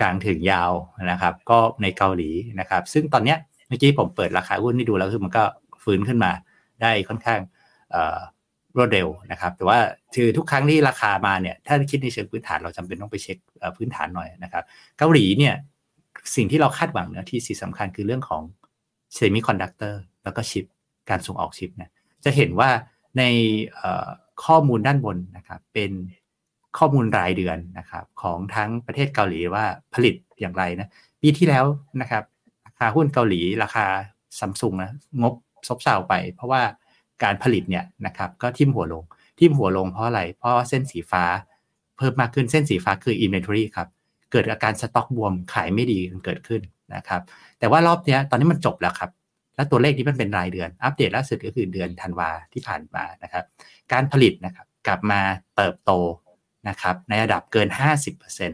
[0.01, 0.72] กลางถึงยาว
[1.11, 2.30] นะครับ ก็ในเกาหลี
[2.61, 3.38] นะครับ ซึ่งตอนเนี้ย
[3.68, 5.44] เมื่อกี้ผมเปิดราคาหุ้นให้ดูแล้วคือมันก็
[5.84, 6.32] ฟื้นขึ้นมา
[6.82, 7.40] ได้ค่อนข้าง
[8.76, 9.78] รวดเร็วนะครับ แต่ว่า
[10.14, 13.38] คือทุกครั้งที่ราคามาเนี่ยถ้าคิดในเชิงพื้นฐานเราจำเป็นต้องไปเช็ค
[13.76, 14.64] พื้นฐานหน่อยนะครับ
[14.99, 15.55] เกาหลีเนี่ย
[16.36, 18.42] สิ่งที่เราคาดหวังเนะที่สิ่งสำคัญคือเรื่องของ
[19.14, 20.64] เซมิคอนดักเตอร์แล้วก็ชิป
[21.11, 21.90] การส่งออกชิปเนี่ย
[22.24, 22.70] จะเห็นว่า
[23.18, 23.22] ใน
[24.44, 25.90] ข้อมูลด้านบนนะครับเป็น
[26.78, 29.64] ข้อมูลรายเดือนนะครับของทั้งประเทศเกาหลีว่า
[29.94, 30.88] ผลิตอย่างไรนะ
[31.22, 31.64] ปีที่แล้ว
[32.00, 32.24] นะครับ
[32.66, 33.86] ราคาหุ้นเกาหลีราคา
[34.38, 35.34] ซัมซุงนะงบ
[35.68, 36.62] ซบเซาไป เพราะว่า
[37.22, 39.04] การผลิตเนี่ยนะครับก็ทิ่มหัวลง
[39.38, 41.24] ทิ่มหัวลงเพราะอะไร เพราะว่าเส้นสีฟ้า
[41.96, 43.88] เพิ่มมากขึ้นเส้นสีฟ้าคือ inventory ครับ
[44.32, 46.62] เกิดอาการสต็อกบวมขายไม่ดีเกิดขึ้น
[46.94, 47.20] นะครับ
[47.58, 49.10] แต่ว่ารอบนี้ตอนนี้มันจบแล้วครับ
[49.56, 53.44] แล้วตัวเลขนี้มันเป็นรายเดือน อัปเดตล่าสุดก็คือเดือนธันวาที่ผ่านมานะครับ
[53.92, 55.20] การผลิตนะครับกลับมา
[55.56, 55.92] เติบโต
[56.68, 57.68] นะครับในระดับเกิน
[58.12, 58.52] 50%น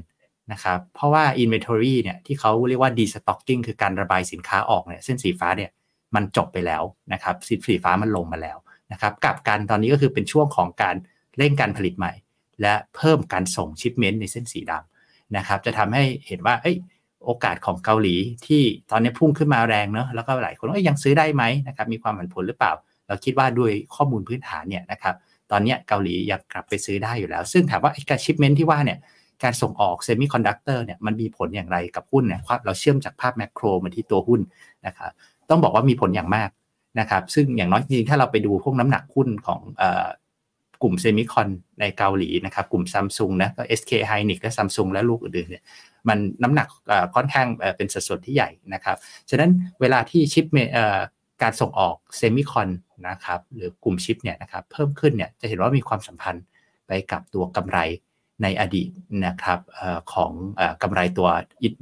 [0.55, 5.71] ะครับเพราะว่า inventory เนี่ยที่เขาเรียกว่า destocking คือการระบายสินค้าออกเนี่ยเส้นสีฟ้าเนี่ย
[6.15, 6.83] มันจบไปแล้ว
[7.13, 8.59] นะครับสีสีฟ้ามันลงมาแล้ว
[8.93, 10.97] นะครับกลับกันตอนนี้ก็คือเป็นช่วงของการ
[11.39, 12.13] เร่งการผลิตใหม่
[12.61, 16.77] และเพิ่มการส่ง shipment ในเส้นสีดำนะครับจะทำให้เห็นว่าเอ้ย
[17.25, 22.73] โอกาสของเกาหลีที่ตอนนี้พุ่งขึ้นมาแรงเนาะแล้วก็หลายคนก็ยังซื้อได้ไหมนะครับมีความผันผวนหรือเปล่า
[23.09, 25.15] เราคิดว่าด้วยข้อมูลพื้นฐานเนี่ยนะครับ
[25.53, 28.99] ตอนนี้เกาหลียังกลับไปซื้อได้อยู่แล้ว ซึ่งถามว่าการ shipment ที่ว่าเนี่ย
[29.43, 34.41] การส่งออกเซมิคอนดักเตอร์เนี่ยมันมีผลอย่างไรกับหุ้นเนี่ยเราเชื่อมจากภาพ macro มาที่ตัวหุ้น
[34.87, 35.11] นะครับ
[35.51, 36.51] ต้องบอกว่ามีผลอย่างมาก
[37.01, 39.61] นะครับซึ่งอย่างน้อยจริงๆถ้าเราไปดูพวกน้ำหนักหุ้นของ
[40.83, 41.49] กลุ่ม semicon
[41.81, 45.65] ในเกาหลีนะครับกลุ่มซัมซุงนะก็ SK Hynix และซัมซุงและลูกอื่นๆเนี่ย
[46.09, 46.69] มันน้ำหนัก
[47.15, 47.47] ค่อนข้าง
[47.77, 48.97] เป็นสัดส่วนที่ใหญ่นะครับ
[49.31, 49.51] ฉะนั้น
[49.81, 50.57] เวลาที่ shipment
[51.43, 52.69] การส่งออก semicon
[53.09, 56.45] นะครับหรือกลุ่มชิปเนี่ยนะครับเพิ่มขึ้นเนี่ยจะเห็นว่ามีความสัมพันธ์
[56.87, 57.79] ไปกับตัวกำไร
[58.43, 58.91] ในอดีต
[59.27, 59.61] นะครับ
[60.13, 61.29] ของอกำไรตัว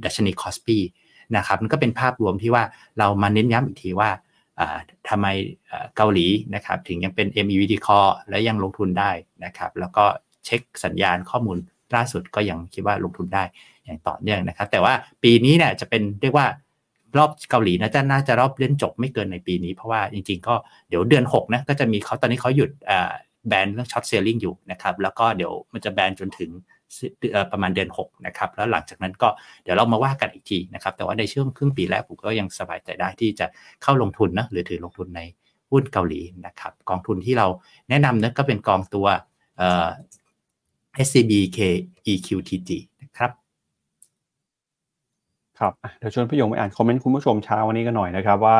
[0.05, 0.77] ดัชนีคอสปี
[1.37, 2.63] นะครับมันก็เป็นภาพรวมที่ว่า
[2.99, 4.09] เรามาเน้นย้ำอีกทีว่า
[5.09, 5.27] ทำไม
[5.95, 9.11] เกาหลีนะครับถึงยังเป็น MEVD Core และยังลงทุนได้
[9.45, 10.05] นะครับแล้วก็
[10.45, 11.57] เช็คสัญญาณข้อมูล
[11.95, 13.43] ล่าสุดก็ยังคิดว่าลงทุนได้
[13.85, 14.93] อย่างต่อเนื่องนะครับ แต่ว่า
[15.23, 16.47] ปีนี้เนี่ยจะเป็นเรียกว่า
[17.17, 20.55] รอบเกาหลีนะจะน่าจะรอบเล่นจบไม่เกินในปีนี้ เพราะว่าจริงๆ ก็
[20.89, 22.69] เดี๋ยวเดือน6นะก็จะมีเขาตอนนี้เขาหยุด
[23.47, 26.51] แบนเรื่อง short selling อยู่นะครับแล้วก็เดี๋ยวมันจะแบนจนถึง
[27.51, 29.29] ประมาณเดือน6นะครับแล้วหลังจากนั้นก็
[29.63, 33.45] เดี๋ยวเรามาว่ากันอีกทีนะครับแต่ว่าในช่วงครึ่งปีแรกผมก็ยังสบายใจได้ที่จะ
[33.83, 35.21] เข้าลงทุนนะหรือถือลงทุนใน
[35.71, 37.47] หุ้นเกาหลีนะครับกองทุนที่เรา
[37.89, 39.07] แนะนำนะก็เป็นกองตัว
[41.05, 42.71] SCBKEQTG
[45.61, 48.57] ครับครับเดี๋ยวชวนพี่ยงไปอ่านคอมเมนต์คุณผู้ชมเช้าวันนี้กันหน่อยนะครับ ว่า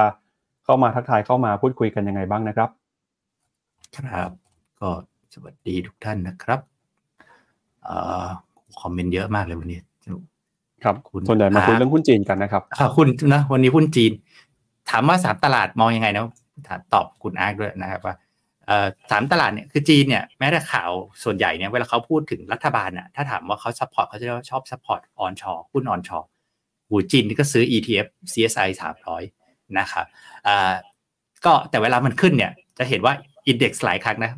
[0.64, 2.70] เข้ามาทักทายเข้ามาพูดคุยกันยังไงบ้างนะครับ
[3.98, 4.32] ครับ
[4.80, 4.90] ก็
[5.34, 6.60] สวัสดีทุกท่านนะครับ
[7.88, 7.90] อ
[8.82, 9.80] คอมเมนต์เยอะมากเลยวันนี้
[10.84, 10.96] ครับ
[11.30, 12.64] ส่วนใหญ่มาคุยเรื่องหุ้นจีนกันนะครับ
[12.98, 14.12] คุณนะวันนี้หุ้นจีน
[14.90, 16.24] ถามว่าสามตลาดมองยังไงนะ
[16.94, 18.16] ตอบคุณอาร์กด้วยนะครับว่า
[19.12, 20.92] สามตลาดเนี่ยคือจีนเนี่ยแม้แต่ข่าว
[21.24, 26.20] ส่วนใหญ่เนี่ยเวลาเขาพูดถึงรัฐบาลอะถ้าถามว่าเขา support เขาจะชอบ support onshore หุ้น onshore
[26.92, 28.70] หูจีนก็ซื้อ ETF CSI
[29.22, 30.06] 300 นะครับ
[31.46, 33.14] ก็แต่เวลามันขึ้นเนี่ย จะเห็นว่า
[33.48, 34.32] อินเด็กซ์หลายครั้งนะ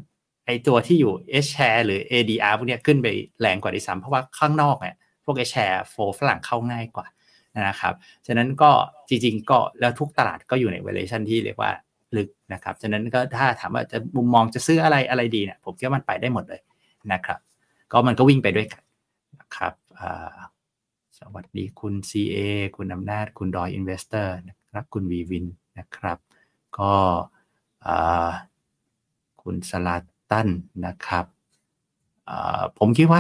[0.46, 3.08] ไอตัวที่อยู่ H share หรือ ADR พวกนี้ขึ้นไป
[3.42, 4.96] แรงกว่าที่ซ้ำเพราะว่าข้างนอกเนี่ย
[5.26, 7.08] พวก H share โฟฝรั่งเข้าง่ายกว่า
[7.68, 7.94] นะครับ
[8.28, 8.72] ฉะนั้นก็
[9.10, 11.72] จริง ๆ ก็แล้วทุกตลาดก็อยู่ในเวอร์ชันที่เรียกว่า
[12.18, 16.62] ลึกนะครับฉะนั้นก็ถ้าถามว่าจะมุมมองจะซื้ออะไรอะไรดีเนี่ยผมคิดว่ามันไปได้หมดเลย
[17.14, 17.40] นะครับ
[17.92, 18.82] ก็มันก็วิ่งไปด้วยกัน
[19.40, 19.74] นะครับ
[21.36, 22.38] วัสดีคุณ CA
[22.76, 25.46] คุณอำนาจ คุณดอยอินเวสเตอร์นะครับคุณวีวิน
[25.78, 26.18] นะครับ
[26.78, 26.94] ก็
[29.42, 29.96] คุณสลา
[30.32, 30.48] ตัน
[30.86, 31.26] นะครับ
[32.80, 33.20] ผมคิดว่า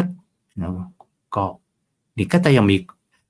[1.35, 1.45] ก็
[2.17, 2.77] นี่ก็จะยังมี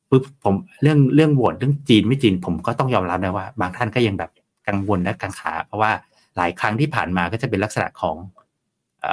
[0.10, 4.32] ปุ๊บผมเรื่องเรื่องโหวตเรื่องจีนไม่จีน ผมก็ต้องยอมรับนะว่า บางท่านก็ยังแบบ
[4.68, 5.92] กังวลและกังขา เพราะว่า
[6.38, 8.16] หลายครั้งที่ผ่านมาก็จะเป็นลักษณะของ
[9.06, 9.08] อ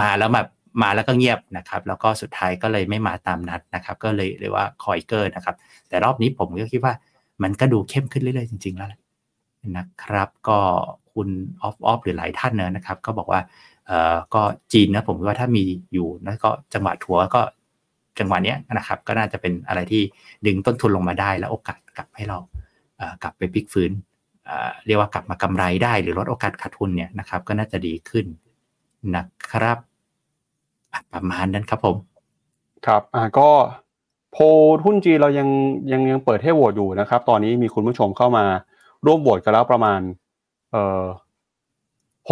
[0.00, 0.48] มาแล้วแบบ
[0.82, 5.56] มาแล้วก็เงียบนะครับ แล้วก็สุดท้ายก็เลยไม่มาตามนัดนะครับ ก็เลยเรียกว่าคอยเกอร์นะครับ
[5.88, 6.94] แต่รอบนี้ผมก็คิดว่า
[7.42, 8.88] มันก็ดูเข้มขึ้นเรื่อยๆจริง ๆ แล้ว
[9.76, 10.58] นะครับ ก็
[11.12, 11.28] คุณ
[11.62, 13.40] ออฟออฟหรือหลายท่านเนนะครับ ก็บอกว่า
[13.86, 17.40] เอ่อก็จีนนะผมว่าถ้ามีอยู่แล้วก็จังหวะถัวก็
[18.18, 20.02] จังหวะนี้นะครับ ก็น่าจะเป็นอะไรที่
[20.46, 22.38] ดึงต้นทุนลงมาได้ แล้วโอกาสกลับให้เรา
[23.22, 23.90] กลับไปพลิกฟื้น
[24.86, 28.26] เรียกว่ากลับมากำไรได้หรือลดโอกาสขาดทุนเนี่ยนะครับ ก็น่าจะดีขึ้น
[29.16, 29.78] นะครับ
[31.12, 31.96] ประมาณนั้นครับผม
[32.86, 33.50] ครับอ่าก็
[34.32, 34.36] โพ
[34.86, 35.48] หุ้นจีเรายัง
[35.92, 38.44] ยังยังเปิดให้โหวตอยู่นะครับ ตอนนี้มีคุณผู้ชมเข้ามา
[39.06, 40.00] ร่วมโหวตกันแล้วประมาณ
[40.72, 41.04] เอ่อ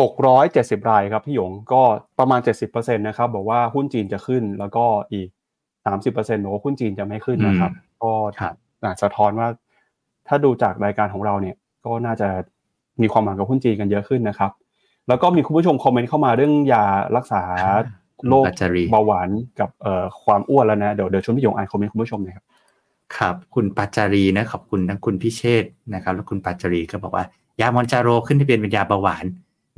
[0.00, 1.82] หกร้อยเจ็ดสิบรายครับพี่หยงก็
[2.18, 5.28] ประมาณเจ็ดสิบเปอร์เซ็นตนะครับบอกว่าหุ้นจีนจะขึ้นแล้วก็อีก
[5.86, 8.12] สามสิบเปอร์เซ็นต์บอกว่าหุ้นจีนจะไม่ขึ้นนะครับ ก็
[9.02, 9.48] สะท้อนว่า
[10.28, 11.56] ถ้าดูจากรายการของเราเนี่ย
[11.86, 12.28] ก็น่าจะ
[13.02, 14.50] มีความหวังกับหุ้นจีนกันเยอะขึ้นนะครับ
[15.08, 16.84] แล้วก็มีคุณผู้ชมคอมเมนต์เข้ามาเรื่องยา
[17.16, 17.42] รักษา
[18.28, 18.44] โรค
[18.92, 19.28] เบาหวาน
[19.60, 19.70] กับ
[20.24, 22.44] ความอ้วนแล้วนะ เดี๋ยวเดี๋ยวชวนพี่ยงอ่านคอมเมนต์คุณผู้ชมหน่อยครับ
[23.16, 27.24] ครับ คุณปัจจารีนะขอบคุณทั้งคุณพิเชษนะครับ แล้วคุณปัจจารีก็บอกว่า
[27.60, 29.24] ยามอนจาโรขึ้นที่เป็นยาเบาหวาน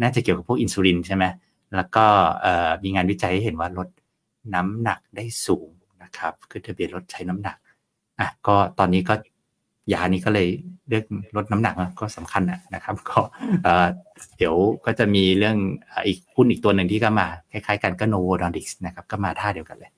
[0.03, 1.25] น่าจะเกี่ยวกับพวกอินซูลินใช่ไหม
[1.77, 2.05] แล้วก็
[2.83, 3.89] มีงานวิจัยให้เห็นว่าลด
[4.55, 5.69] น้ำหนักได้สูง
[6.03, 7.57] นะครับขึ้นทะเบียนลดใช้น้ำหนัก
[8.21, 9.15] อะก็ตอนนี้ก็
[9.93, 10.49] ยานี้ก็เลย
[10.89, 11.05] เลือก
[11.37, 12.43] ลดน้ำหนักก็สำคัญ
[12.75, 13.19] นะครับ ก็
[14.37, 14.55] เดี๋ยว
[14.87, 15.57] ก็จะมีเรื่อง
[16.07, 19.91] อีกหุ้นอีกตัวหนึ่งที่ก็มาคล้ายๆกันก็โนโวดอนดิกส์นะครับ ก็มาท่าเดียวกันเลย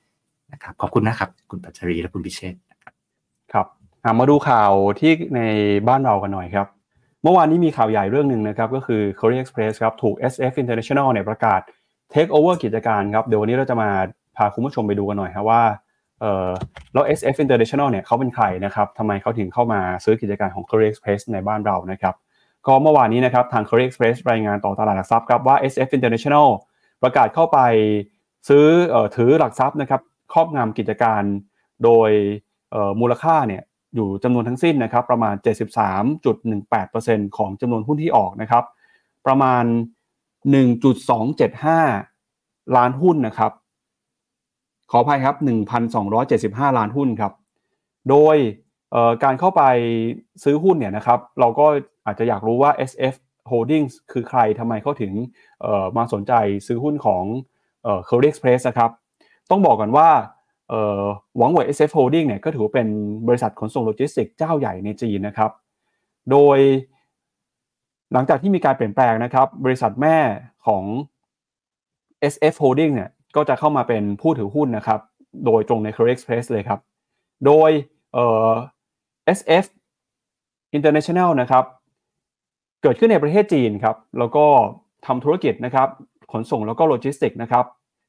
[0.53, 2.93] นะครับ ขอบคุณนะครับ คุณปัจจรีและคุณพิเชษนะครับ
[3.53, 3.67] ครับ
[4.19, 5.41] มาดูข่าวที่ใน
[5.89, 6.67] บ้านเรากันหน่อยครับ
[7.23, 11.61] เมื่อวานนี้มีข่าวใหญ่เรื่องหนึ่งนะครับ ก็คือ Korea Express ครับถูก SF International เนี่ยประกาศ
[12.13, 13.91] Take over กิจการครับเดี๋ยววันนี้เราจะมา
[14.37, 15.63] พาคุณผู้ชมไปดูกันหน่อยครับว่า
[16.21, 16.51] เออ
[16.93, 22.15] แล้ว SF International เนี่ยเขาเป็นใครนะครับทำไมเขาถึงเข้ามาซื้อกิจการของ Korea Express ในบ้านเรานะครับ
[22.67, 26.49] ก็เมื่อวานนี้นะครับทาง Korea Express รายงานต่อตลาดหลักทรัพย์ครับว่า SF International
[27.03, 27.59] ประกาศเข้าไป
[28.49, 30.01] ซื้ออถือหลักทรัพย์นะครับ
[30.33, 31.23] ครอบงำกิจการ
[31.85, 32.11] โดย
[33.01, 33.63] มูลค่าเนี่ย
[33.95, 35.35] อยู่จำนวนทั้งสิ้นนะครับประมาณ
[36.17, 38.65] 73.18%ของจำนวนหุ้นที่ออกนะครับ
[39.27, 39.65] ประมาณ
[41.41, 43.53] 1.275 ล้านหุ้นนะครับ
[44.91, 45.37] ขออภัยครับ
[46.07, 47.33] 1,275 ล้านหุ้นครับ
[48.11, 48.37] โดย
[49.25, 49.63] การเข้าไป
[50.45, 51.67] ซื้อหุ้นเนี่ยนะครับเราก็
[52.07, 53.15] อาจจะอยากรู้ว่า SF
[53.51, 55.13] Holdings คือใครทำไมเขาถึง
[55.97, 56.33] มาสนใจ
[56.67, 57.25] ซื้อหุ้นของ
[58.09, 58.91] c o r e Express นะครับ
[59.51, 60.09] ต้องบอกกันว่า
[61.39, 62.89] หวังเว่ย SF Holding เนี่ยก็ถือเป็น
[63.29, 65.51] บริษัทขนส่งโลจิสติกเจ้าใหญ่ในจีนนะครับ
[66.31, 66.59] โดย
[68.13, 70.19] หลังจากที่มีการเปลี่ยนแปลงนะครับ บริษัทแม่
[70.67, 70.85] ของ
[72.33, 75.01] SF Holding เนี่ย ก็จะเข้ามาเป็นผู้ถือหุ้นนะครับ
[75.45, 76.81] โดยตรงใน Curry Express เลยครับ
[77.47, 77.71] โดย
[78.13, 78.51] เอ่อ
[79.39, 79.65] SF
[80.77, 81.65] International นะครับ
[82.83, 84.45] เกิดขึ้นในประเทศจีนครับ แล้วก็
[85.07, 85.89] ทำธุรกิจนะครับ
[86.33, 87.65] ขนส่งแล้วก็โลจิสติกนะครับ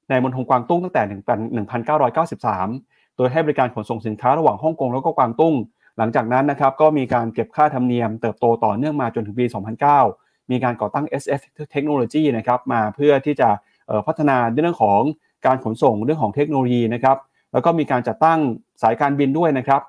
[0.09, 1.03] ในมณฑลกวางตุ้งตั้งแต่
[1.65, 5.55] 1993 โดยให้บริการขนส่งสินค้าระหว่างฮ่องกงแล้วก็กวางตุ้ง
[5.97, 9.45] หลังจากนั้นนะครับ ก็มีการเก็บค่าธรรมเนียมเติบโตต่อเนื่องมาจนถึงปี
[9.97, 11.41] 2009 มีการก่อตั้ง SF
[11.73, 13.49] Technology นะครับ มาเพื่อที่จะ
[14.07, 15.01] พัฒนาในเรื่องของ
[15.45, 17.17] การขนส่งเรื่องของเทคโนโลยีนะครับ
[17.53, 18.39] แล้วก็มีการจัดตั้ง
[18.81, 19.81] สายการบินด้วยนะครับ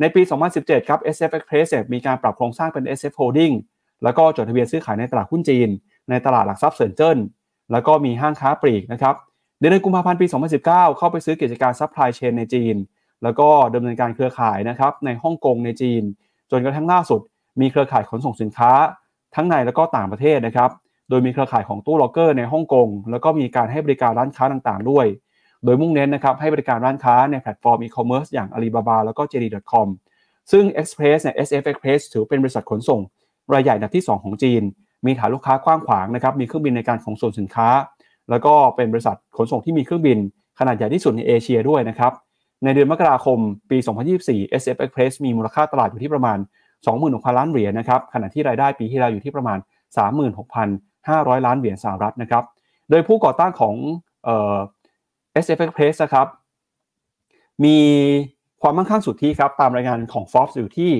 [0.00, 0.22] ในปี
[0.54, 3.54] 2017 ครับ SF Express มีการปรับโครงสร้างเป็น SF Holding
[4.04, 5.68] แล้วก็จดทะเบียนซื้อขายในตลาดหุ้นจีน
[6.10, 7.18] ในตลาดหลักทรัพย์เซินเจิ้น
[7.72, 9.14] แล้วก็มีห้างค้าปลีกนะครับ
[9.58, 10.26] เดือนกุมภาพันธ์ปี
[10.62, 10.64] 2019
[10.98, 12.76] เข้าไปซื้อกิจการ supply chain ในจีน
[13.22, 16.02] แล้วก็ดำเนินการเครือข่ายนะครับในฮ่องกงในจีน
[16.50, 17.20] จนกระทั่งล่าสุด
[17.60, 18.72] มีเครือข่ายขนส่งสินค้า
[19.34, 20.70] ทั้งในและก็ต่างประเทศนะครับ
[21.08, 25.06] โดยมีเครือข่ายของตู้ล็อกเกอร์ในฮ่องกงแล้วก็มีการให้บริการร้านค้าต่างๆ ด้วย
[25.64, 29.86] โดยมุ่งเน้นนะครับให้บริการร้านค้าในแพลตฟอร์มอีคอมเมิร์ซอย่าง Alibaba แล้วก็ JD.com
[30.52, 33.00] ซึ่ง Express เนี่ย SF Express ถือเป็นบริษัทขนส่ง
[33.52, 34.62] รายใหญ่อันดับที่ 2 ของจีน
[35.06, 37.68] มีฐานลูกค้ากว้างขวางนะครับมีเครื่องบินในการขนส่งสินค้า
[38.30, 40.18] แล้วก็เป็นบริษัทขนส่งที่มีเครื่องบิน
[40.58, 42.12] ขนาดใหญ่ที่สุดในเอเชียด้วยนะครับ
[42.64, 43.38] ในเดือนมกราคม
[43.70, 43.78] ปี
[44.18, 46.38] 2024 SF Express มีมูลค่าตลาดอยู่ที่ประมาณ
[46.88, 49.58] 26,000 ล้านเหรียญนะครับขณะที่รายได้ปีที่แล้วอยู่ที่ประมาณ
[51.12, 52.44] 500 ล้านเหรียญสหรัฐนะครับ
[52.90, 53.74] โดยผู้ก่อตั้งของ
[54.24, 54.56] เอ่อ
[55.44, 56.26] SF Express นะครับ
[57.64, 57.78] มี
[58.62, 60.90] ความมั่งคั่งสุทธิครับตามรายงานของ Forbes อยู่ที่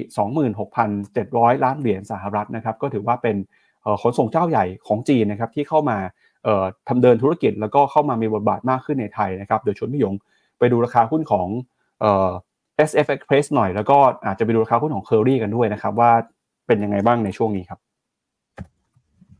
[0.76, 3.36] 26,700 ล้านเหรียญสหรัฐนะครับ ก็ถือว่าเป็น
[4.02, 5.98] ขนส่งเจ้าใหญ่ของจีนนะครับที่เข้ามา
[6.88, 10.14] ทำเดินธุรกิจแล้วก็เข้ามามีบทบาทมากขึ้นในไทยนะครับโดยชวนพี่ยง
[10.58, 11.48] ไปดูราคาหุ้นของ
[12.90, 13.96] SF Express หน่อย แล้วก็
[14.26, 16.10] อาจจะไปดูราคาหุ้นของ Curry กันด้วยนะครับว่า
[16.66, 17.80] เป็นยังไงบ้างในช่วงนี้ครับ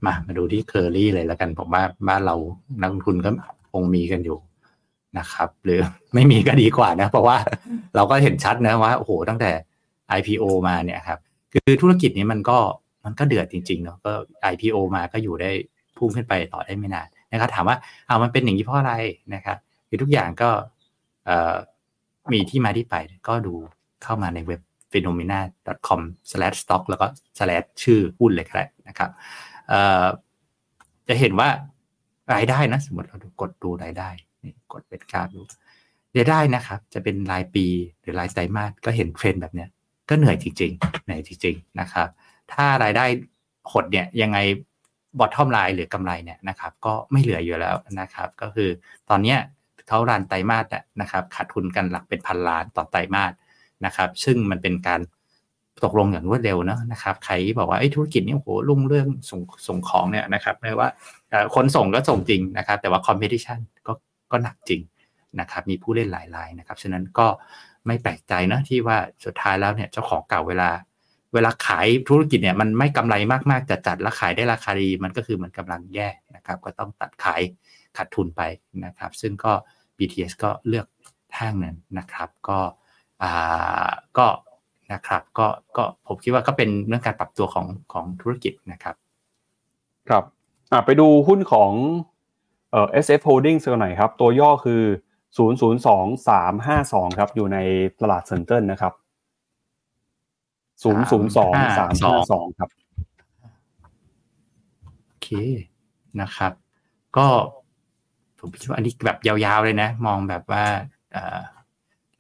[0.07, 2.35] มามาดูที่เคอรี่เลยแล้วกันผมว่าบ้านเรา
[2.81, 3.31] นักลงทุนก็
[3.73, 4.39] คงมีกันอยู่
[5.19, 5.81] นะครับ หรือ
[6.15, 7.37] ไม่มีก็ดีกว่านะ เพราะว่า
[7.97, 9.51] เราก็เห็นชัดนะว่าโอ้โหตั้งแต่
[10.19, 11.19] IPO มาเนี่ยครับ
[11.53, 12.59] คือธุรกิจนี้มันก็
[13.05, 14.13] มันก็เดือดจริงๆเนาะก็
[14.53, 15.51] IPO มาก็อยู่ได้
[15.99, 17.77] พุ่งขึ้นไปต่อได้ไม่นานนะครับ ถามว่า
[18.07, 18.93] เอามันเป็นอย่างนี้เพราะอะไร
[19.35, 20.51] นะครับคือทุกอย่างก็
[22.33, 22.95] มีที่มาที่ไป
[23.29, 23.55] ก็ดู
[24.03, 24.61] เข้ามาในเว็บ
[24.93, 27.07] phenomena.com/stock แล้วก็
[27.39, 29.11] slash ชื่อหุ้นเลยก็ได้นะครับ
[31.09, 31.49] จะเห็นว่า
[32.35, 34.09] รายได้นะ สมมติเรากดดูรายได้
[34.45, 35.41] นี่กดเป็นกราฟดู
[36.17, 37.67] รายได้นะครับ จะเป็นรายปี
[38.01, 39.69] หรือรายไตรมาสก็เห็นเทรนแบบเนี้ย
[40.09, 42.09] ก็เหนื่อยจริงๆเหนื่อยจริงๆนะครับ
[42.53, 43.05] ถ้ารายได้
[43.73, 44.39] หดเนี่ยยังไง
[45.19, 48.71] bottom line หรือกำไรเนี่ยนะครับ ก็ไม่เหลืออยู่แล้วนะครับ ก็คือ
[49.11, 49.39] ตอนเนี้ย
[49.89, 50.67] เขา run ไตรมาส
[51.01, 53.33] นะครับขาดทุนกันหลักเป็นพันล้านต่อไตรมาส
[53.85, 55.01] นะครับ ซึ่งมันเป็นการ
[55.85, 60.89] ตกลงอย่างรวดเร็วนะนะครับใครบอกว่าไอ้ธุรกิจนี่โอ้โหรุ่งเรืองส่งส่งของเนี่ยนะครับไม่ว่า
[61.55, 63.93] คนส่งก็ส่งจริงนะครับ แต่ว่าคอมเพติชันก็
[64.33, 64.81] ก็หนักจริง
[65.41, 67.27] นะครับ มีผู้เล่นหลายรายนะครับฉะนั้นก็
[67.87, 70.71] ไม่แปลกใจนะที่ว่าสุดท้ายแล้วเนี่ยเจ้าของเก่าเวลา
[71.35, 73.15] เวลาขายธุรกิจเนี่ยมันไม่กำไร
[73.51, 77.43] มากๆจัดจัดแล้วขายได้ราคาดีมันก็คือมันกำลังแย่นะครับ ก็ต้องตัดขาย
[77.97, 78.43] ขาดทุนไป
[78.85, 79.53] นะครับ ซึ่งก็
[79.99, 80.87] BTS ก็เลือก
[81.37, 82.59] ทางนั้นนะครับ ก็
[83.23, 84.27] อ่าก็
[84.93, 88.95] นะครับ ก็ก็ผมคิดว่าก็เป็นเรื่องการปรับตัวของของธุรกิจนะครับ
[90.09, 90.25] ครับ
[90.73, 91.71] อ่าไปดูหุ้นของ
[92.71, 94.83] เอ่อ SF Holdings กันหน่อยครับ ตัวย่อคือ
[95.37, 97.59] 002352 ครับ อยู่ใน
[98.01, 98.93] ตลาดเซ็นเตอร์นะครับ
[100.83, 102.71] 002352 ครับ
[105.07, 105.29] โอเค
[106.21, 106.53] นะครับ
[107.17, 107.27] ก็
[108.39, 110.65] ผมคิดว่าอันนี้แบบยาวๆเลยนะ มองแบบว่า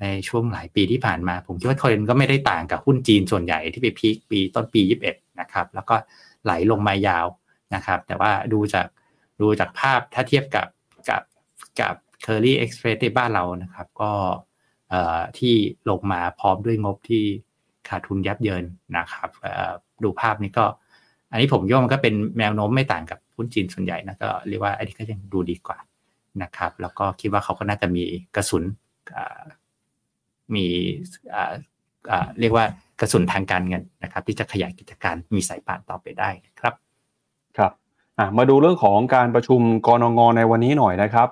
[0.04, 4.80] ในช่วงหลายปีที่ผ่านมา ผมคิดว่าเทรนก็ไม่ได้ต่างกับหุ้นจีนส่วนใหญ่ที่ไปพีคปีต้นปี
[5.10, 5.94] 21 นะครับ แล้วก็
[6.44, 7.26] ไหลลงมายาว
[7.74, 8.86] นะครับ แต่ว่าดูจาก
[9.40, 10.66] ดูจากภาพถ้าเทียบกับ
[11.08, 11.22] กับ
[11.80, 11.94] กับ
[12.24, 14.12] Curly Express ในบ้านเรานะครับ ก็
[15.38, 15.54] ที่
[15.90, 17.22] ลงมาพร้อมด้วยงบที่
[17.88, 18.64] ขาดทุนยับเยิน
[18.96, 19.28] นะครับ
[20.04, 20.64] ดูภาพนี้ก็
[21.30, 25.78] อันนี้ผมย่อมันก็เป็นแนวโน้มไม่ต่างกับหุ้นจีนส่วนใหญ่นะก็เรียกว่าอันนี้ก็ยังดูดีกว่า
[26.42, 28.02] นะครับ แล้วก็คิดว่าเขาก็น่าจะมี
[28.36, 28.64] กระสุน
[30.54, 30.66] มี
[32.40, 32.64] เรียกว่า
[33.00, 36.30] กระสุนทางการเงินนะครับ ที่จะขยายกิจการมีสายป่านต่อไปได้
[36.60, 36.74] ครับ
[37.56, 37.72] ครับ
[38.38, 41.28] มาดูเรื่องของการประชุมกรงงในวันนี้หน่อยนะครับ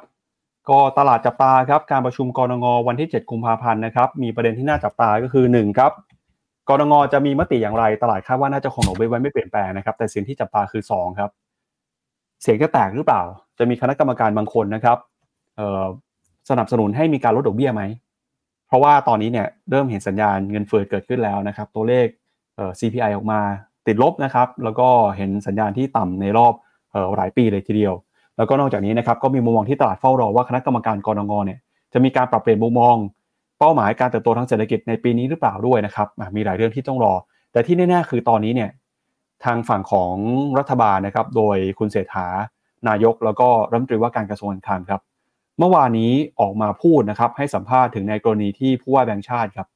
[0.71, 5.93] ก็ตลาดจับตาครับการประชุมกรงงวันที่ 7 กุมภาพันธ์นะครับ มีประเด็นที่น่าจับตาก็คือ1ครับ
[6.69, 11.31] กรงงจะมีมติอย่างไร ตลาดคาดว่าน่าจะคงหนไว้ไม่เปลี่ยนแปลงนะครับ แต่สิ่งที่จับตาคือ2ครับ
[12.43, 13.23] เสียงจะแตกหรือเปล่า
[13.59, 14.99] จะมีคณะกรรมการบางคนนะครับ
[16.51, 17.83] สนับสนุนให้มีการลดดอกเบี้ยไหม
[18.73, 22.07] เพราะว่าตอนนี้เนี่ยเริ่มเห็นสัญญาณเงินเฟ้อเกิดขึ้นแล้วนะครับ ตัวเลข
[22.81, 23.41] CPI ออกมา
[23.87, 26.55] ติดลบนะครับ แล้วก็เห็นสัญญาณที่ต่ำในรอบ
[27.17, 27.95] หลายปีเลยทีเดียว
[28.37, 31.59] แแล้วก็นอกจากนี้นะครับก็มีมุมมองที่ตลาดเฝ้ารอว่าคณะกรรมการกรงเนี่ย
[31.93, 32.97] จะมีการปรับเปลี่ยนมุมมอง
[33.59, 37.15] เป้าหมายการเติบโตทางเศรษฐกิจในปีนี้หรือเปล่าด้วยนะครับมีหลายเรื่องที่ต้องรอ
[37.53, 38.71] แต่ที่แน่ๆคือตอนนี้เนี่ย
[39.45, 40.15] ทางฝั่งของ
[40.59, 42.27] รัฐบาลนะครับ โดยคุณเศรษฐา
[42.89, 45.01] นายก แล้วก็รัฐมนตรีว่าการกระทรวงการคลังครับ
[45.59, 49.69] เมื่อวานนี้ออกมาพูดนะครับให้สัมภาษณ์ถึงในกรณีที่ผู้ว่าแบงค์ชาติครับ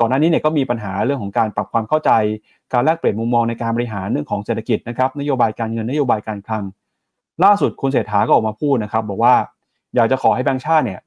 [0.00, 2.10] ก่อนหน้านี้เนี่ยก็มีปัญหาเรื่องของการปรับความเข้าใจ
[2.72, 6.64] การแลกเปลี่ยนมุมมองในการบริหารเรื่องของเศรษฐกิจนะครับนโยบายการเงินนโยบายการคลัง
[7.44, 9.34] ล่าสุดคุณเศรษฐาก็ออกมาพูดนะครับ บอกว่า
[9.94, 11.00] อยากจะขอให้แบงค์ชาติเนี่ย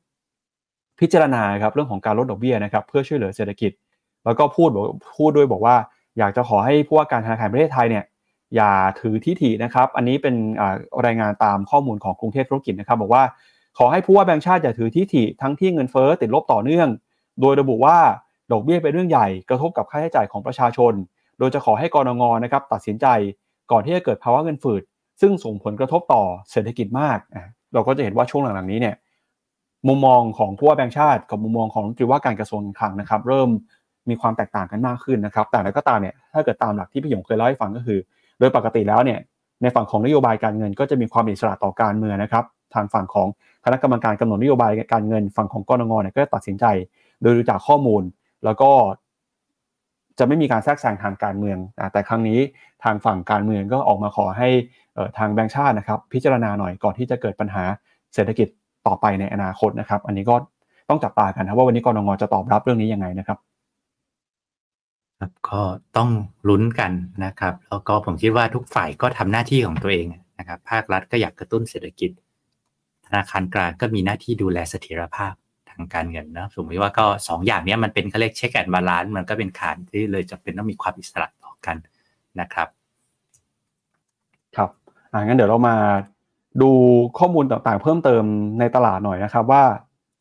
[1.00, 3.72] พิจารณาครับเรื่องของการลดดอกเบี้ยนะครับเพื่อช่วยเหลือเศรษฐกิจ
[4.26, 4.84] แล้วก็พูดบอก
[5.18, 5.76] พูดด้วยบอกว่า
[6.18, 8.04] อยากจะขอให้ผู้ว่าการธนาคารประเทศไทยเนี่ย
[8.56, 10.36] อย่าถือที่ถีนะครับ อันนี้เป็น
[11.06, 13.24] รายงานตามข้อมูลของกรุงเทพธุรกิจนะครับ บอกว่า
[13.78, 16.88] ขอให้ผู้ว่าแบงค์ชาติอย่าถือที่ถีทั้งที่เงินเฟ้อติดลบต่อเนื่อง
[17.42, 17.98] โดยระบุว่า
[18.52, 20.94] ดอกเบี้ยเป็นเรื่องใหญ่กระทบกับค่าใช้จ่ายของประชาชน
[21.40, 23.06] โดยจะขอให้กรงงนะครับตัดสินใจ
[23.72, 24.84] ก่อนที่จะเกิดภาวะเงินฝืด
[25.22, 27.18] ซึ่งส่งผลกระทบต่อเศรษฐกิจมาก
[27.74, 28.96] เราก็จะเห็นว่าช่วงหลังๆนี้เนี่ย
[29.88, 33.50] มุมมองของผู้ว่าแบงค์ชาติ กับมุมมองของรัฐว่าการกระทรวงการคลังนะครับ เริ่ม
[34.10, 38.00] มีความแตกต่างกันมากขึ้นนะครับ แต่แล้วก็ตามเนี่ยถ้าเกิดตามหลักที่พี่หยงเคยเล่าให้ฟังก็คือ
[38.40, 39.20] โดยปกติแล้วเนี่ย
[39.62, 42.44] ในฝั่งของนโยบายการเงินก็จะมีความอิสระต่อการเมืองนะครับ
[42.76, 43.28] ทางฝั่งของ
[43.66, 46.66] คณะกรรมการกำหนดนโยบายการเงินฝั่งของกรงเนี่ยก็ตัดสินใจ
[47.22, 48.04] โดยดูจากข้อมูล
[48.46, 48.72] แล้วก็
[50.20, 51.58] จะไม่มีการแทรกแซงทางการเมือง
[51.94, 52.40] แต่ครั้งนี้
[52.84, 54.50] ทางฝั่งการเมืองก็ออกมาขอให้
[55.18, 57.64] ทางแบงค์ชาตินะครับ พิจารณาหน่อยก่อนที่จะเกิดปัญหา
[58.14, 58.48] เศรษฐกิจ
[58.88, 60.36] ต่อไปในอนาคตนะครับ อันนี้ก็
[60.90, 63.38] ต้องจับตากันนะว่าวันนี้กนง.จะตอบรับเรื่องนี้ยังไงนะครับ
[65.20, 65.62] ครับก็
[65.98, 66.10] ต้อง
[66.50, 66.92] ลุ้นกัน
[67.26, 70.06] นะครับ แล้วก็ผมคิดว่าทุกฝ่ายก็ทำหน้าที่ของตัวเอง
[70.40, 72.12] นะครับ ภาครัฐก็อยากกระตุ้นเศรษฐกิจ
[73.16, 75.34] นาคารกลางก็มีหน้าที่ดูแลเสถียรภาพ
[75.70, 81.76] ทางการเงินนะผมคิดว่าก็2ออย่างนี้มันเป็นเขาเรียก check and balance มันก็เป็นงานที่เลยจำเป็นต้องมีความอิสระต่อกัน
[82.40, 82.68] นะครับ
[84.56, 84.70] ครับ
[85.12, 85.76] อ่างั้นเดี๋ยวเรามา
[86.62, 86.72] ดู
[87.20, 88.24] ข้อมูลต่างๆ เพิ่มเติม
[88.60, 89.64] ในตลาดหน่อยนะครับว่า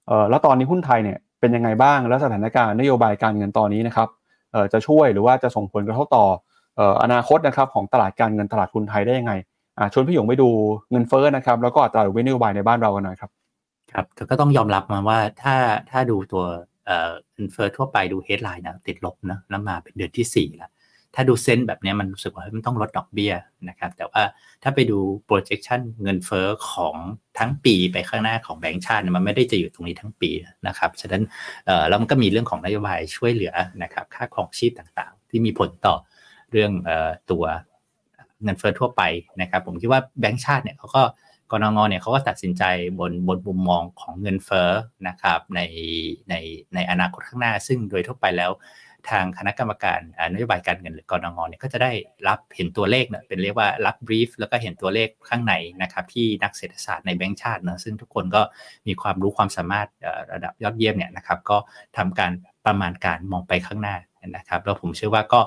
[0.06, 4.08] เออแล้วตอนนี้หุ้นไทยเนี่ยเป็นยังไงบ้างแล้วสถานการณ์นโยบายการเงินตอนนี้นะครับ
[4.52, 6.26] เออจะช่วยหรือว่าจะส่งผลกระทบต่อ
[6.76, 9.32] เอ่ออนาคตนะครับของตลาดการเงินตลาดทุนไทยได้ยังไง
[9.92, 10.48] ชวนพี่หยงไปดู
[10.90, 13.30] เงินเฟ้อนะครับ แล้วก็อัตราดอกเบี้ยนโยบายในบ้านเรากันหน่อยครับ
[13.92, 15.56] ครับ ก็ต้องยอมรับมาว่าถ้า
[15.90, 16.44] ถ้าดูตัว
[17.34, 20.70] เงินเฟ้อทั่วไปดูเฮดไลน์นะติดลบนะแล้วมาเป็นเดือนที่ 4 แล้ว
[21.14, 23.32] ถ้าดูเส้นแบบนี้มันรู้สึกว่ามันต้องลดดอกเบี้ย
[23.68, 24.22] นะครับ แต่ว่า
[24.62, 24.98] ถ้าไปดู
[25.28, 26.94] projection เงินเฟ้อของ
[27.38, 30.30] ทั้งปีไปข้างหน้าของแบงก์ชาติมันไม่ได้จะอยู่ตรงนี้ทั้งปี
[30.66, 31.22] นะครับ ฉะนั้น
[31.66, 35.96] เออแล้วมันก็มีเรื่องของนโยบายช่วยเหลือนะครับค่าครองชีพต่างๆ ที่มีผลต่อ
[36.50, 37.44] เรื่องเอ่อตัว
[38.42, 39.02] เงินเฟ้อทั่วไป
[39.40, 41.02] นะครับ ผมคิดว่าแบงก์ชาติเนี่ยเขาก็
[41.50, 42.62] กรงงเนี่ยเขาก็ตัดสินใจ
[42.98, 44.70] บนบนมุมมองของเงินเฟ้อ
[45.08, 45.60] นะครับใน
[46.30, 46.34] ใน
[46.74, 48.52] ในอนาคตข้างหน้า ซึ่งโดยทั่วไปแล้ว
[49.10, 50.00] ทางคณะกรรมการ
[50.32, 51.92] นโยบายการเงินหรือกรงงเนี่ยก็จะได้
[52.28, 58.42] รับเห็นตัวเลขเนี่ยเป็นเรียกว่ารับบรีฟแล้วก็เห็นตัวเลขข้างในนะครับที่นักเศรษฐศาสตร์ในแบงก์ชาตินะซึ่งทุกคนก็
[58.86, 59.88] มีความรู้ความสามารถ
[60.32, 61.56] ระดับยอดเยี่ยมเนี่ยนะครับก็
[61.96, 62.32] ทำการ
[62.66, 63.96] ประมาณการมองไปข้างหน้า
[64.36, 65.40] นะครับแล้วผมเชื่อว่าก็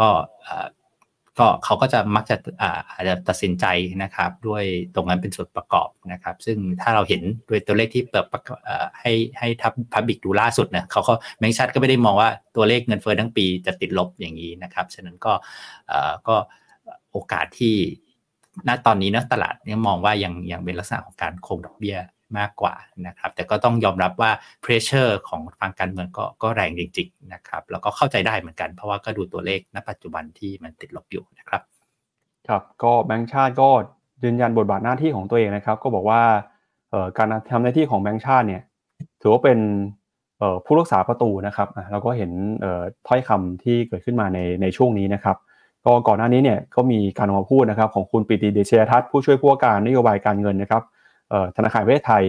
[0.00, 0.08] ก็
[1.38, 3.66] ก็เขาก็จะมักจะอาจจะตัดสินใจ
[4.02, 4.64] นะครับ ด้วย
[4.94, 8.24] ตรงนั้นเป็นส่วนประกอบนะครับ ซึ่งถ้าเราเห็นด้วยตัวเลขที่เปิด
[9.00, 15.32] ให้ให้ทาง public ดูล่าสุดเนี่ยเขาก็แบงก์ชาติก็ไม่ได้มองว่าตัวเลขเงินเฟ้อทั้งปีจะติดลบอย่างนี้นะครับฉะนั้นก็
[16.28, 16.36] ก็
[17.12, 17.74] โอกาสที่
[18.68, 21.96] ณตอนนี้นะตลาดยังมองว่ายังยังเป็นลักษณะของการคงดอกเบี้ย
[22.38, 22.74] มากกว่า
[23.06, 24.30] นะครับ แต่ก็ต้องยอมรับว่า
[24.62, 31.62] pressure ของฝั่งการเมืองก็ก็แรงจริงๆนะครับ แล้วก็เข้าใจได้เหมือนกันเพราะว่าก็ดูตัวเลขณปัจจุบันที่มันติดลบอยู่นะครับ
[32.48, 33.68] ครับก็แบงค์ชาติก็
[34.24, 36.22] ยืนยันบทบาทหน้าที่ของตัวเองนะครับ ก็บอกว่า
[37.18, 38.62] การทำหน้าที่ของแบงค์ชาติเนี่ย
[39.20, 39.58] ถือว่าเป็น
[40.64, 42.30] ผู้รักษาประตูนะครับเราก็เห็น
[43.06, 45.36] ถ้อยคำที่เกิดขึ้นมาในในช่วงนี้นะครับ
[45.84, 50.82] ก็ก่อนหน้านี้เนี่ยก็มีการออกมาพูดนะครับของคุณปิติเดชยทัศน์ผู้ช่วยผู้ว่าการนโยบายการเงินนะครับ
[51.56, 52.24] ธนาคารประเทศไทย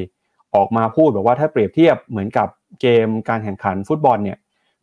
[0.56, 2.48] ออกมาพูดบอกว่าถ้าเปรียบเทียบเหมือนกับ
[2.82, 4.38] เกมการแข่งขันฟุตบอลเนี่ย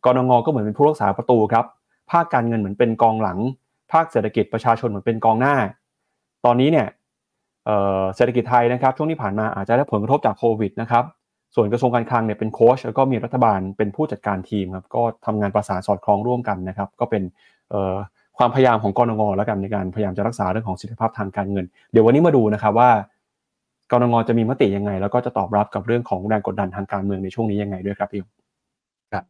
[0.05, 1.65] กรงงก็เหมือนเป็นผู้รักษาประตูครับ
[2.11, 3.39] ภาคการเงินเหมือนเป็นกองหลัง
[3.91, 5.55] ภาคเศรษฐกิจประชาชนเหมือนเป็นกองหน้า
[6.45, 6.87] ตอนนี้เนี่ย
[8.15, 11.03] เศรษฐกิจไทยนะครับช่วงที่ผ่านมาอาจจะได้ผลกระทบจากโควิดนะครับ
[11.55, 17.23] ส่วนกระทรวงการคลังเนี่ยเป็นโค้ชแล้วก็มีรัฐบาลเป็นผู้จัดการทีมครับก็ทำงานประสานสอดคล้องร่วมกันนะครับ ก็เป็น
[18.37, 22.89] ความพยายามของกรงงแล้วกันในการพยายามจะรักษาเรื่องของสิทธิภาพทางการเงิน เดี๋ยววันนี้มาดูนะครับว่า
[23.91, 28.21] กรงจะมีมติยังไง แล้วก็จะตอบรับกับเรื่องของแรงกดดันทางการเมืองในช่วงนี้ยังไงด้วยครับพี่
[29.11, 29.23] ครับ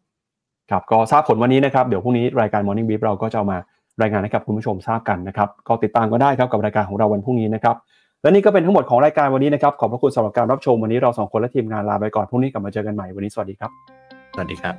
[0.69, 3.57] ครับก็ทราบผลวันนี้นะครับเดี๋ยวพรุ่งนี้รายการ Morning Brief เราก็จะมา
[4.02, 7.76] รายงานให้กับคุณผู้ชมทราบกันนะครับก็ติดตามก็ได้ครับกับรายการของเราวันพรุ่งนี้นะครับ
[8.22, 13.72] และนี่ก็เป็นทั้งหมดของรายการวันนี้นะครับขอบพระคุณสำหรับการรับชมวันนี้เราสองคนและทีมงานลาไปก่อนพรุ่งนี้กลับมาเจอกันใหม่วันนี้สวัสดีครับ
[14.34, 14.76] สวัสดีครับ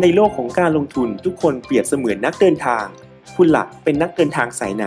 [0.00, 2.84] ในโลกของการลงทุนทุกคนเปรียบเสมือนนักเดินทาง
[3.36, 4.86] คุณหลักเป็นนักเดินทางสายไหน